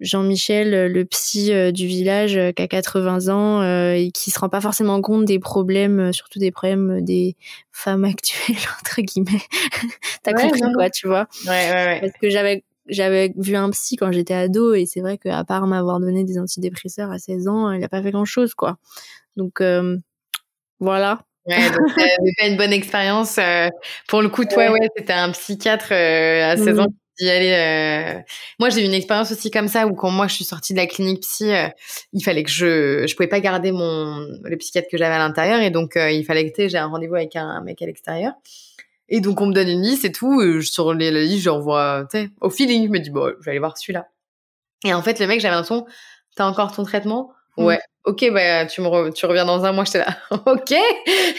Jean-Michel, 0.00 0.74
euh, 0.74 0.88
le 0.88 1.04
psy 1.04 1.52
euh, 1.52 1.70
du 1.72 1.86
village 1.86 2.36
euh, 2.36 2.52
qui 2.52 2.62
a 2.62 2.68
80 2.68 3.28
ans 3.28 3.62
euh, 3.62 3.92
et 3.92 4.10
qui 4.10 4.30
se 4.30 4.38
rend 4.38 4.48
pas 4.48 4.60
forcément 4.60 5.00
compte 5.00 5.24
des 5.24 5.38
problèmes, 5.38 6.12
surtout 6.12 6.38
des 6.38 6.50
problèmes 6.50 7.00
des 7.02 7.36
femmes 7.72 8.04
actuelles 8.04 8.56
entre 8.80 9.00
guillemets. 9.02 9.40
T'as 10.22 10.32
Ouais, 10.32 10.42
compris 10.42 10.62
non, 10.62 10.72
quoi, 10.74 10.90
tu 10.90 11.06
vois 11.06 11.26
Ouais, 11.46 11.50
ouais, 11.70 11.84
ouais. 11.86 12.00
Parce 12.00 12.12
que 12.20 12.30
j'avais 12.30 12.64
j'avais 12.86 13.32
vu 13.36 13.56
un 13.56 13.70
psy 13.70 13.96
quand 13.96 14.12
j'étais 14.12 14.34
ado 14.34 14.74
et 14.74 14.84
c'est 14.84 15.00
vrai 15.00 15.16
qu'à 15.16 15.42
part 15.44 15.66
m'avoir 15.66 16.00
donné 16.00 16.22
des 16.24 16.38
antidépresseurs 16.38 17.10
à 17.10 17.18
16 17.18 17.48
ans, 17.48 17.72
il 17.72 17.82
a 17.82 17.88
pas 17.88 18.02
fait 18.02 18.10
grand 18.10 18.26
chose 18.26 18.54
quoi. 18.54 18.76
Donc 19.36 19.60
euh, 19.62 19.96
voilà. 20.80 21.22
Ouais, 21.46 21.70
donc 21.70 21.94
t'avais 21.94 22.32
pas 22.38 22.46
une 22.46 22.56
bonne 22.56 22.72
expérience. 22.72 23.36
euh, 23.38 23.68
pour 24.08 24.22
le 24.22 24.28
coup, 24.28 24.44
toi, 24.44 24.70
ouais, 24.70 24.88
c'était 24.96 25.12
un 25.12 25.30
psychiatre 25.32 25.88
euh, 25.92 26.52
à 26.52 26.56
16 26.56 26.78
ans 26.80 26.84
Mhm. 26.84 26.94
qui 27.18 27.24
dit 27.24 27.30
allez. 27.30 27.52
euh, 28.16 28.20
Moi, 28.58 28.70
j'ai 28.70 28.80
eu 28.82 28.84
une 28.86 28.94
expérience 28.94 29.30
aussi 29.30 29.50
comme 29.50 29.68
ça 29.68 29.86
où 29.86 29.94
quand 29.94 30.10
moi 30.10 30.26
je 30.26 30.34
suis 30.34 30.44
sortie 30.44 30.72
de 30.72 30.78
la 30.78 30.86
clinique 30.86 31.20
psy, 31.20 31.52
euh, 31.52 31.68
il 32.14 32.22
fallait 32.24 32.42
que 32.44 32.50
je, 32.50 33.06
je 33.06 33.14
pouvais 33.14 33.28
pas 33.28 33.40
garder 33.40 33.72
mon 33.72 34.26
le 34.42 34.56
psychiatre 34.56 34.88
que 34.90 34.96
j'avais 34.96 35.14
à 35.14 35.18
l'intérieur 35.18 35.60
et 35.60 35.70
donc 35.70 35.96
euh, 35.96 36.10
il 36.10 36.24
fallait 36.24 36.50
que 36.50 36.66
j'ai 36.68 36.78
un 36.78 36.86
rendez-vous 36.86 37.14
avec 37.16 37.36
un 37.36 37.60
mec 37.62 37.80
à 37.82 37.86
l'extérieur. 37.86 38.32
Et 39.10 39.20
donc 39.20 39.38
on 39.42 39.46
me 39.46 39.52
donne 39.52 39.68
une 39.68 39.82
liste 39.82 40.06
et 40.06 40.12
tout. 40.12 40.40
et 40.40 40.62
sur 40.62 40.94
les, 40.94 41.10
la 41.10 41.20
liste, 41.20 41.44
je 41.44 41.50
tu 42.04 42.06
sais, 42.18 42.30
au 42.40 42.48
feeling, 42.48 42.86
je 42.86 42.90
me 42.90 42.98
dis 43.00 43.10
bon, 43.10 43.32
je 43.38 43.44
vais 43.44 43.50
aller 43.50 43.58
voir 43.60 43.76
celui-là. 43.76 44.08
Et 44.84 44.94
en 44.94 45.02
fait, 45.02 45.20
le 45.20 45.26
mec, 45.26 45.40
j'avais 45.40 45.54
l'impression, 45.54 45.86
t'as 46.36 46.46
encore 46.46 46.72
ton 46.74 46.84
traitement. 46.84 47.32
Ouais. 47.56 47.78
Ok, 48.06 48.22
bah 48.32 48.66
tu 48.66 48.80
me 48.82 48.86
re- 48.88 49.12
tu 49.14 49.24
reviens 49.26 49.46
dans 49.46 49.64
un 49.64 49.72
mois. 49.72 49.84
J'étais 49.84 50.00
là. 50.00 50.16
ok, 50.46 50.74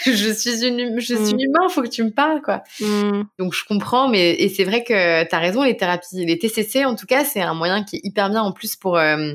je 0.06 0.32
suis 0.34 0.66
une 0.66 0.82
hum- 0.82 1.00
je 1.00 1.14
suis 1.16 1.36
Mm. 1.36 1.40
humain, 1.42 1.70
faut 1.70 1.82
que 1.84 1.88
tu 1.90 2.04
me 2.04 2.10
parles 2.12 2.42
quoi. 2.42 2.64
Hmm. 2.80 3.24
Donc 3.38 3.54
je 3.54 3.64
comprends, 3.66 4.08
mais 4.10 4.32
et 4.32 4.50
c'est 4.50 4.64
vrai 4.64 4.84
que 4.84 5.24
t'as 5.26 5.40
raison, 5.40 5.62
les 5.64 5.78
thérapies, 5.78 6.26
les 6.26 6.40
TCC 6.40 6.84
en 6.86 6.96
tout 6.96 7.06
cas, 7.06 7.24
c'est 7.24 7.42
un 7.42 7.54
moyen 7.54 7.84
qui 7.84 7.98
est 7.98 8.02
hyper 8.04 8.30
bien 8.32 8.42
en 8.42 8.52
plus 8.52 8.76
pour 8.76 8.98
euh, 8.98 9.34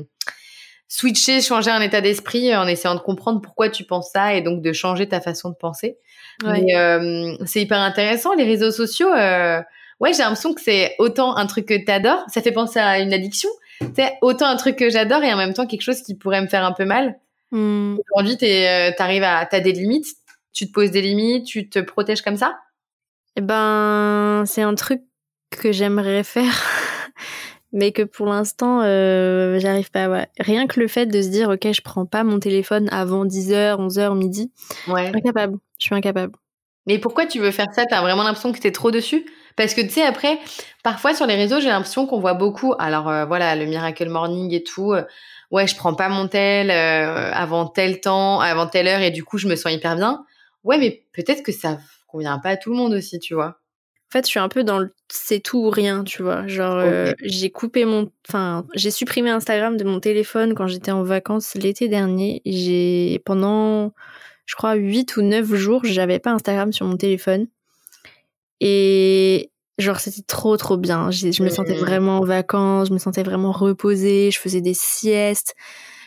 switcher, 0.87 1.41
changer 1.41 1.71
un 1.71 1.81
état 1.81 2.01
d'esprit 2.01 2.53
en 2.55 2.67
essayant 2.67 2.95
de 2.95 2.99
comprendre 2.99 3.39
pourquoi 3.41 3.69
tu 3.69 3.85
penses 3.85 4.11
ça 4.11 4.33
et 4.33 4.41
donc 4.41 4.61
de 4.61 4.73
changer 4.73 5.07
ta 5.07 5.21
façon 5.21 5.49
de 5.49 5.55
penser. 5.55 5.97
Ouais. 6.43 6.61
Mais 6.61 6.75
euh, 6.75 7.35
c'est 7.45 7.61
hyper 7.61 7.79
intéressant 7.79 8.33
les 8.33 8.43
réseaux 8.43 8.71
sociaux. 8.71 9.11
euh, 9.13 9.61
ouais, 10.01 10.11
j'ai 10.13 10.19
l'impression 10.23 10.53
que 10.53 10.61
c'est 10.61 10.95
autant 10.99 11.37
un 11.37 11.45
truc 11.45 11.67
que 11.67 11.85
t'adores, 11.85 12.23
ça 12.27 12.41
fait 12.41 12.51
penser 12.51 12.79
à 12.79 12.99
une 12.99 13.13
addiction. 13.13 13.49
C'est 13.95 14.17
autant 14.21 14.47
un 14.47 14.55
truc 14.55 14.75
que 14.75 14.89
j'adore 14.89 15.23
et 15.23 15.33
en 15.33 15.37
même 15.37 15.53
temps 15.53 15.67
quelque 15.67 15.81
chose 15.81 16.01
qui 16.01 16.15
pourrait 16.15 16.41
me 16.41 16.47
faire 16.47 16.63
un 16.63 16.71
peu 16.71 16.85
mal. 16.85 17.19
Hmm. 17.51 17.97
Aujourd'hui, 18.15 18.37
euh, 18.43 18.91
t'arrives 18.97 19.23
à, 19.23 19.45
t'as 19.45 19.59
des 19.59 19.73
limites, 19.73 20.07
tu 20.53 20.67
te 20.67 20.71
poses 20.71 20.91
des 20.91 21.01
limites, 21.01 21.45
tu 21.45 21.69
te 21.69 21.79
protèges 21.79 22.21
comme 22.21 22.37
ça? 22.37 22.57
Eh 23.35 23.41
ben, 23.41 24.43
c'est 24.45 24.61
un 24.61 24.75
truc 24.75 25.01
que 25.49 25.71
j'aimerais 25.71 26.23
faire, 26.23 26.53
mais 27.73 27.91
que 27.91 28.03
pour 28.03 28.27
l'instant, 28.27 28.81
euh, 28.83 29.59
j'arrive 29.59 29.91
pas. 29.91 30.09
Ouais. 30.09 30.27
Rien 30.39 30.67
que 30.67 30.79
le 30.79 30.87
fait 30.87 31.05
de 31.05 31.21
se 31.21 31.27
dire, 31.27 31.49
ok, 31.49 31.71
je 31.71 31.81
prends 31.81 32.05
pas 32.05 32.23
mon 32.23 32.39
téléphone 32.39 32.87
avant 32.91 33.25
10h, 33.25 33.77
11h, 33.77 34.17
midi. 34.17 34.51
Ouais. 34.87 35.11
Incapable. 35.13 35.57
Je 35.79 35.85
suis 35.85 35.95
incapable. 35.95 36.33
Mais 36.87 36.99
pourquoi 36.99 37.25
tu 37.25 37.39
veux 37.39 37.51
faire 37.51 37.73
ça? 37.73 37.85
T'as 37.85 38.01
vraiment 38.01 38.23
l'impression 38.23 38.51
que 38.51 38.59
t'es 38.59 38.71
trop 38.71 38.91
dessus? 38.91 39.25
Parce 39.61 39.75
que 39.75 39.81
tu 39.81 39.89
sais, 39.89 40.01
après, 40.01 40.39
parfois 40.83 41.13
sur 41.13 41.27
les 41.27 41.35
réseaux, 41.35 41.59
j'ai 41.59 41.69
l'impression 41.69 42.07
qu'on 42.07 42.19
voit 42.19 42.33
beaucoup. 42.33 42.73
Alors 42.79 43.07
euh, 43.09 43.25
voilà, 43.25 43.55
le 43.55 43.65
Miracle 43.65 44.09
Morning 44.09 44.51
et 44.53 44.63
tout. 44.63 44.93
euh, 44.93 45.03
ouais, 45.51 45.67
je 45.67 45.75
prends 45.75 45.93
pas 45.93 46.09
mon 46.09 46.27
tel 46.27 46.71
euh, 46.71 47.31
avant 47.31 47.67
tel 47.67 48.01
temps, 48.01 48.39
avant 48.39 48.65
telle 48.65 48.87
heure, 48.87 49.01
et 49.01 49.11
du 49.11 49.23
coup, 49.23 49.37
je 49.37 49.47
me 49.47 49.55
sens 49.55 49.71
hyper 49.71 49.95
bien. 49.95 50.25
Ouais, 50.63 50.79
mais 50.79 51.03
peut-être 51.13 51.43
que 51.43 51.51
ça 51.51 51.77
convient 52.07 52.39
pas 52.39 52.49
à 52.49 52.57
tout 52.57 52.71
le 52.71 52.75
monde 52.75 52.93
aussi, 52.93 53.19
tu 53.19 53.35
vois. 53.35 53.59
En 54.09 54.11
fait, 54.11 54.25
je 54.25 54.31
suis 54.31 54.39
un 54.39 54.49
peu 54.49 54.63
dans 54.63 54.79
le 54.79 54.93
c'est 55.09 55.39
tout 55.41 55.59
ou 55.59 55.69
rien, 55.69 56.03
tu 56.03 56.23
vois. 56.23 56.47
Genre, 56.47 56.77
euh, 56.77 57.13
j'ai 57.21 57.51
coupé 57.51 57.85
mon. 57.85 58.11
Enfin, 58.27 58.65
j'ai 58.73 58.89
supprimé 58.89 59.29
Instagram 59.29 59.77
de 59.77 59.83
mon 59.83 59.99
téléphone 59.99 60.55
quand 60.55 60.65
j'étais 60.65 60.91
en 60.91 61.03
vacances 61.03 61.53
l'été 61.53 61.87
dernier. 61.87 62.41
J'ai. 62.45 63.21
Pendant, 63.25 63.93
je 64.47 64.55
crois, 64.55 64.73
8 64.73 65.17
ou 65.17 65.21
9 65.21 65.53
jours, 65.53 65.81
j'avais 65.83 66.19
pas 66.19 66.31
Instagram 66.31 66.73
sur 66.73 66.87
mon 66.87 66.97
téléphone. 66.97 67.47
Et. 68.61 69.49
Genre, 69.77 69.99
c'était 69.99 70.21
trop, 70.21 70.55
trop 70.57 70.77
bien. 70.77 71.09
J'ai- 71.11 71.31
Je 71.31 71.41
me 71.43 71.49
sentais 71.49 71.73
Mhm. 71.73 71.79
vraiment 71.79 72.17
en 72.19 72.23
vacances, 72.25 72.89
je 72.89 72.93
me 72.93 72.99
sentais 72.99 73.23
vraiment 73.23 73.51
reposée, 73.51 74.29
je 74.29 74.37
faisais 74.39 74.61
des 74.61 74.75
siestes. 74.75 75.55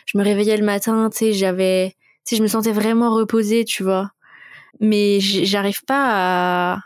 Je 0.05 0.17
me 0.17 0.23
réveillais 0.23 0.55
le 0.55 0.63
matin, 0.65 1.09
tu 1.11 1.17
sais, 1.17 1.33
j'avais. 1.33 1.89
Tu 2.25 2.29
sais, 2.31 2.35
je 2.37 2.41
me 2.43 2.47
sentais 2.47 2.71
vraiment 2.71 3.13
reposée, 3.13 3.65
tu 3.65 3.83
vois. 3.83 4.11
Mais 4.79 5.19
j'arrive 5.19 5.83
pas 5.85 6.73
à 6.73 6.77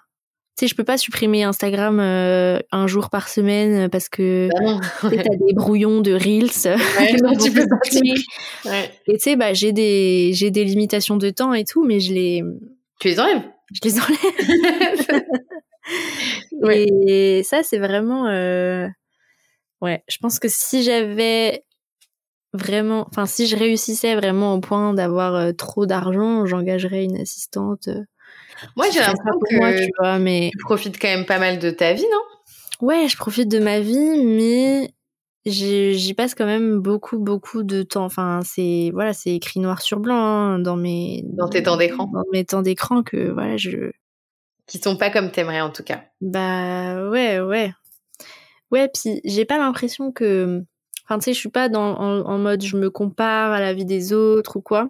tu 0.58 0.66
sais, 0.66 0.70
je 0.72 0.76
peux 0.76 0.84
pas 0.84 0.98
supprimer 0.98 1.44
Instagram 1.44 2.00
euh, 2.02 2.60
un 2.74 2.86
jour 2.88 3.10
par 3.10 3.30
semaine 3.30 3.88
parce 3.90 4.10
que 4.10 4.50
Bah 4.52 5.10
sais, 5.10 5.16
t'as 5.24 5.36
des 5.48 5.54
brouillons 5.54 6.02
de 6.02 6.12
reels. 6.12 6.50
Ouais, 7.00 7.14
non, 7.24 7.38
tu 7.38 7.52
peux 7.54 7.66
pas. 7.68 7.78
Ouais. 8.70 8.92
Et 9.08 9.14
tu 9.14 9.20
sais, 9.20 9.36
bah 9.38 9.54
j'ai 9.54 9.72
des 9.74 10.32
j'ai 10.34 10.52
des 10.52 10.66
limitations 10.66 11.16
de 11.18 11.30
temps 11.30 11.54
et 11.54 11.64
tout, 11.64 11.86
mais 11.86 12.00
je 12.02 12.14
les 12.14 12.44
Tu 13.00 13.08
les 13.10 13.20
enlèves? 13.22 13.44
Je 13.72 13.80
les 13.88 14.00
enlève. 14.00 15.08
Ouais. 16.62 16.88
Et 17.08 17.44
ça, 17.44 17.64
c'est 17.64 17.78
vraiment 17.80 18.28
euh, 18.28 18.88
ouais. 19.82 20.04
Je 20.10 20.18
pense 20.20 20.40
que 20.40 20.48
si 20.50 20.84
j'avais 20.84 21.64
vraiment, 22.54 23.06
enfin 23.10 23.26
si 23.26 23.48
je 23.48 23.56
réussissais 23.56 24.16
vraiment 24.16 24.56
au 24.56 24.60
point 24.60 24.94
d'avoir 24.94 25.36
euh, 25.36 25.52
trop 25.54 25.86
d'argent, 25.86 26.46
j'engagerais 26.46 27.04
une 27.06 27.18
assistante. 27.18 27.88
euh, 27.90 28.02
Moi, 28.76 28.88
j'ai 28.92 29.00
l'impression 29.00 29.40
moi, 29.54 29.74
que 29.74 29.86
tu 29.86 29.92
vois, 30.00 30.20
mais 30.20 30.50
tu 30.52 30.58
profites 30.66 31.00
quand 31.00 31.08
même 31.08 31.26
pas 31.26 31.40
mal 31.40 31.60
de 31.60 31.70
ta 31.72 31.94
vie, 31.94 32.06
non? 32.12 32.88
Ouais, 32.88 33.08
je 33.10 33.18
profite 33.18 33.50
de 33.50 33.60
ma 33.60 33.80
vie, 33.82 34.24
mais 34.26 34.90
j'y 35.46 35.96
j'y 35.96 36.14
passe 36.14 36.34
quand 36.36 36.46
même 36.46 36.80
beaucoup, 36.80 37.20
beaucoup 37.20 37.64
de 37.64 37.84
temps. 37.84 38.06
Enfin, 38.06 38.40
c'est 38.46 38.92
voilà, 38.94 39.14
c'est 39.14 39.32
écrit 39.36 39.60
noir 39.60 39.82
sur 39.82 40.00
blanc 40.00 40.16
hein, 40.18 40.60
dans 40.60 40.76
mes 40.78 41.24
Dans 41.26 41.50
tes 41.50 41.62
temps 41.64 41.78
d'écran. 41.78 42.10
dans 42.14 42.24
mes 42.34 42.46
temps 42.46 42.62
d'écran 42.62 43.04
que 43.04 43.32
voilà, 43.32 43.58
je 43.58 43.92
Qui 44.70 44.78
sont 44.80 44.96
pas 44.98 45.10
comme 45.10 45.32
t'aimerais 45.32 45.62
en 45.62 45.72
tout 45.72 45.84
cas. 45.84 46.04
bah 46.22 47.10
ouais, 47.10 47.40
ouais, 47.40 47.74
ouais. 48.72 48.90
Puis 48.94 49.20
j'ai 49.26 49.46
pas 49.46 49.58
l'impression 49.58 50.12
que, 50.12 50.64
enfin, 51.06 51.18
tu 51.20 51.26
sais, 51.26 51.34
je 51.34 51.40
suis 51.40 51.50
pas 51.50 51.70
dans 51.70 51.96
en, 51.98 52.22
en 52.26 52.38
mode 52.38 52.62
je 52.64 52.78
me 52.78 52.90
compare 52.90 53.52
à 53.52 53.60
la 53.60 53.74
vie 53.74 53.86
des 53.86 54.14
autres 54.14 54.58
ou 54.58 54.62
quoi. 54.62 54.90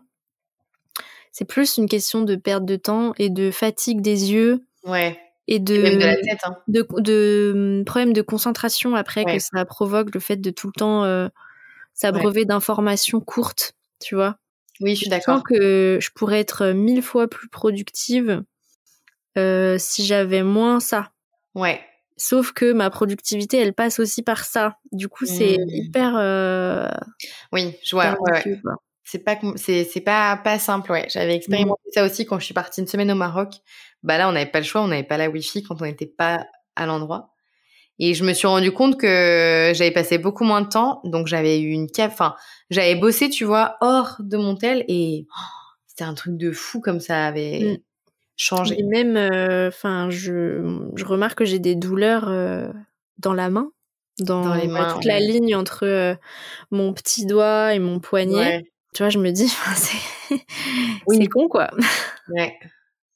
C'est 1.31 1.45
plus 1.45 1.77
une 1.77 1.87
question 1.87 2.21
de 2.23 2.35
perte 2.35 2.65
de 2.65 2.75
temps 2.75 3.13
et 3.17 3.29
de 3.29 3.51
fatigue 3.51 4.01
des 4.01 4.31
yeux 4.33 4.65
Ouais. 4.83 5.17
et 5.47 5.55
Et 5.55 5.59
de 5.59 5.81
même 5.81 5.95
de 5.99 6.05
la 6.05 6.15
tête, 6.17 6.39
hein. 6.43 6.57
de, 6.67 6.85
de 6.99 7.51
hum, 7.79 7.85
problèmes 7.85 8.13
de 8.13 8.21
concentration 8.21 8.95
après 8.95 9.23
Ouais. 9.25 9.37
que 9.37 9.43
ça 9.43 9.63
provoque 9.65 10.13
le 10.13 10.19
fait 10.19 10.37
de 10.37 10.49
tout 10.49 10.67
le 10.67 10.73
temps 10.73 11.03
euh, 11.05 11.27
s'abreuver 11.93 12.45
d'informations 12.45 13.21
courtes, 13.21 13.73
tu 14.01 14.15
vois. 14.15 14.37
Oui, 14.81 14.91
je 14.91 15.01
suis 15.01 15.05
Je 15.05 15.09
d'accord. 15.11 15.35
sens 15.35 15.43
que 15.43 15.99
je 16.01 16.09
pourrais 16.15 16.39
être 16.39 16.67
mille 16.67 17.01
fois 17.03 17.27
plus 17.27 17.47
productive 17.49 18.43
euh, 19.39 19.78
si 19.80 20.06
j'avais 20.06 20.43
moins 20.43 20.80
ça. 20.80 21.12
Ouais. 21.56 21.82
Sauf 22.17 22.52
que 22.52 22.73
ma 22.73 22.89
productivité, 22.89 23.58
elle 23.58 23.73
passe 23.73 23.99
aussi 23.99 24.21
par 24.23 24.43
ça. 24.43 24.75
Du 24.91 25.08
coup, 25.08 25.25
c'est 25.25 25.58
Mhm. 25.58 25.69
hyper. 25.69 26.13
Euh, 26.17 26.89
Oui, 27.54 27.75
je 27.84 27.95
vois. 27.95 28.17
ouais, 28.19 28.43
ouais. 28.45 28.56
C'est 29.04 29.23
pas 29.23 29.39
c'est 29.56 30.02
pas 30.02 30.38
pas 30.38 30.60
simple 30.60 30.91
ouais. 30.91 31.08
J'avais 31.10 31.36
expérimenté 31.36 31.82
ça 31.93 32.06
aussi 32.06 32.28
quand 32.28 32.38
je 32.38 32.45
suis 32.45 32.54
partie 32.54 32.82
une 32.82 32.88
semaine 32.88 33.12
au 33.12 33.15
Maroc. 33.15 33.54
Bah 34.04 34.19
là 34.19 34.30
on 34.30 34.34
n'avait 34.34 34.52
pas 34.52 34.60
le 34.60 34.65
choix, 34.65 34.82
on 34.82 34.88
n'avait 34.88 35.02
pas 35.02 35.17
la 35.17 35.30
wifi 35.32 35.63
quand 35.63 35.82
on 35.82 35.86
n'était 35.86 36.06
pas 36.06 36.45
à 36.75 36.86
l'endroit. 36.86 37.34
Et 37.97 38.13
je 38.13 38.23
me 38.23 38.34
suis 38.34 38.47
rendu 38.47 38.71
compte 38.71 38.99
que 38.99 39.71
j'avais 39.73 39.89
passé 39.91 40.19
beaucoup 40.19 40.43
moins 40.43 40.62
de 40.62 40.67
temps, 40.69 41.02
donc 41.06 41.25
j'avais 41.25 41.60
eu 41.60 41.71
une 41.71 41.89
cave. 41.89 42.12
Enfin, 42.13 42.36
j'avais 42.69 42.93
bossé, 42.95 43.30
tu 43.32 43.45
vois, 43.45 43.78
hors 43.82 44.17
de 44.19 44.38
mon 44.38 44.56
tel 44.56 44.86
et 44.88 45.25
oh, 45.28 45.41
c'était 45.88 46.04
un 46.04 46.13
truc 46.13 46.38
de 46.38 46.52
fou 46.52 46.80
comme 46.80 46.99
ça 46.99 47.25
avait 47.25 47.60
Mm. 47.62 47.78
Changé. 48.39 48.75
Et 48.80 48.84
même, 48.84 49.17
enfin, 49.67 50.10
je, 50.10 50.88
je 50.95 51.06
remarque 51.06 51.38
que 51.39 51.45
j'ai 51.45 51.60
des 51.60 51.75
douleurs 51.75 52.25
euh, 52.30 52.67
dans 53.17 53.34
la 53.34 53.49
main, 53.49 53.69
dans, 54.19 54.43
Dans 54.45 54.56
les 54.56 54.67
mains, 54.67 54.93
toute 54.93 55.06
la 55.06 55.19
ligne 55.19 55.56
entre 55.56 55.86
euh, 55.86 56.15
mon 56.71 56.93
petit 56.93 57.25
doigt 57.25 57.73
et 57.73 57.80
mon 57.80 57.99
poignet. 57.99 58.34
Ouais, 58.36 58.63
Tu 58.93 59.04
vois, 59.04 59.10
je 59.10 59.19
me 59.19 59.32
dis, 59.32 59.47
c'est 59.75 60.38
Oui. 61.06 61.28
con, 61.28 61.47
quoi. 61.47 61.69
ouais. 62.30 62.58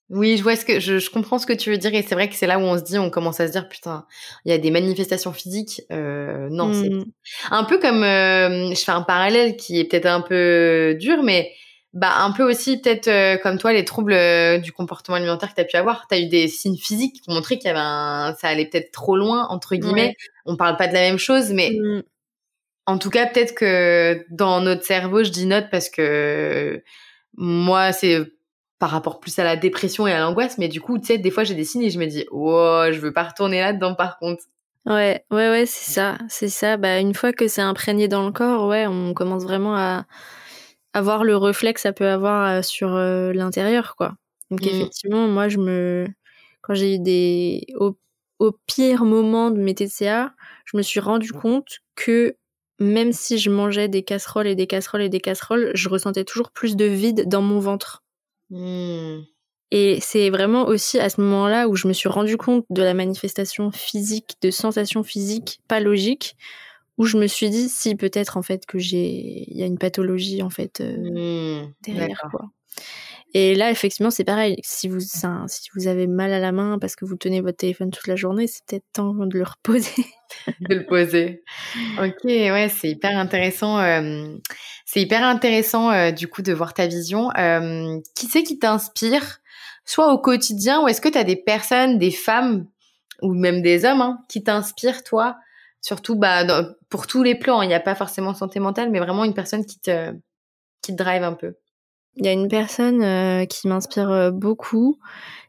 Oui, 0.10 0.38
je 0.38 0.44
vois 0.44 0.56
ce 0.56 0.66
que 0.66 0.80
je, 0.80 1.00
je 1.00 1.10
comprends 1.10 1.40
ce 1.40 1.48
que 1.48 1.54
tu 1.54 1.72
veux 1.72 1.78
dire 1.78 1.94
et 1.96 2.04
c'est 2.04 2.14
vrai 2.14 2.30
que 2.30 2.36
c'est 2.36 2.46
là 2.46 2.60
où 2.60 2.62
on 2.62 2.78
se 2.78 2.84
dit, 2.84 3.00
on 3.00 3.10
commence 3.10 3.40
à 3.40 3.48
se 3.48 3.54
dire 3.54 3.68
putain, 3.68 4.06
il 4.46 4.52
y 4.52 4.54
a 4.54 4.58
des 4.60 4.70
manifestations 4.70 5.34
physiques. 5.34 5.82
Euh, 5.92 6.50
non, 6.52 6.72
c'est 6.74 6.90
Mm. 6.90 7.06
Un 7.50 7.64
peu 7.64 7.80
comme, 7.80 8.04
euh, 8.04 8.70
je 8.76 8.84
fais 8.84 8.92
un 8.92 9.02
parallèle 9.02 9.56
qui 9.56 9.80
est 9.80 9.86
peut-être 9.86 10.06
un 10.06 10.22
peu 10.22 10.96
dur, 11.00 11.24
mais 11.24 11.52
bah 11.94 12.12
un 12.18 12.32
peu 12.32 12.44
aussi 12.44 12.82
peut-être 12.82 13.08
euh, 13.08 13.38
comme 13.38 13.58
toi 13.60 13.72
les 13.72 13.86
troubles 13.86 14.14
euh, 14.14 14.58
du 14.58 14.72
comportement 14.72 15.16
alimentaire 15.18 15.50
que 15.50 15.56
tu 15.56 15.62
as 15.62 15.66
pu 15.66 15.76
avoir. 15.78 16.08
Tu 16.08 16.16
as 16.16 16.20
eu 16.20 16.28
des 16.28 16.48
signes 16.48 16.78
physiques 16.78 17.22
qui 17.22 17.30
ont 17.30 17.34
montré 17.36 17.58
qu'il 17.58 17.68
y 17.68 17.70
avait 17.70 17.80
un, 17.80 18.36
ça 18.40 18.48
allait 18.48 18.66
peut-être 18.66 18.92
trop 18.92 19.16
loin 19.16 19.48
entre 19.50 19.76
guillemets. 19.76 20.08
Ouais. 20.08 20.16
On 20.46 20.56
parle 20.58 20.76
pas 20.78 20.88
de 20.88 20.94
la 20.94 21.02
même 21.02 21.20
chose, 21.20 21.52
mais 21.52 21.72
Mm. 21.72 22.02
en 22.88 22.98
tout 22.98 23.10
cas 23.10 23.28
peut-être 23.28 23.54
que 23.56 24.26
dans 24.32 24.60
notre 24.62 24.84
cerveau, 24.84 25.24
je 25.24 25.30
dis 25.30 25.46
note 25.46 25.68
parce 25.72 25.90
que 25.90 26.84
moi 27.38 27.92
c'est 27.92 28.20
par 28.80 28.90
rapport 28.90 29.20
plus 29.20 29.38
à 29.40 29.44
la 29.44 29.56
dépression 29.56 30.08
et 30.08 30.12
à 30.12 30.20
l'angoisse, 30.20 30.58
mais 30.58 30.68
du 30.68 30.82
coup 30.82 30.98
tu 31.00 31.06
sais 31.06 31.18
des 31.18 31.32
fois 31.32 31.44
j'ai 31.44 31.54
des 31.56 31.64
signes 31.64 31.84
et 31.84 31.90
je 31.90 32.00
me 32.00 32.08
dis 32.08 32.26
oh 32.32 32.84
je 32.92 33.00
veux 33.00 33.14
pas 33.14 33.24
retourner 33.24 33.62
là-dedans 33.62 33.96
par 33.96 34.18
contre. 34.18 34.44
Ouais, 34.86 35.24
ouais, 35.32 35.50
ouais, 35.50 35.66
c'est 35.66 35.92
ça, 35.94 36.18
c'est 36.28 36.50
ça. 36.50 36.76
Bah, 36.76 37.00
une 37.00 37.14
fois 37.14 37.32
que 37.32 37.48
c'est 37.48 37.62
imprégné 37.62 38.10
dans 38.10 38.26
le 38.26 38.34
corps, 38.34 38.68
ouais, 38.68 38.86
on 38.86 39.14
commence 39.14 39.44
vraiment 39.44 39.78
à 39.78 40.06
avoir 40.94 41.24
le 41.24 41.36
reflet 41.38 41.74
que 41.74 41.80
ça 41.80 41.94
peut 41.94 42.08
avoir 42.08 42.50
euh, 42.50 42.62
sur 42.62 42.96
euh, 42.96 43.34
l'intérieur, 43.34 43.96
quoi. 43.96 44.16
Donc 44.52 44.62
Mm. 44.62 44.68
effectivement, 44.68 45.28
moi, 45.28 45.50
je 45.50 45.58
me, 45.58 46.08
quand 46.62 46.74
j'ai 46.76 46.96
eu 46.96 47.00
des, 47.00 47.66
au, 47.76 47.98
au 48.40 48.52
pire 48.68 49.06
moment 49.06 49.52
de 49.52 49.60
mes 49.60 49.76
TCA, 49.76 50.34
je 50.66 50.78
me 50.78 50.82
suis 50.82 51.00
rendu 51.00 51.32
compte 51.32 51.80
que 51.96 52.36
même 52.80 53.14
si 53.14 53.38
je 53.38 53.50
mangeais 53.50 53.88
des 53.88 54.04
casseroles 54.04 54.48
et 54.48 54.56
des 54.56 54.68
casseroles 54.68 55.04
et 55.04 55.10
des 55.10 55.20
casseroles, 55.22 55.72
je 55.74 55.90
ressentais 55.90 56.24
toujours 56.26 56.52
plus 56.52 56.76
de 56.76 56.86
vide 56.86 57.28
dans 57.28 57.42
mon 57.42 57.60
ventre. 57.60 58.04
Hmm. 58.50 59.22
Et 59.72 60.00
c'est 60.02 60.30
vraiment 60.30 60.68
aussi 60.68 61.00
à 61.00 61.10
ce 61.10 61.20
moment-là 61.22 61.68
où 61.68 61.76
je 61.76 61.88
me 61.88 61.94
suis 61.94 62.10
rendu 62.10 62.38
compte 62.38 62.66
de 62.70 62.84
la 62.84 62.94
manifestation 62.94 63.72
physique, 63.72 64.36
de 64.42 64.52
sensations 64.52 65.04
physiques 65.04 65.62
pas 65.68 65.80
logiques, 65.80 66.36
où 66.98 67.06
je 67.06 67.18
me 67.18 67.28
suis 67.28 67.50
dit 67.50 67.70
si 67.70 67.96
peut-être 67.96 68.38
en 68.38 68.42
fait 68.44 68.66
que 68.66 68.78
j'ai, 68.80 69.46
il 69.52 69.58
y 69.58 69.64
a 69.64 69.66
une 69.66 69.78
pathologie 69.80 70.42
en 70.44 70.50
fait 70.50 70.82
euh, 70.82 70.98
Hmm. 71.64 71.72
derrière 71.86 72.22
quoi. 72.32 72.46
Et 73.36 73.56
là 73.56 73.72
effectivement 73.72 74.12
c'est 74.12 74.24
pareil. 74.24 74.58
Si 74.64 74.88
vous, 74.88 75.00
si 75.00 75.26
vous 75.76 75.88
avez 75.88 76.06
mal 76.08 76.32
à 76.34 76.40
la 76.40 76.52
main 76.52 76.78
parce 76.80 76.96
que 76.96 77.06
vous 77.06 77.16
tenez 77.16 77.42
votre 77.42 77.58
téléphone 77.58 77.90
toute 77.90 78.08
la 78.08 78.16
journée, 78.16 78.46
c'est 78.48 78.64
peut-être 78.66 78.86
temps 78.94 79.14
de 79.14 79.38
le 79.38 79.44
reposer. 79.44 80.06
de 80.70 80.76
le 80.76 80.86
poser. 80.86 81.44
Ok, 82.00 82.24
ouais, 82.26 82.70
c'est 82.70 82.90
hyper 82.90 83.18
intéressant. 83.18 83.80
euh, 83.80 84.36
c'est 84.86 85.02
hyper 85.02 85.24
intéressant 85.24 85.90
euh, 85.92 86.12
du 86.12 86.28
coup 86.28 86.44
de 86.44 86.54
voir 86.54 86.76
ta 86.76 86.86
vision. 86.86 87.30
Qui 88.16 88.28
c'est 88.28 88.44
qui 88.44 88.60
t'inspire, 88.60 89.40
soit 89.86 90.14
au 90.14 90.20
quotidien, 90.20 90.84
ou 90.84 90.88
est-ce 90.88 91.02
que 91.02 91.10
tu 91.10 91.18
as 91.18 91.24
des 91.24 91.36
personnes, 91.38 91.98
des 91.98 92.12
femmes 92.12 92.68
ou 93.24 93.34
même 93.34 93.62
des 93.64 93.86
hommes 93.86 94.02
hein, 94.02 94.20
qui 94.30 94.44
t'inspirent 94.44 95.04
toi, 95.04 95.38
surtout 95.84 96.16
bah 96.16 96.44
dans- 96.46 96.74
pour 96.90 97.06
tous 97.06 97.22
les 97.22 97.36
plans. 97.36 97.62
Il 97.62 97.68
n'y 97.68 97.76
a 97.76 97.80
pas 97.80 97.94
forcément 97.94 98.34
santé 98.34 98.60
mentale, 98.60 98.90
mais 98.90 99.00
vraiment 99.00 99.26
une 99.26 99.36
personne 99.36 99.66
qui 99.66 99.80
te 99.80 100.12
qui 100.82 100.96
te 100.96 101.04
drive 101.04 101.24
un 101.24 101.34
peu. 101.34 101.56
Il 102.16 102.26
y 102.26 102.30
a 102.30 102.32
une 102.32 102.48
personne 102.48 103.04
euh, 103.04 103.46
qui 103.46 103.68
m'inspire 103.68 104.10
euh, 104.12 104.32
beaucoup, 104.32 105.00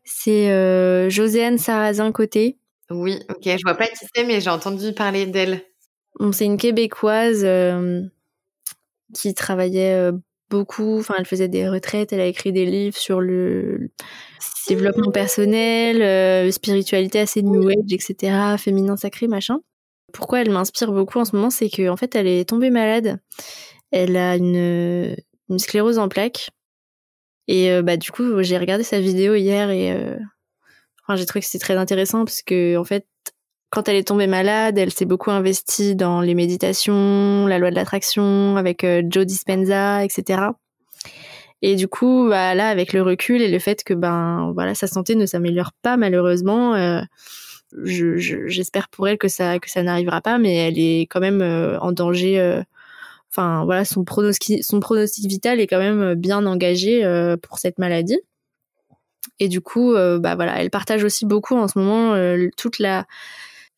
c'est 0.04 0.50
euh, 0.50 1.10
Sarrazin 1.58 2.12
Côté. 2.12 2.58
Oui, 2.90 3.18
ok, 3.30 3.42
je 3.44 3.62
vois 3.64 3.74
pas 3.74 3.86
qui 3.86 4.06
c'est, 4.14 4.24
mais 4.24 4.40
j'ai 4.40 4.50
entendu 4.50 4.92
parler 4.92 5.26
d'elle. 5.26 5.62
Bon, 6.18 6.32
c'est 6.32 6.44
une 6.46 6.56
Québécoise 6.56 7.42
euh, 7.44 8.02
qui 9.14 9.34
travaillait 9.34 10.10
beaucoup. 10.50 10.98
Enfin, 11.00 11.14
elle 11.18 11.26
faisait 11.26 11.48
des 11.48 11.68
retraites. 11.68 12.12
Elle 12.12 12.20
a 12.20 12.26
écrit 12.26 12.52
des 12.52 12.66
livres 12.66 12.96
sur 12.96 13.20
le 13.20 13.90
développement 14.68 15.10
personnel, 15.10 16.52
spiritualité 16.52 17.20
assez 17.20 17.42
new 17.42 17.68
age, 17.68 17.92
etc. 17.92 18.56
Féminin 18.58 18.96
sacré, 18.96 19.28
machin. 19.28 19.60
Pourquoi 20.14 20.40
elle 20.40 20.50
m'inspire 20.50 20.92
beaucoup 20.92 21.18
en 21.18 21.24
ce 21.24 21.36
moment, 21.36 21.50
c'est 21.50 21.68
qu'en 21.68 21.96
fait, 21.96 22.14
elle 22.14 22.28
est 22.28 22.48
tombée 22.48 22.70
malade. 22.70 23.18
Elle 23.90 24.16
a 24.16 24.36
une, 24.36 25.14
sclérose 25.58 25.98
en 25.98 26.08
plaques. 26.08 26.50
Et 27.48 27.70
euh, 27.70 27.82
bah 27.82 27.98
du 27.98 28.10
coup, 28.10 28.42
j'ai 28.42 28.56
regardé 28.56 28.84
sa 28.84 29.00
vidéo 29.00 29.34
hier 29.34 29.68
et 29.70 29.92
euh, 29.92 30.16
enfin, 31.02 31.16
j'ai 31.16 31.26
trouvé 31.26 31.40
que 31.40 31.46
c'était 31.46 31.62
très 31.62 31.76
intéressant 31.76 32.24
parce 32.24 32.40
que 32.40 32.78
en 32.78 32.84
fait, 32.84 33.06
quand 33.68 33.88
elle 33.88 33.96
est 33.96 34.08
tombée 34.08 34.28
malade, 34.28 34.78
elle 34.78 34.92
s'est 34.92 35.04
beaucoup 35.04 35.30
investie 35.30 35.94
dans 35.94 36.22
les 36.22 36.34
méditations, 36.34 37.46
la 37.46 37.58
loi 37.58 37.70
de 37.70 37.74
l'attraction 37.74 38.56
avec 38.56 38.82
euh, 38.84 39.02
Joe 39.06 39.26
Dispenza, 39.26 40.04
etc. 40.04 40.42
Et 41.60 41.76
du 41.76 41.88
coup, 41.88 42.28
bah, 42.30 42.54
là, 42.54 42.68
avec 42.68 42.92
le 42.92 43.02
recul 43.02 43.42
et 43.42 43.50
le 43.50 43.58
fait 43.58 43.84
que 43.84 43.94
ben 43.94 44.52
voilà, 44.54 44.74
sa 44.74 44.86
santé 44.86 45.16
ne 45.16 45.26
s'améliore 45.26 45.72
pas 45.82 45.96
malheureusement, 45.96 46.74
euh, 47.76 48.16
j'espère 48.16 48.88
pour 48.88 49.08
elle 49.08 49.18
que 49.18 49.28
ça 49.28 49.58
que 49.58 49.70
ça 49.70 49.82
n'arrivera 49.82 50.20
pas, 50.20 50.38
mais 50.38 50.54
elle 50.54 50.78
est 50.78 51.02
quand 51.02 51.20
même 51.20 51.42
euh, 51.42 51.78
en 51.80 51.92
danger. 51.92 52.40
Euh, 52.40 52.62
enfin 53.30 53.64
voilà, 53.64 53.84
son 53.84 54.04
pronostic 54.04 54.64
son 54.64 54.80
pronostic 54.80 55.26
vital 55.26 55.60
est 55.60 55.66
quand 55.66 55.78
même 55.78 56.14
bien 56.14 56.46
engagé 56.46 57.02
pour 57.42 57.58
cette 57.58 57.78
maladie. 57.78 58.20
Et 59.40 59.48
du 59.48 59.60
coup, 59.60 59.94
bah 59.94 60.36
voilà, 60.36 60.62
elle 60.62 60.70
partage 60.70 61.02
aussi 61.02 61.26
beaucoup 61.26 61.56
en 61.56 61.66
ce 61.66 61.78
moment 61.78 62.14
toute 62.56 62.78
la 62.78 63.06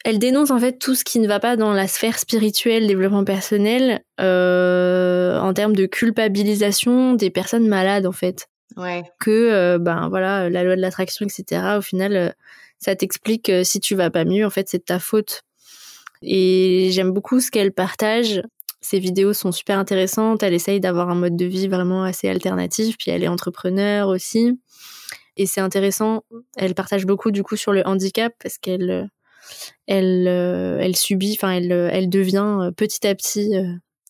elle 0.07 0.21
dénonce 0.21 0.53
en 0.53 0.61
fait 0.61 0.79
tout 0.79 0.95
ce 0.95 1.03
qui 1.03 1.19
ne 1.19 1.27
va 1.27 1.41
pas 1.41 1.57
dans 1.57 1.73
la 1.73 1.89
sphère 1.89 2.17
spirituelle, 2.21 2.87
développement 2.87 3.25
personnel, 3.25 4.05
euh, 4.21 5.37
en 5.41 5.53
termes 5.53 5.75
de 5.75 5.87
culpabilisation 5.87 7.15
des 7.15 7.29
personnes 7.29 7.67
malades 7.67 8.07
en 8.07 8.13
fait. 8.13 8.47
Ouais. 8.77 9.03
Que 9.19 9.31
euh, 9.31 9.79
ben 9.79 10.09
voilà, 10.09 10.49
la 10.49 10.63
loi 10.63 10.77
de 10.77 10.81
l'attraction, 10.81 11.27
etc. 11.27 11.77
Au 11.79 11.81
final, 11.81 12.15
euh, 12.15 12.31
ça 12.79 12.95
t'explique 12.97 13.51
si 13.65 13.81
tu 13.81 13.95
vas 13.95 14.11
pas 14.11 14.25
mieux, 14.25 14.45
en 14.45 14.51
fait, 14.51 14.69
c'est 14.69 14.79
de 14.79 14.85
ta 14.85 14.99
faute. 14.99 15.43
Et 16.23 16.91
j'aime 16.93 17.13
beaucoup 17.13 17.41
ce 17.41 17.51
qu'elle 17.51 17.73
partage. 17.73 18.43
Ses 18.81 18.99
vidéos 18.99 19.33
sont 19.33 19.53
super 19.53 19.79
intéressantes. 19.79 20.43
Elle 20.43 20.55
essaye 20.55 20.81
d'avoir 20.81 21.11
un 21.11 21.15
mode 21.15 21.37
de 21.37 21.45
vie 21.45 21.69
vraiment 21.69 22.05
assez 22.05 22.29
alternatif. 22.29 22.97
Puis 22.99 23.11
elle 23.11 23.23
est 23.23 23.29
entrepreneur 23.29 24.09
aussi. 24.09 24.59
Et 25.37 25.47
c'est 25.47 25.61
intéressant. 25.61 26.25
Elle 26.57 26.75
partage 26.75 27.05
beaucoup 27.05 27.31
du 27.31 27.43
coup 27.43 27.57
sur 27.57 27.73
le 27.73 27.87
handicap 27.87 28.33
parce 28.41 28.59
qu'elle 28.59 29.11
elle, 29.87 30.27
euh, 30.29 30.79
elle 30.81 30.97
subit, 30.97 31.35
enfin, 31.35 31.53
elle, 31.53 31.73
euh, 31.73 31.89
elle 31.93 32.09
devient 32.09 32.59
euh, 32.63 32.71
petit 32.71 33.07
à 33.07 33.15
petit 33.15 33.53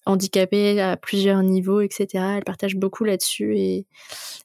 handicapée 0.07 0.81
à 0.81 0.97
plusieurs 0.97 1.43
niveaux, 1.43 1.81
etc. 1.81 2.07
Elle 2.37 2.45
partage 2.45 2.77
beaucoup 2.77 3.05
là-dessus 3.05 3.57
et, 3.59 3.87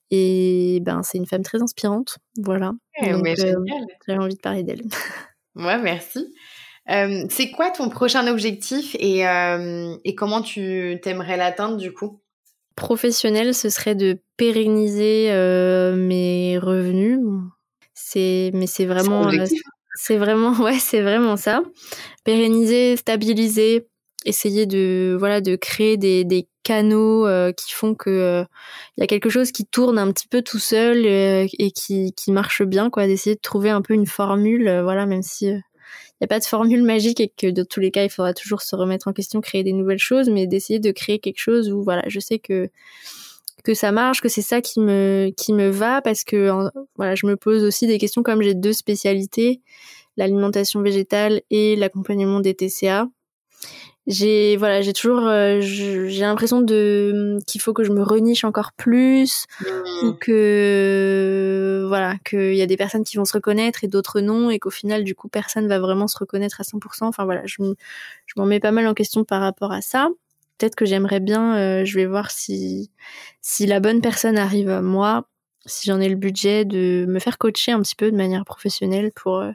et 0.10 0.80
ben, 0.82 1.04
c'est 1.04 1.18
une 1.18 1.26
femme 1.26 1.44
très 1.44 1.62
inspirante. 1.62 2.18
Voilà. 2.38 2.74
Eh, 3.02 3.12
J'avais 3.36 4.20
envie 4.20 4.36
de 4.36 4.42
parler 4.42 4.64
d'elle. 4.64 4.84
Ouais, 5.54 5.78
merci. 5.78 6.34
c'est 6.88 7.52
quoi 7.52 7.72
ton 7.72 7.90
prochain 7.90 8.26
objectif 8.28 8.96
et, 8.98 9.24
et 10.06 10.16
comment 10.16 10.42
tu 10.42 10.98
t'aimerais 11.04 11.36
l'atteindre 11.36 11.76
du 11.76 11.92
coup? 11.92 12.22
Professionnel, 12.78 13.54
ce 13.54 13.70
serait 13.70 13.96
de 13.96 14.22
pérenniser 14.38 15.30
mes 15.98 16.58
revenus. 16.58 17.20
C'est, 17.94 18.52
mais 18.54 18.66
c'est 18.66 18.86
vraiment. 18.86 19.30
C'est 19.96 20.18
vraiment, 20.18 20.54
ouais, 20.64 20.80
c'est 20.80 21.02
vraiment 21.02 21.38
ça. 21.38 21.62
Pérenniser, 22.24 22.96
stabiliser, 22.98 23.88
essayer 24.26 24.66
de, 24.66 25.16
voilà, 25.20 25.42
de 25.42 25.56
créer 25.56 25.98
des, 25.98 26.24
des 26.24 26.48
canaux 26.64 27.26
euh, 27.28 27.52
qui 27.52 27.74
font 27.74 27.96
que 27.96 28.10
il 28.10 28.14
euh, 28.14 28.46
y 28.98 29.04
a 29.04 29.08
quelque 29.08 29.30
chose 29.30 29.52
qui 29.52 29.66
tourne 29.66 29.98
un 29.98 30.12
petit 30.12 30.28
peu 30.28 30.42
tout 30.42 30.60
seul 30.60 31.06
euh, 31.06 31.48
et 31.58 31.72
qui, 31.72 32.14
qui 32.14 32.32
marche 32.32 32.64
bien, 32.64 32.90
quoi. 32.90 33.08
D'essayer 33.08 33.36
de 33.36 33.42
trouver 33.42 33.70
un 33.70 33.82
peu 33.82 33.94
une 33.94 34.06
formule, 34.06 34.82
voilà, 34.84 35.06
même 35.06 35.24
si 35.24 35.48
il 35.48 35.54
n'y 36.22 36.26
a 36.26 36.28
pas 36.28 36.40
de 36.40 36.46
formule 36.46 36.84
magique 36.84 37.20
et 37.20 37.30
que 37.36 37.48
de 37.48 37.64
tous 37.64 37.80
les 37.80 37.92
cas, 37.92 38.04
il 38.04 38.10
faudra 38.10 38.34
toujours 38.34 38.62
se 38.62 38.76
remettre 38.76 39.08
en 39.08 39.14
question, 39.14 39.42
créer 39.42 39.64
des 39.64 39.74
nouvelles 39.74 40.00
choses, 40.00 40.30
mais 40.30 40.46
d'essayer 40.46 40.80
de 40.80 40.92
créer 40.92 41.20
quelque 41.20 41.40
chose 41.40 41.72
où, 41.72 41.84
voilà, 41.84 42.04
je 42.08 42.20
sais 42.20 42.40
que 42.40 42.70
que 43.64 43.76
ça 43.76 43.92
marche, 43.92 44.22
que 44.22 44.30
c'est 44.30 44.42
ça 44.42 44.60
qui 44.62 44.80
me 44.80 45.32
qui 45.38 45.54
me 45.54 45.70
va 45.70 46.02
parce 46.02 46.24
que 46.24 46.52
voilà, 46.96 47.14
je 47.16 47.28
me 47.28 47.38
pose 47.38 47.64
aussi 47.64 47.86
des 47.86 48.00
questions 48.00 48.24
comme 48.24 48.42
j'ai 48.42 48.56
deux 48.56 48.74
spécialités, 48.74 49.62
l'alimentation 50.18 50.82
végétale 50.82 51.42
et 51.52 51.76
l'accompagnement 51.76 52.40
des 52.40 52.56
TCA. 52.56 53.08
J'ai 54.08 54.58
voilà, 54.58 54.82
j'ai 54.82 54.94
toujours 54.94 55.28
euh, 55.28 55.60
j'ai 55.62 56.22
l'impression 56.22 56.62
de 56.62 57.38
qu'il 57.46 57.62
faut 57.62 57.72
que 57.72 57.84
je 57.84 57.92
me 57.92 58.02
reniche 58.02 58.44
encore 58.44 58.72
plus 58.74 59.46
ou 60.02 60.08
mmh. 60.08 60.18
que 60.20 61.86
voilà, 61.88 62.16
qu'il 62.26 62.56
y 62.56 62.64
a 62.64 62.66
des 62.66 62.78
personnes 62.78 63.04
qui 63.04 63.18
vont 63.18 63.26
se 63.26 63.34
reconnaître 63.34 63.84
et 63.84 63.88
d'autres 63.88 64.20
non 64.20 64.50
et 64.50 64.58
qu'au 64.58 64.72
final 64.72 65.04
du 65.04 65.14
coup 65.14 65.28
personne 65.30 65.68
va 65.68 65.80
vraiment 65.80 66.08
se 66.08 66.18
reconnaître 66.18 66.60
à 66.60 66.64
100%. 66.64 67.04
Enfin 67.04 67.26
voilà, 67.26 67.44
je 67.46 67.58
je 68.26 68.34
m'en 68.38 68.46
mets 68.46 68.60
pas 68.60 68.72
mal 68.72 68.88
en 68.88 68.96
question 68.96 69.24
par 69.24 69.42
rapport 69.42 69.72
à 69.72 69.82
ça 69.82 70.10
peut-être 70.62 70.76
que 70.76 70.86
j'aimerais 70.86 71.20
bien, 71.20 71.58
euh, 71.58 71.86
je 71.86 71.96
vais 71.96 72.06
voir 72.06 72.30
si, 72.30 72.92
si 73.42 73.66
la 73.66 73.80
bonne 73.80 74.00
personne 74.02 74.38
arrive 74.38 74.70
à 74.70 74.82
moi, 74.82 75.28
si 75.66 75.88
j'en 75.88 76.00
ai 76.00 76.08
le 76.08 76.16
budget, 76.16 76.66
de 76.66 77.06
me 77.08 77.18
faire 77.20 77.40
coacher 77.40 77.72
un 77.72 77.82
petit 77.82 77.96
peu 77.96 78.12
de 78.12 78.16
manière 78.16 78.46
professionnelle 78.46 79.12
pour, 79.16 79.40
euh, 79.40 79.52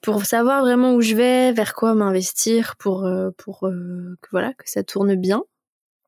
pour 0.00 0.24
savoir 0.24 0.62
vraiment 0.62 0.94
où 0.94 1.00
je 1.00 1.14
vais, 1.14 1.52
vers 1.52 1.74
quoi 1.74 1.94
m'investir 1.94 2.76
pour, 2.78 3.04
euh, 3.04 3.30
pour 3.36 3.60
que, 3.60 4.28
voilà, 4.32 4.52
que 4.54 4.68
ça 4.68 4.82
tourne 4.82 5.14
bien. 5.14 5.42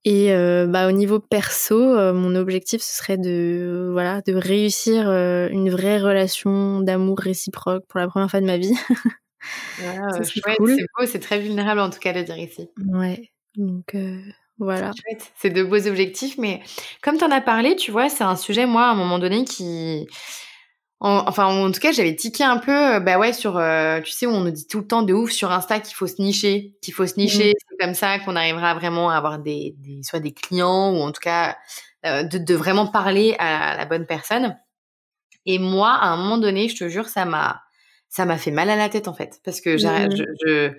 Et 0.04 0.34
bah, 0.66 0.88
au 0.88 0.90
niveau 0.90 1.20
perso, 1.20 1.76
mon 2.12 2.34
objectif 2.34 2.82
ce 2.82 2.98
serait 2.98 3.18
de 3.18 3.88
voilà 3.92 4.20
de 4.22 4.34
réussir 4.34 5.08
une 5.08 5.70
vraie 5.70 6.00
relation 6.00 6.80
d'amour 6.80 7.20
réciproque 7.20 7.86
pour 7.86 8.00
la 8.00 8.08
première 8.08 8.28
fois 8.28 8.40
de 8.40 8.46
ma 8.46 8.56
vie. 8.56 8.74
c'est 9.78 10.40
cool. 10.58 10.74
c'est 10.76 10.86
beau, 10.98 11.06
c'est 11.06 11.20
très 11.20 11.38
vulnérable 11.38 11.78
en 11.78 11.88
tout 11.88 12.00
cas 12.00 12.12
de 12.12 12.22
dire 12.22 12.36
ici. 12.36 12.68
Ouais, 12.92 13.30
donc 13.56 13.94
voilà. 14.58 14.92
C'est 15.34 15.50
de 15.50 15.62
beaux 15.62 15.86
objectifs, 15.86 16.38
mais 16.38 16.62
comme 17.02 17.18
tu 17.18 17.24
en 17.24 17.30
as 17.30 17.40
parlé, 17.40 17.76
tu 17.76 17.90
vois, 17.90 18.08
c'est 18.08 18.24
un 18.24 18.36
sujet, 18.36 18.66
moi, 18.66 18.86
à 18.86 18.90
un 18.90 18.94
moment 18.94 19.18
donné, 19.18 19.44
qui... 19.44 20.06
enfin, 21.02 21.46
en 21.46 21.70
tout 21.72 21.80
cas, 21.80 21.92
j'avais 21.92 22.14
tiqué 22.14 22.44
un 22.44 22.58
peu, 22.58 23.00
bah 23.00 23.18
ouais, 23.18 23.32
sur, 23.32 23.60
tu 24.04 24.12
sais, 24.12 24.26
où 24.26 24.30
on 24.30 24.40
nous 24.40 24.50
dit 24.50 24.66
tout 24.66 24.78
le 24.78 24.86
temps 24.86 25.02
de 25.02 25.12
ouf 25.12 25.30
sur 25.30 25.50
Insta 25.50 25.80
qu'il 25.80 25.94
faut 25.94 26.06
se 26.06 26.22
nicher, 26.22 26.76
qu'il 26.80 26.94
faut 26.94 27.06
se 27.06 27.18
nicher, 27.18 27.50
mmh. 27.50 27.54
c'est 27.68 27.76
comme 27.84 27.94
ça 27.94 28.18
qu'on 28.20 28.36
arrivera 28.36 28.74
vraiment 28.74 29.10
à 29.10 29.16
avoir 29.16 29.38
des, 29.38 29.74
des, 29.78 30.02
soit 30.02 30.20
des 30.20 30.32
clients, 30.32 30.92
ou 30.92 31.00
en 31.00 31.10
tout 31.12 31.20
cas, 31.20 31.56
de, 32.04 32.38
de, 32.38 32.54
vraiment 32.54 32.86
parler 32.86 33.34
à 33.38 33.76
la 33.76 33.84
bonne 33.84 34.06
personne. 34.06 34.56
Et 35.44 35.58
moi, 35.58 35.90
à 35.90 36.06
un 36.06 36.16
moment 36.16 36.38
donné, 36.38 36.68
je 36.68 36.76
te 36.76 36.88
jure, 36.88 37.08
ça 37.08 37.24
m'a, 37.24 37.62
ça 38.08 38.24
m'a 38.24 38.38
fait 38.38 38.52
mal 38.52 38.70
à 38.70 38.76
la 38.76 38.88
tête, 38.88 39.08
en 39.08 39.14
fait, 39.14 39.40
parce 39.44 39.60
que 39.60 39.74
mmh. 39.74 40.16
je, 40.16 40.24
je 40.46 40.72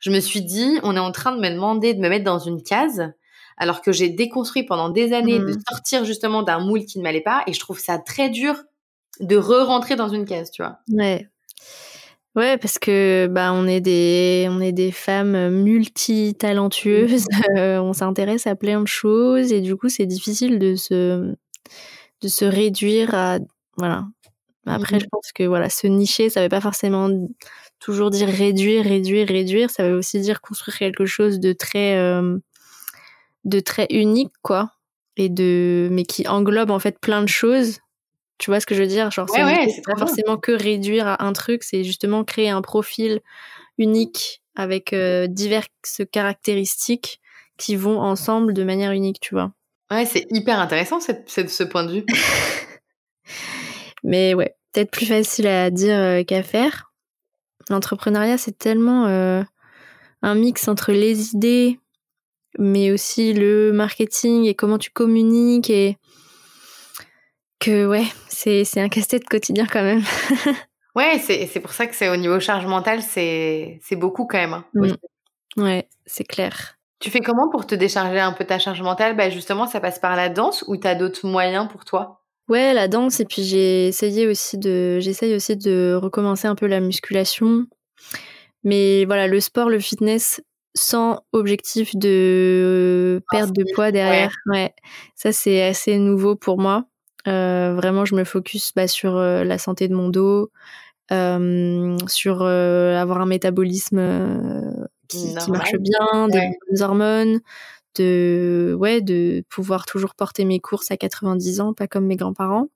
je 0.00 0.10
me 0.10 0.20
suis 0.20 0.42
dit, 0.42 0.78
on 0.82 0.96
est 0.96 1.00
en 1.00 1.12
train 1.12 1.32
de 1.32 1.40
me 1.40 1.50
demander 1.50 1.94
de 1.94 2.00
me 2.00 2.08
mettre 2.08 2.24
dans 2.24 2.38
une 2.38 2.62
case, 2.62 3.12
alors 3.56 3.82
que 3.82 3.90
j'ai 3.90 4.08
déconstruit 4.08 4.62
pendant 4.62 4.88
des 4.88 5.12
années 5.12 5.38
de 5.38 5.54
mmh. 5.54 5.62
sortir 5.68 6.04
justement 6.04 6.42
d'un 6.42 6.60
moule 6.60 6.84
qui 6.84 6.98
ne 6.98 7.02
m'allait 7.02 7.20
pas, 7.20 7.42
et 7.46 7.52
je 7.52 7.60
trouve 7.60 7.78
ça 7.78 7.98
très 7.98 8.28
dur 8.30 8.56
de 9.20 9.36
re-rentrer 9.36 9.96
dans 9.96 10.08
une 10.08 10.24
case, 10.24 10.50
tu 10.50 10.62
vois. 10.62 10.78
Ouais. 10.90 11.28
Ouais, 12.36 12.56
parce 12.56 12.78
que 12.78 13.26
bah 13.28 13.52
on 13.52 13.66
est 13.66 13.80
des 13.80 14.46
on 14.48 14.60
est 14.60 14.72
des 14.72 14.92
femmes 14.92 15.50
multitalentueuses, 15.50 17.24
mmh. 17.24 17.56
euh, 17.58 17.82
on 17.82 17.92
s'intéresse 17.92 18.46
à 18.46 18.54
plein 18.54 18.80
de 18.80 18.86
choses 18.86 19.52
et 19.52 19.60
du 19.60 19.74
coup 19.76 19.88
c'est 19.88 20.06
difficile 20.06 20.58
de 20.58 20.76
se 20.76 21.34
de 22.20 22.28
se 22.28 22.44
réduire 22.44 23.14
à 23.14 23.38
voilà. 23.76 24.04
Après 24.66 24.96
mmh. 24.98 25.00
je 25.00 25.06
pense 25.10 25.32
que 25.32 25.44
voilà 25.44 25.68
se 25.68 25.86
nicher 25.88 26.30
ça 26.30 26.42
veut 26.42 26.48
pas 26.48 26.60
forcément 26.60 27.08
toujours 27.78 28.10
dire 28.10 28.28
réduire, 28.28 28.84
réduire, 28.84 29.28
réduire, 29.28 29.70
ça 29.70 29.88
veut 29.88 29.96
aussi 29.96 30.20
dire 30.20 30.40
construire 30.40 30.78
quelque 30.78 31.06
chose 31.06 31.40
de 31.40 31.52
très, 31.52 31.96
euh, 31.96 32.38
de 33.44 33.60
très 33.60 33.86
unique, 33.90 34.32
quoi. 34.42 34.72
Et 35.16 35.28
de, 35.28 35.88
mais 35.90 36.04
qui 36.04 36.28
englobe 36.28 36.70
en 36.70 36.78
fait 36.78 36.98
plein 37.00 37.22
de 37.22 37.28
choses. 37.28 37.78
Tu 38.38 38.50
vois 38.50 38.60
ce 38.60 38.66
que 38.66 38.74
je 38.74 38.80
veux 38.82 38.88
dire? 38.88 39.10
Genre, 39.10 39.28
c'est 39.28 39.82
pas 39.84 39.96
forcément 39.96 40.36
que 40.36 40.52
réduire 40.52 41.06
à 41.06 41.24
un 41.24 41.32
truc, 41.32 41.64
c'est 41.64 41.82
justement 41.82 42.24
créer 42.24 42.50
un 42.50 42.62
profil 42.62 43.20
unique 43.78 44.42
avec 44.54 44.92
euh, 44.92 45.26
diverses 45.26 46.02
caractéristiques 46.12 47.20
qui 47.56 47.76
vont 47.76 48.00
ensemble 48.00 48.54
de 48.54 48.64
manière 48.64 48.92
unique, 48.92 49.20
tu 49.20 49.34
vois. 49.34 49.52
Ouais, 49.90 50.04
c'est 50.04 50.26
hyper 50.30 50.60
intéressant 50.60 51.00
cette, 51.00 51.28
ce 51.28 51.62
point 51.64 51.84
de 51.84 51.92
vue. 51.92 52.06
mais 54.04 54.34
ouais, 54.34 54.54
peut-être 54.72 54.90
plus 54.90 55.06
facile 55.06 55.46
à 55.46 55.70
dire 55.70 55.96
euh, 55.96 56.22
qu'à 56.22 56.42
faire. 56.42 56.92
L'entrepreneuriat, 57.70 58.38
c'est 58.38 58.56
tellement 58.56 59.06
euh, 59.06 59.42
un 60.22 60.34
mix 60.34 60.68
entre 60.68 60.92
les 60.92 61.34
idées, 61.34 61.78
mais 62.58 62.90
aussi 62.92 63.32
le 63.32 63.72
marketing 63.72 64.44
et 64.44 64.54
comment 64.54 64.78
tu 64.78 64.90
communiques 64.90 65.70
et 65.70 65.96
que 67.58 67.86
ouais, 67.86 68.06
c'est, 68.28 68.64
c'est 68.64 68.80
un 68.80 68.88
casse-tête 68.88 69.28
quotidien 69.28 69.66
quand 69.66 69.82
même. 69.82 70.02
ouais, 70.96 71.18
c'est, 71.18 71.46
c'est 71.46 71.60
pour 71.60 71.72
ça 71.72 71.86
que 71.86 71.94
c'est 71.94 72.08
au 72.08 72.16
niveau 72.16 72.40
charge 72.40 72.66
mentale, 72.66 73.02
c'est, 73.02 73.78
c'est 73.82 73.96
beaucoup 73.96 74.26
quand 74.26 74.38
même. 74.38 74.54
Hein, 74.54 74.64
mm. 74.74 75.62
Ouais, 75.62 75.88
c'est 76.06 76.24
clair. 76.24 76.78
Tu 77.00 77.10
fais 77.10 77.20
comment 77.20 77.48
pour 77.48 77.66
te 77.66 77.74
décharger 77.74 78.18
un 78.18 78.32
peu 78.32 78.44
ta 78.44 78.58
charge 78.58 78.82
mentale? 78.82 79.16
Bah 79.16 79.30
Justement, 79.30 79.66
ça 79.66 79.80
passe 79.80 79.98
par 79.98 80.16
la 80.16 80.28
danse 80.28 80.64
ou 80.66 80.76
tu 80.76 80.86
as 80.86 80.94
d'autres 80.94 81.26
moyens 81.26 81.68
pour 81.68 81.84
toi? 81.84 82.24
Ouais, 82.48 82.72
la 82.74 82.88
danse 82.88 83.20
et 83.20 83.24
puis 83.24 83.42
j'ai 83.42 83.88
essayé 83.88 84.26
aussi 84.26 84.56
de 84.56 84.98
j'essaye 85.00 85.34
aussi 85.34 85.56
de 85.56 85.98
recommencer 86.00 86.48
un 86.48 86.54
peu 86.54 86.66
la 86.66 86.80
musculation. 86.80 87.66
Mais 88.64 89.04
voilà, 89.04 89.28
le 89.28 89.38
sport, 89.38 89.68
le 89.68 89.78
fitness, 89.78 90.40
sans 90.74 91.20
objectif 91.32 91.94
de 91.94 93.22
perte 93.30 93.52
de 93.52 93.64
poids 93.74 93.92
derrière. 93.92 94.32
Ouais. 94.46 94.74
Ça, 95.14 95.32
c'est 95.32 95.62
assez 95.62 95.98
nouveau 95.98 96.36
pour 96.36 96.58
moi. 96.58 96.84
Euh, 97.28 97.74
vraiment, 97.74 98.04
je 98.04 98.14
me 98.14 98.24
focus 98.24 98.72
bah, 98.74 98.88
sur 98.88 99.16
euh, 99.16 99.44
la 99.44 99.58
santé 99.58 99.88
de 99.88 99.94
mon 99.94 100.08
dos, 100.08 100.50
euh, 101.12 101.96
sur 102.06 102.42
avoir 102.42 103.20
un 103.20 103.26
métabolisme 103.26 104.88
qui, 105.08 105.34
marche 105.48 105.76
bien, 105.78 106.28
des 106.28 106.40
bonnes 106.40 106.82
hormones, 106.82 107.40
de 107.96 108.76
ouais, 108.78 109.00
de 109.00 109.44
pouvoir 109.48 109.86
toujours 109.86 110.14
porter 110.14 110.44
mes 110.44 110.60
courses 110.60 110.90
à 110.90 110.96
90 110.96 111.60
ans, 111.60 111.74
pas 111.74 111.86
comme 111.86 112.06
mes 112.06 112.16
grands-parents. 112.16 112.68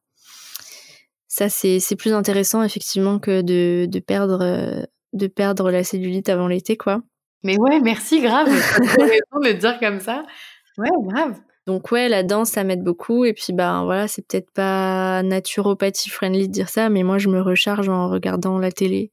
Ça, 1.28 1.48
c'est 1.48 1.96
plus 1.96 2.12
intéressant 2.12 2.62
effectivement 2.62 3.18
que 3.18 3.40
de, 3.40 3.86
de 3.86 3.98
perdre 4.00 4.86
de 5.12 5.26
perdre 5.26 5.70
la 5.70 5.84
cellulite 5.84 6.28
avant 6.28 6.46
l'été, 6.46 6.76
quoi. 6.76 7.02
Mais 7.42 7.58
ouais, 7.58 7.80
merci, 7.80 8.20
grave. 8.22 8.48
T'as 8.96 9.04
raison 9.04 9.40
de 9.42 9.48
le 9.48 9.54
dire 9.54 9.78
comme 9.80 10.00
ça. 10.00 10.24
Ouais, 10.78 10.88
grave. 11.02 11.38
Donc 11.66 11.92
ouais, 11.92 12.08
la 12.08 12.22
danse, 12.22 12.50
ça 12.50 12.64
m'aide 12.64 12.82
beaucoup. 12.82 13.24
Et 13.24 13.32
puis 13.32 13.52
ben 13.52 13.84
voilà, 13.84 14.08
c'est 14.08 14.26
peut-être 14.26 14.50
pas 14.52 15.22
naturopathie 15.22 16.10
friendly 16.10 16.48
de 16.48 16.52
dire 16.52 16.68
ça, 16.68 16.88
mais 16.88 17.02
moi 17.02 17.18
je 17.18 17.28
me 17.28 17.40
recharge 17.40 17.88
en 17.88 18.08
regardant 18.08 18.58
la 18.58 18.72
télé. 18.72 19.12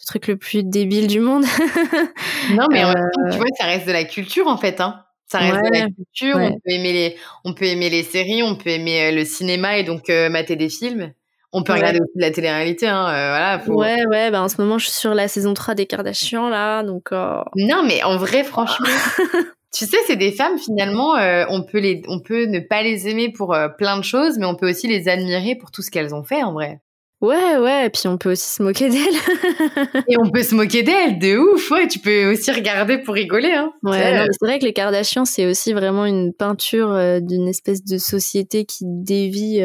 Le 0.00 0.06
truc 0.06 0.26
le 0.26 0.36
plus 0.36 0.64
débile 0.64 1.06
du 1.06 1.20
monde. 1.20 1.44
non, 2.54 2.66
mais 2.70 2.84
euh... 2.84 2.92
tu 3.30 3.36
vois, 3.36 3.46
ça 3.58 3.66
reste 3.66 3.86
de 3.86 3.92
la 3.92 4.04
culture 4.04 4.48
en 4.48 4.56
fait. 4.56 4.80
Hein. 4.80 5.04
Ça 5.26 5.38
reste 5.38 5.64
de 5.64 5.78
la 5.78 5.86
culture. 5.86 6.36
On 6.36 6.52
peut 6.52 6.70
aimer 6.70 6.92
les, 6.92 7.16
on 7.44 7.54
peut 7.54 7.64
aimer 7.64 7.88
les 7.88 8.02
séries, 8.02 8.42
on 8.42 8.56
peut 8.56 8.70
aimer 8.70 9.10
euh, 9.10 9.12
le 9.12 9.24
cinéma 9.24 9.78
et 9.78 9.84
donc 9.84 10.10
euh, 10.10 10.28
mater 10.28 10.56
des 10.56 10.68
films. 10.68 11.12
On 11.54 11.62
peut 11.62 11.74
regarder 11.74 12.00
aussi 12.00 12.16
de 12.16 12.22
la 12.22 12.30
télé-réalité, 12.30 12.86
hein, 12.86 13.06
euh, 13.08 13.28
voilà. 13.28 13.62
Ouais, 13.66 14.06
ouais, 14.06 14.30
bah 14.30 14.40
en 14.40 14.48
ce 14.48 14.58
moment, 14.58 14.78
je 14.78 14.86
suis 14.86 14.98
sur 14.98 15.12
la 15.12 15.28
saison 15.28 15.52
3 15.52 15.74
des 15.74 15.84
Kardashians, 15.84 16.48
là, 16.48 16.82
donc... 16.82 17.12
Euh, 17.12 17.42
non, 17.56 17.82
mais 17.86 18.02
en 18.02 18.16
vrai, 18.16 18.42
franchement... 18.42 18.86
tu 19.72 19.86
sais, 19.86 19.96
c'est 20.06 20.16
des 20.16 20.32
femmes, 20.32 20.58
finalement, 20.58 21.16
euh, 21.16 21.44
on, 21.48 21.62
peut 21.62 21.78
les, 21.78 22.02
on 22.08 22.20
peut 22.20 22.44
ne 22.44 22.60
pas 22.60 22.82
les 22.82 23.08
aimer 23.08 23.30
pour 23.30 23.56
plein 23.78 23.96
de 23.96 24.04
choses, 24.04 24.38
mais 24.38 24.46
on 24.46 24.54
peut 24.54 24.70
aussi 24.70 24.86
les 24.86 25.08
admirer 25.08 25.54
pour 25.54 25.70
tout 25.70 25.82
ce 25.82 25.90
qu'elles 25.90 26.14
ont 26.14 26.22
fait, 26.22 26.42
en 26.42 26.52
vrai. 26.52 26.80
Ouais, 27.20 27.56
ouais, 27.56 27.86
et 27.86 27.90
puis 27.90 28.08
on 28.08 28.18
peut 28.18 28.32
aussi 28.32 28.50
se 28.50 28.62
moquer 28.62 28.88
d'elles. 28.88 30.04
et 30.08 30.16
on 30.18 30.28
peut 30.30 30.42
se 30.42 30.54
moquer 30.56 30.82
d'elles, 30.82 31.18
de 31.20 31.36
ouf, 31.36 31.70
ouais, 31.70 31.86
tu 31.86 32.00
peux 32.00 32.32
aussi 32.32 32.50
regarder 32.50 32.98
pour 32.98 33.14
rigoler, 33.14 33.52
hein. 33.52 33.72
Ouais, 33.84 34.26
c'est 34.32 34.44
vrai 34.46 34.58
que 34.58 34.64
les 34.64 34.72
Kardashians, 34.72 35.24
c'est 35.24 35.46
aussi 35.46 35.72
vraiment 35.72 36.04
une 36.04 36.32
peinture 36.32 37.20
d'une 37.22 37.46
espèce 37.46 37.84
de 37.84 37.96
société 37.96 38.64
qui 38.64 38.84
dévie 38.86 39.62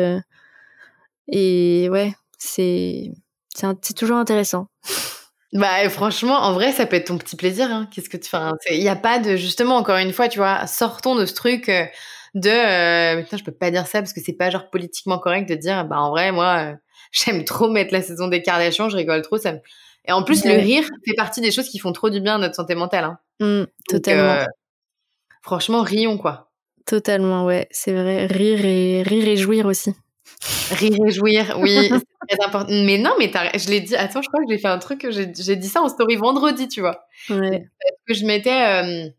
et 1.30 1.90
ouais, 1.90 2.14
c'est 2.38 3.14
toujours 3.96 4.18
intéressant. 4.18 4.68
Bah 5.54 5.88
franchement, 5.90 6.36
en 6.36 6.54
vrai, 6.54 6.74
ça 6.74 6.86
peut 6.86 6.98
être 6.98 7.08
ton 7.08 7.18
petit 7.18 7.38
plaisir. 7.38 7.72
Hein. 7.72 7.88
Qu'est-ce 7.92 8.10
que 8.10 8.18
tu 8.18 8.30
fais 8.30 8.38
Il 8.76 8.82
n'y 8.82 8.90
a 8.90 8.96
pas 8.98 9.20
de 9.20 9.38
justement 9.38 9.78
encore 9.78 9.98
une 9.98 10.12
fois, 10.12 10.28
tu 10.28 10.40
vois, 10.40 10.68
sortons 10.68 11.16
de 11.16 11.26
ce 11.26 11.34
truc 11.34 11.70
euh, 11.70 11.86
de. 12.36 12.50
Euh, 12.50 13.24
putain, 13.24 13.38
je 13.38 13.44
peux 13.44 13.54
pas 13.54 13.72
dire 13.72 13.88
ça 13.88 14.00
parce 14.00 14.12
que 14.12 14.20
c'est 14.22 14.34
pas 14.34 14.50
genre 14.50 14.70
politiquement 14.70 15.20
correct 15.20 15.48
de 15.48 15.56
dire. 15.56 15.86
Bah 15.86 16.00
en 16.00 16.10
vrai, 16.10 16.34
moi, 16.34 16.72
euh, 16.72 16.76
j'aime 17.12 17.46
trop 17.46 17.70
mettre 17.70 17.94
la 17.94 18.02
saison 18.02 18.28
des 18.28 18.42
Kardashians, 18.42 18.90
je 18.90 18.98
rigole 18.98 19.22
trop. 19.22 19.38
Ça 19.38 19.54
Et 20.06 20.12
en 20.12 20.24
plus, 20.24 20.44
le 20.44 20.52
rire 20.54 20.84
fait 21.06 21.16
partie 21.16 21.40
des 21.40 21.52
choses 21.52 21.70
qui 21.70 21.80
font 21.80 21.94
trop 21.94 22.10
du 22.10 22.20
bien 22.20 22.36
à 22.36 22.40
notre 22.40 22.56
santé 22.56 22.76
mentale. 22.76 23.06
Hein. 23.06 23.20
Mmh, 23.40 23.66
totalement. 23.88 24.46
franchement, 25.42 25.82
rions 25.82 26.18
quoi. 26.18 26.52
Totalement, 26.86 27.46
ouais, 27.46 27.68
c'est 27.72 27.94
vrai. 27.94 28.26
Rire 28.26 28.66
et 28.66 29.04
rire 29.04 29.28
et 29.28 29.38
jouir 29.38 29.66
aussi. 29.66 29.94
Rire 30.72 30.98
et 31.06 31.12
jouir, 31.12 31.58
oui, 31.60 31.90
très 32.28 32.46
important. 32.46 32.72
Mais 32.72 32.98
non, 32.98 33.12
mais 33.20 33.32
je 33.56 33.70
l'ai 33.70 33.82
dit. 33.82 33.96
Attends, 33.96 34.22
je 34.22 34.28
crois 34.28 34.44
que 34.44 34.52
j'ai 34.52 34.58
fait 34.58 34.68
un 34.68 34.80
truc. 34.80 35.08
J'ai 35.10 35.56
dit 35.56 35.68
ça 35.68 35.82
en 35.82 35.90
story 35.90 36.16
vendredi, 36.16 36.68
tu 36.68 36.82
vois. 36.82 37.06
Ouais. 37.30 37.68
que 38.08 38.14
je 38.14 38.26
m'étais 38.26 39.12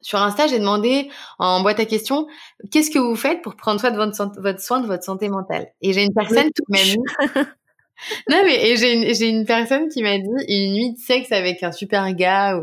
sur 0.00 0.20
Insta, 0.20 0.46
j'ai 0.46 0.58
demandé 0.58 1.10
en 1.38 1.62
boîte 1.62 1.80
à 1.80 1.84
questions 1.84 2.26
qu'est-ce 2.70 2.90
que 2.90 2.98
vous 2.98 3.16
faites 3.16 3.42
pour 3.42 3.56
prendre 3.56 3.80
soin 3.80 3.90
de 3.90 3.96
votre, 3.96 4.40
votre 4.40 4.60
soin 4.60 4.80
de 4.80 4.86
votre 4.86 5.04
santé 5.04 5.28
mentale? 5.28 5.68
Et 5.82 5.92
j'ai 5.92 6.04
une 6.04 6.14
personne 6.14 6.50
qui 6.50 6.62
m'a 6.68 6.82
dit. 6.82 6.98
non, 8.30 8.42
mais 8.44 8.76
j'ai 8.76 8.92
une, 8.94 9.38
une, 9.38 9.44
personne 9.44 9.88
qui 9.88 10.02
m'a 10.02 10.18
dit 10.18 10.28
une 10.48 10.74
nuit 10.74 10.92
de 10.92 10.98
sexe 10.98 11.32
avec 11.32 11.62
un 11.62 11.72
super 11.72 12.12
gars. 12.14 12.60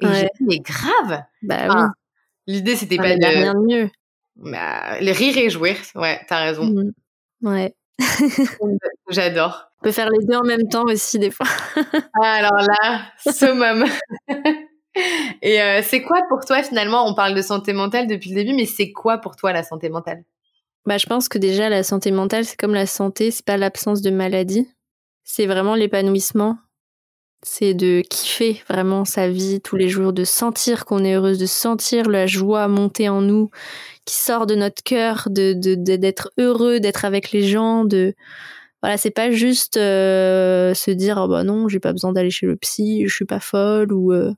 Et 0.00 0.06
j'ai 0.06 0.22
dit 0.22 0.44
mais 0.46 0.58
grave. 0.60 1.22
Bah 1.42 1.68
oui. 1.68 1.82
L'idée 2.46 2.76
c'était 2.76 2.96
pas 2.96 3.16
de. 3.16 3.24
Rien 3.24 3.54
de 3.54 3.66
mieux. 3.66 3.90
Bah, 4.36 5.00
les 5.00 5.12
rire 5.12 5.36
et 5.36 5.50
jouir, 5.50 5.76
ouais, 5.96 6.20
t'as 6.28 6.44
raison. 6.44 6.64
Mmh. 6.64 6.92
Ouais. 7.42 7.74
J'adore. 9.10 9.70
On 9.80 9.84
peut 9.84 9.92
faire 9.92 10.10
les 10.10 10.24
deux 10.24 10.36
en 10.36 10.44
même 10.44 10.68
temps 10.68 10.84
aussi, 10.84 11.18
des 11.18 11.30
fois. 11.30 11.46
ah, 12.14 12.32
alors 12.32 12.56
là, 12.56 13.12
summum. 13.32 13.84
Et 15.42 15.62
euh, 15.62 15.80
c'est 15.82 16.02
quoi 16.02 16.22
pour 16.28 16.44
toi 16.44 16.62
finalement 16.62 17.06
On 17.06 17.14
parle 17.14 17.34
de 17.34 17.42
santé 17.42 17.72
mentale 17.72 18.06
depuis 18.06 18.30
le 18.30 18.36
début, 18.36 18.54
mais 18.54 18.66
c'est 18.66 18.90
quoi 18.90 19.18
pour 19.18 19.36
toi 19.36 19.52
la 19.52 19.62
santé 19.62 19.88
mentale? 19.88 20.24
Bah, 20.86 20.98
je 20.98 21.06
pense 21.06 21.28
que 21.28 21.38
déjà 21.38 21.68
la 21.68 21.82
santé 21.82 22.10
mentale, 22.10 22.44
c'est 22.44 22.58
comme 22.58 22.74
la 22.74 22.86
santé, 22.86 23.30
c'est 23.30 23.44
pas 23.44 23.56
l'absence 23.56 24.00
de 24.00 24.10
maladie, 24.10 24.68
c'est 25.22 25.46
vraiment 25.46 25.74
l'épanouissement. 25.74 26.56
C'est 27.42 27.74
de 27.74 28.02
kiffer 28.08 28.62
vraiment 28.68 29.04
sa 29.04 29.28
vie 29.28 29.60
tous 29.60 29.76
les 29.76 29.88
jours, 29.88 30.12
de 30.12 30.24
sentir 30.24 30.84
qu'on 30.84 31.04
est 31.04 31.14
heureuse, 31.14 31.38
de 31.38 31.46
sentir 31.46 32.08
la 32.08 32.26
joie 32.26 32.66
monter 32.66 33.08
en 33.08 33.20
nous, 33.22 33.50
qui 34.04 34.16
sort 34.16 34.46
de 34.46 34.56
notre 34.56 34.82
cœur, 34.82 35.28
de 35.30 35.52
d'être 35.96 36.30
heureux, 36.38 36.80
d'être 36.80 37.04
avec 37.04 37.30
les 37.32 37.44
gens, 37.44 37.84
de 37.84 38.14
voilà, 38.82 38.96
c'est 38.96 39.10
pas 39.10 39.30
juste 39.30 39.76
euh, 39.76 40.74
se 40.74 40.90
dire 40.90 41.18
oh 41.22 41.28
bah 41.28 41.44
non, 41.44 41.68
j'ai 41.68 41.80
pas 41.80 41.92
besoin 41.92 42.12
d'aller 42.12 42.30
chez 42.30 42.46
le 42.46 42.56
psy, 42.56 43.04
je 43.06 43.14
suis 43.14 43.24
pas 43.24 43.40
folle 43.40 43.92
ou 43.92 44.12
euh, 44.12 44.32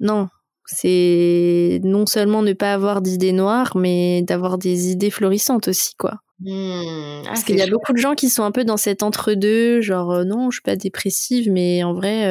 non, 0.00 0.28
c'est 0.66 1.80
non 1.84 2.06
seulement 2.06 2.42
ne 2.42 2.52
pas 2.54 2.74
avoir 2.74 3.02
d'idées 3.02 3.32
noires, 3.32 3.76
mais 3.76 4.22
d'avoir 4.22 4.58
des 4.58 4.90
idées 4.90 5.10
florissantes 5.10 5.68
aussi 5.68 5.94
quoi. 5.96 6.20
Mmh. 6.40 7.22
Parce 7.24 7.44
qu'il 7.44 7.56
y 7.56 7.62
a 7.62 7.66
beaucoup 7.66 7.92
de 7.92 7.98
gens 7.98 8.14
qui 8.14 8.30
sont 8.30 8.44
un 8.44 8.50
peu 8.50 8.64
dans 8.64 8.78
cet 8.78 9.02
entre-deux, 9.02 9.80
genre 9.82 10.10
euh, 10.10 10.24
non, 10.24 10.50
je 10.50 10.56
suis 10.56 10.62
pas 10.62 10.76
dépressive, 10.76 11.50
mais 11.52 11.84
en 11.84 11.92
vrai, 11.92 12.22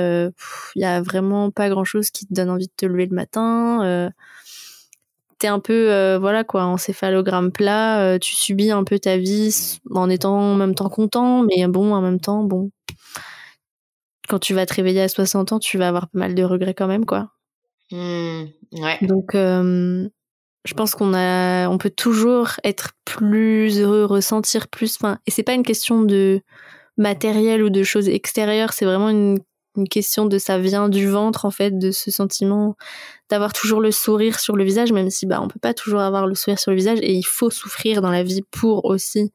il 0.75 0.81
y 0.81 0.85
a 0.85 1.01
vraiment 1.01 1.51
pas 1.51 1.69
grand-chose 1.69 2.09
qui 2.09 2.25
te 2.25 2.33
donne 2.33 2.49
envie 2.49 2.67
de 2.67 2.73
te 2.75 2.85
lever 2.85 3.05
le 3.05 3.15
matin 3.15 4.11
t'es 5.39 5.47
un 5.47 5.59
peu 5.59 5.91
euh, 5.91 6.19
voilà 6.19 6.43
quoi 6.43 6.65
encéphalogramme 6.65 7.51
plat 7.51 8.01
euh, 8.01 8.19
tu 8.19 8.35
subis 8.35 8.71
un 8.71 8.83
peu 8.83 8.99
ta 8.99 9.17
vie 9.17 9.79
en 9.89 10.09
étant 10.09 10.37
en 10.37 10.55
même 10.55 10.75
temps 10.75 10.89
content 10.89 11.43
mais 11.43 11.65
bon 11.67 11.93
en 11.93 12.01
même 12.01 12.19
temps 12.19 12.43
bon 12.43 12.71
quand 14.27 14.39
tu 14.39 14.53
vas 14.53 14.65
te 14.65 14.73
réveiller 14.75 15.01
à 15.01 15.07
60 15.07 15.53
ans 15.53 15.59
tu 15.59 15.77
vas 15.77 15.87
avoir 15.87 16.09
pas 16.09 16.19
mal 16.19 16.35
de 16.35 16.43
regrets 16.43 16.73
quand 16.73 16.87
même 16.87 17.05
quoi 17.05 17.31
mmh, 17.91 18.43
ouais. 18.73 18.97
donc 19.01 19.33
euh, 19.33 20.07
je 20.65 20.73
pense 20.73 20.95
qu'on 20.95 21.13
a 21.13 21.69
on 21.69 21.77
peut 21.77 21.89
toujours 21.89 22.51
être 22.63 22.91
plus 23.05 23.79
heureux 23.79 24.05
ressentir 24.05 24.67
plus 24.67 24.97
enfin 24.99 25.19
et 25.25 25.31
c'est 25.31 25.43
pas 25.43 25.53
une 25.53 25.63
question 25.63 26.01
de 26.03 26.41
matériel 26.97 27.63
ou 27.63 27.69
de 27.69 27.83
choses 27.83 28.09
extérieures 28.09 28.73
c'est 28.73 28.85
vraiment 28.85 29.09
une 29.09 29.39
une 29.77 29.87
question 29.87 30.25
de 30.25 30.37
ça 30.37 30.57
vient 30.57 30.89
du 30.89 31.07
ventre 31.07 31.45
en 31.45 31.51
fait 31.51 31.77
de 31.77 31.91
ce 31.91 32.11
sentiment 32.11 32.75
d'avoir 33.29 33.53
toujours 33.53 33.79
le 33.79 33.91
sourire 33.91 34.39
sur 34.39 34.55
le 34.55 34.63
visage 34.63 34.91
même 34.91 35.09
si 35.09 35.25
bah 35.25 35.39
on 35.41 35.47
peut 35.47 35.59
pas 35.59 35.73
toujours 35.73 36.01
avoir 36.01 36.27
le 36.27 36.35
sourire 36.35 36.59
sur 36.59 36.71
le 36.71 36.77
visage 36.77 36.99
et 37.01 37.13
il 37.13 37.23
faut 37.25 37.49
souffrir 37.49 38.01
dans 38.01 38.11
la 38.11 38.23
vie 38.23 38.41
pour 38.51 38.85
aussi 38.85 39.31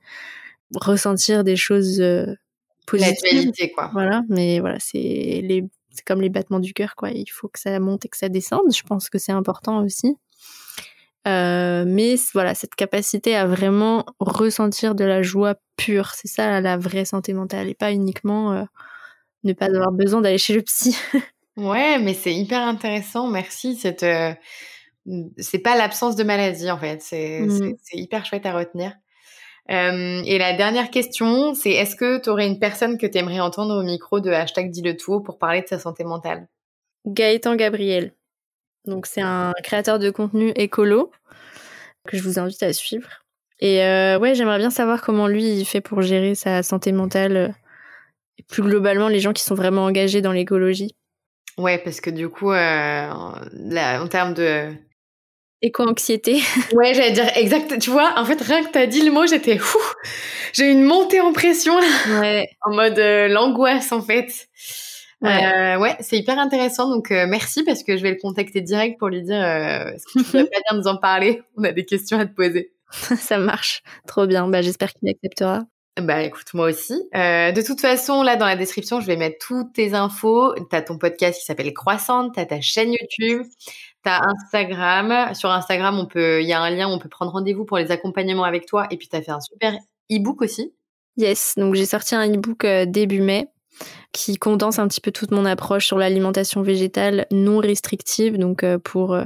ressentir 0.75 1.45
des 1.45 1.57
choses 1.57 2.01
euh, 2.01 2.27
positives. 2.87 3.53
quoi. 3.75 3.91
Voilà 3.93 4.23
mais 4.29 4.61
voilà 4.61 4.79
c'est 4.81 4.99
les 4.99 5.65
c'est 5.91 6.05
comme 6.05 6.21
les 6.21 6.29
battements 6.29 6.59
du 6.59 6.75
cœur 6.75 6.97
quoi. 6.97 7.11
Il 7.11 7.31
faut 7.31 7.49
que 7.49 7.61
ça 7.61 7.79
monte 7.79 8.05
et 8.05 8.09
que 8.09 8.17
ça 8.17 8.29
descende. 8.29 8.75
Je 8.75 8.83
pense 8.83 9.09
que 9.09 9.19
c'est 9.19 9.31
important 9.33 9.85
aussi 9.85 10.17
euh, 11.27 11.85
mais 11.87 12.17
voilà 12.35 12.55
cette 12.55 12.75
capacité 12.75 13.35
à 13.35 13.47
vraiment 13.47 14.05
ressentir 14.21 14.95
de 14.95 15.05
la 15.05 15.23
joie 15.23 15.55
pure 15.77 16.11
c'est 16.15 16.29
ça 16.29 16.61
la 16.61 16.77
vraie 16.77 17.07
santé 17.07 17.33
mentale 17.33 17.69
et 17.69 17.75
pas 17.75 17.93
uniquement 17.93 18.53
euh, 18.53 18.65
ne 19.43 19.55
pas 19.55 19.67
avoir 19.67 19.93
besoin 19.93 20.21
d'aller 20.21 20.39
chez 20.39 20.55
le 20.55 20.63
psy. 20.63 20.97
ouais, 21.57 21.99
mais 21.99 22.15
c'est 22.15 22.35
hyper 22.35 22.61
intéressant. 22.63 23.27
Merci. 23.27 23.77
Cette, 23.77 24.03
euh, 24.03 24.33
c'est 25.37 25.59
pas 25.59 25.77
l'absence 25.77 26.17
de 26.17 26.25
maladie 26.25 26.71
en 26.71 26.79
fait. 26.79 27.03
C'est, 27.03 27.41
mmh. 27.41 27.75
hyper 27.93 28.25
chouette 28.25 28.47
à 28.47 28.55
retenir. 28.55 28.93
Et 29.69 30.39
la 30.39 30.53
dernière 30.55 30.91
question, 30.91 31.55
c'est 31.55 31.71
est-ce 31.73 31.97
que 31.97 32.21
tu 32.21 32.29
aurais 32.29 32.47
une 32.47 32.59
personne 32.59 32.99
que 32.99 33.07
tu 33.07 33.19
aimerais 33.19 33.41
entendre 33.41 33.79
au 33.79 33.83
micro 33.83 34.21
de 34.21 34.31
hashtag 34.31 34.71
dit 34.71 34.83
le 34.83 34.97
tout 34.97 35.21
pour 35.21 35.39
parler 35.39 35.63
de 35.63 35.69
sa 35.69 35.79
santé 35.79 36.05
mentale? 36.05 36.49
Gaëtan 37.07 37.57
Gabriel. 37.57 38.13
Donc 38.87 39.07
c'est 39.07 39.23
un 39.23 39.53
créateur 39.63 39.99
de 39.99 40.11
contenu 40.11 40.53
écolo 40.57 41.11
que 42.07 42.17
je 42.17 42.23
vous 42.23 42.39
invite 42.39 42.63
à 42.63 42.73
suivre. 42.73 43.09
Et 43.61 43.83
euh, 43.83 44.19
ouais, 44.19 44.35
j'aimerais 44.35 44.59
bien 44.59 44.71
savoir 44.71 45.01
comment 45.01 45.27
lui 45.27 45.45
il 45.45 45.65
fait 45.65 45.81
pour 45.81 46.03
gérer 46.03 46.35
sa 46.35 46.63
santé 46.63 46.93
mentale 46.93 47.55
et 48.39 48.43
plus 48.43 48.63
globalement 48.63 49.09
les 49.09 49.21
gens 49.21 49.33
qui 49.33 49.43
sont 49.43 49.55
vraiment 49.55 49.85
engagés 49.85 50.21
dans 50.21 50.33
l'écologie. 50.33 50.95
Ouais, 51.57 51.79
parce 51.79 52.01
que 52.01 52.11
du 52.11 52.29
coup, 52.29 52.51
euh, 52.51 53.09
en 53.11 54.09
termes 54.09 54.35
de 54.35 54.75
éco-anxiété. 55.65 56.41
Ouais, 56.75 56.95
j'allais 56.95 57.13
dire 57.13 57.31
exact. 57.37 57.79
Tu 57.79 57.91
vois, 57.91 58.13
en 58.17 58.25
fait, 58.25 58.41
rien 58.41 58.65
que 58.65 58.71
t'as 58.71 58.87
dit 58.87 59.03
le 59.03 59.11
mot, 59.11 59.27
j'étais. 59.27 59.59
J'ai 60.53 60.67
eu 60.67 60.73
une 60.73 60.85
montée 60.85 61.21
en 61.21 61.33
pression 61.33 61.79
là. 61.79 62.21
Ouais. 62.21 62.49
En 62.63 62.75
mode 62.75 62.99
euh, 62.99 63.29
l'angoisse 63.29 63.93
en 63.93 64.03
fait. 64.03 64.49
Ouais, 65.25 65.77
ouais 65.77 65.97
c'est 66.01 66.19
hyper 66.19 66.39
intéressant. 66.39 66.89
Donc, 66.89 67.11
merci 67.11 67.65
parce 67.65 67.83
que 67.83 67.97
je 67.97 68.03
vais 68.03 68.11
le 68.11 68.19
contacter 68.21 68.61
direct 68.61 68.99
pour 68.99 69.09
lui 69.09 69.23
dire 69.23 69.43
est-ce 69.43 70.05
que 70.07 70.19
tu 70.19 70.25
pourrais 70.25 70.45
pas 70.53 70.61
bien 70.71 70.79
nous 70.79 70.89
en 70.89 70.97
parler 70.97 71.43
On 71.57 71.65
a 71.65 71.73
des 71.73 71.85
questions 71.85 72.19
à 72.19 72.27
te 72.27 72.35
poser. 72.35 72.73
Ça 73.17 73.39
marche. 73.39 73.83
Trop 74.07 74.27
bien. 74.27 74.49
Bah, 74.49 74.63
j'espère 74.63 74.93
qu'il 74.93 75.09
acceptera. 75.09 75.65
Bah 76.01 76.23
écoute, 76.23 76.53
moi 76.55 76.67
aussi. 76.71 76.95
Euh, 77.15 77.53
de 77.53 77.63
toute 77.63 77.81
façon, 77.81 78.25
là 78.25 78.35
dans 78.35 78.47
la 78.47 78.57
description, 78.57 79.01
je 79.01 79.07
vais 79.07 79.17
mettre 79.17 79.37
toutes 79.47 79.75
tes 79.75 79.95
infos. 79.95 80.53
T'as 80.69 80.83
ton 80.83 80.99
podcast 80.99 81.39
qui 81.39 81.45
s'appelle 81.45 81.73
Croissante, 81.73 82.35
t'as 82.35 82.47
ta 82.47 82.61
chaîne 82.61 82.93
YouTube, 82.93 83.47
t'as 84.03 84.21
Instagram. 84.27 85.33
Sur 85.35 85.51
Instagram, 85.51 85.97
on 86.01 86.07
peut, 86.07 86.43
il 86.43 86.49
y 86.49 86.53
a 86.53 86.61
un 86.61 86.71
lien, 86.71 86.89
où 86.89 86.91
on 86.91 86.99
peut 86.99 87.09
prendre 87.09 87.31
rendez-vous 87.31 87.65
pour 87.65 87.79
les 87.79 87.93
accompagnements 87.93 88.43
avec 88.43 88.67
toi. 88.67 88.89
Et 88.91 88.97
puis 88.97 89.07
t'as 89.07 89.23
fait 89.23 89.31
un 89.31 89.41
super 89.41 89.75
e-book 90.11 90.43
aussi. 90.43 90.75
Yes, 91.17 91.55
donc 91.57 91.77
j'ai 91.77 91.87
sorti 91.87 92.17
un 92.17 92.29
e-book 92.29 92.65
euh, 92.65 92.87
début 92.87 93.21
mai 93.21 93.47
qui 94.15 94.37
condense 94.37 94.79
un 94.79 94.87
petit 94.87 95.01
peu 95.01 95.11
toute 95.11 95.33
mon 95.33 95.45
approche 95.45 95.87
sur 95.87 95.99
l'alimentation 95.99 96.63
végétale 96.63 97.27
non 97.33 97.59
restrictive, 97.59 98.39
donc 98.39 98.63
euh, 98.63 98.79
pour 98.79 99.15
euh, 99.15 99.25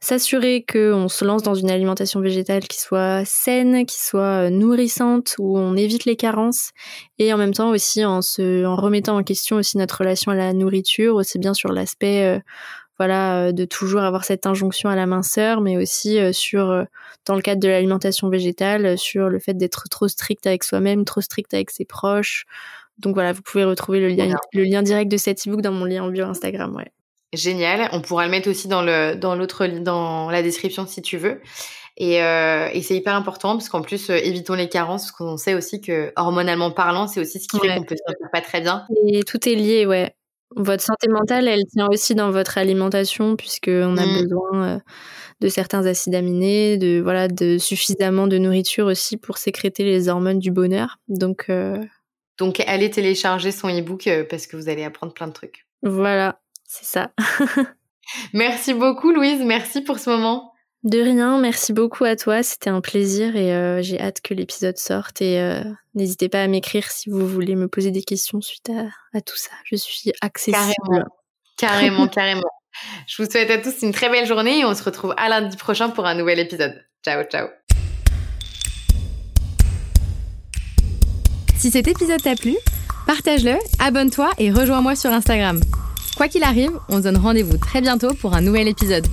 s'assurer 0.00 0.64
qu'on 0.64 1.08
se 1.08 1.24
lance 1.24 1.44
dans 1.44 1.54
une 1.54 1.70
alimentation 1.70 2.20
végétale 2.20 2.64
qui 2.64 2.80
soit 2.80 3.24
saine, 3.24 3.86
qui 3.86 4.00
soit 4.00 4.46
euh, 4.46 4.50
nourrissante, 4.50 5.36
où 5.38 5.56
on 5.56 5.76
évite 5.76 6.06
les 6.06 6.16
carences, 6.16 6.72
et 7.20 7.32
en 7.32 7.36
même 7.36 7.54
temps 7.54 7.70
aussi 7.70 8.04
en 8.04 8.20
remettant 8.20 9.16
en 9.16 9.22
question 9.22 9.56
aussi 9.56 9.78
notre 9.78 9.98
relation 9.98 10.32
à 10.32 10.34
la 10.34 10.52
nourriture, 10.52 11.14
aussi 11.14 11.38
bien 11.38 11.54
sur 11.54 11.72
l'aspect 11.72 12.42
voilà, 12.98 13.52
de 13.52 13.64
toujours 13.64 14.02
avoir 14.02 14.24
cette 14.24 14.46
injonction 14.46 14.88
à 14.88 14.96
la 14.96 15.06
minceur, 15.06 15.60
mais 15.60 15.76
aussi 15.76 16.18
sur, 16.32 16.86
dans 17.26 17.34
le 17.34 17.42
cadre 17.42 17.60
de 17.60 17.68
l'alimentation 17.68 18.28
végétale, 18.28 18.98
sur 18.98 19.28
le 19.28 19.38
fait 19.38 19.54
d'être 19.54 19.88
trop 19.90 20.08
strict 20.08 20.46
avec 20.46 20.64
soi-même, 20.64 21.04
trop 21.04 21.20
strict 21.20 21.52
avec 21.52 21.70
ses 21.70 21.84
proches, 21.84 22.46
donc 22.98 23.14
voilà, 23.14 23.32
vous 23.32 23.42
pouvez 23.42 23.64
retrouver 23.64 24.00
le 24.00 24.08
lien, 24.08 24.34
le 24.52 24.64
lien 24.64 24.82
direct 24.82 25.10
de 25.10 25.16
cet 25.16 25.46
ebook 25.46 25.60
dans 25.60 25.72
mon 25.72 25.84
lien 25.84 26.04
en 26.04 26.08
bio 26.08 26.24
Instagram. 26.24 26.74
Ouais. 26.74 26.90
Génial. 27.32 27.88
On 27.92 28.00
pourra 28.00 28.24
le 28.24 28.30
mettre 28.30 28.48
aussi 28.48 28.68
dans 28.68 28.82
le 28.82 29.14
dans 29.14 29.34
l'autre 29.34 29.66
dans 29.66 30.30
la 30.30 30.42
description 30.42 30.86
si 30.86 31.02
tu 31.02 31.18
veux. 31.18 31.40
Et, 31.98 32.22
euh, 32.22 32.68
et 32.72 32.82
c'est 32.82 32.94
hyper 32.94 33.14
important 33.14 33.52
parce 33.52 33.70
qu'en 33.70 33.80
plus 33.80 34.10
euh, 34.10 34.16
évitons 34.16 34.52
les 34.52 34.68
carences 34.68 35.04
parce 35.04 35.12
qu'on 35.12 35.36
sait 35.38 35.54
aussi 35.54 35.80
que 35.80 36.12
hormonalement 36.16 36.70
parlant, 36.70 37.06
c'est 37.06 37.20
aussi 37.20 37.40
ce 37.40 37.48
qui 37.48 37.58
fait 37.58 37.74
qu'on 37.74 37.84
peut 37.84 37.96
se 37.96 38.02
sentir 38.06 38.28
pas 38.32 38.42
très 38.42 38.60
bien. 38.60 38.84
Et 39.06 39.22
tout 39.22 39.48
est 39.48 39.54
lié, 39.54 39.86
ouais. 39.86 40.14
Votre 40.54 40.82
santé 40.82 41.08
mentale, 41.08 41.48
elle 41.48 41.64
tient 41.66 41.88
aussi 41.88 42.14
dans 42.14 42.30
votre 42.30 42.58
alimentation 42.58 43.34
puisque 43.34 43.68
on 43.68 43.96
a 43.96 44.06
mmh. 44.06 44.22
besoin 44.22 44.64
euh, 44.64 44.78
de 45.40 45.48
certains 45.48 45.86
acides 45.86 46.14
aminés, 46.14 46.76
de 46.76 47.00
voilà, 47.02 47.28
de 47.28 47.56
suffisamment 47.58 48.26
de 48.26 48.38
nourriture 48.38 48.86
aussi 48.86 49.16
pour 49.16 49.38
sécréter 49.38 49.82
les 49.82 50.08
hormones 50.08 50.38
du 50.38 50.50
bonheur. 50.50 50.98
Donc 51.08 51.50
donc, 52.38 52.60
allez 52.66 52.90
télécharger 52.90 53.50
son 53.50 53.68
e-book 53.68 54.06
euh, 54.06 54.24
parce 54.28 54.46
que 54.46 54.56
vous 54.56 54.68
allez 54.68 54.84
apprendre 54.84 55.14
plein 55.14 55.26
de 55.26 55.32
trucs. 55.32 55.66
Voilà, 55.82 56.40
c'est 56.64 56.84
ça. 56.84 57.12
merci 58.32 58.74
beaucoup, 58.74 59.12
Louise. 59.12 59.42
Merci 59.44 59.80
pour 59.80 59.98
ce 59.98 60.10
moment. 60.10 60.52
De 60.82 61.00
rien, 61.00 61.38
merci 61.38 61.72
beaucoup 61.72 62.04
à 62.04 62.14
toi. 62.14 62.42
C'était 62.42 62.70
un 62.70 62.80
plaisir 62.80 63.34
et 63.34 63.52
euh, 63.52 63.82
j'ai 63.82 64.00
hâte 64.00 64.20
que 64.20 64.34
l'épisode 64.34 64.76
sorte. 64.76 65.20
Et 65.20 65.40
euh, 65.40 65.64
n'hésitez 65.94 66.28
pas 66.28 66.42
à 66.42 66.46
m'écrire 66.46 66.90
si 66.90 67.10
vous 67.10 67.26
voulez 67.26 67.56
me 67.56 67.66
poser 67.66 67.90
des 67.90 68.02
questions 68.02 68.40
suite 68.40 68.70
à, 69.12 69.20
tout 69.20 69.36
ça. 69.36 69.50
Je 69.64 69.74
suis 69.74 70.12
accessible. 70.20 70.56
Carrément, 70.86 71.08
carrément, 71.56 72.06
carrément. 72.06 72.50
Je 73.08 73.22
vous 73.22 73.28
souhaite 73.28 73.50
à 73.50 73.58
tous 73.58 73.82
une 73.82 73.92
très 73.92 74.10
belle 74.10 74.26
journée 74.26 74.60
et 74.60 74.64
on 74.64 74.74
se 74.74 74.84
retrouve 74.84 75.14
à 75.16 75.28
lundi 75.28 75.56
prochain 75.56 75.88
pour 75.88 76.06
un 76.06 76.14
nouvel 76.14 76.38
épisode. 76.38 76.84
Ciao, 77.02 77.24
ciao. 77.24 77.48
Si 81.66 81.72
cet 81.72 81.88
épisode 81.88 82.22
t'a 82.22 82.36
plu, 82.36 82.54
partage-le, 83.08 83.56
abonne-toi 83.80 84.30
et 84.38 84.52
rejoins-moi 84.52 84.94
sur 84.94 85.10
Instagram. 85.10 85.58
Quoi 86.16 86.28
qu'il 86.28 86.44
arrive, 86.44 86.70
on 86.88 86.98
se 86.98 87.02
donne 87.02 87.16
rendez-vous 87.16 87.58
très 87.58 87.80
bientôt 87.80 88.14
pour 88.14 88.34
un 88.34 88.40
nouvel 88.40 88.68
épisode. 88.68 89.04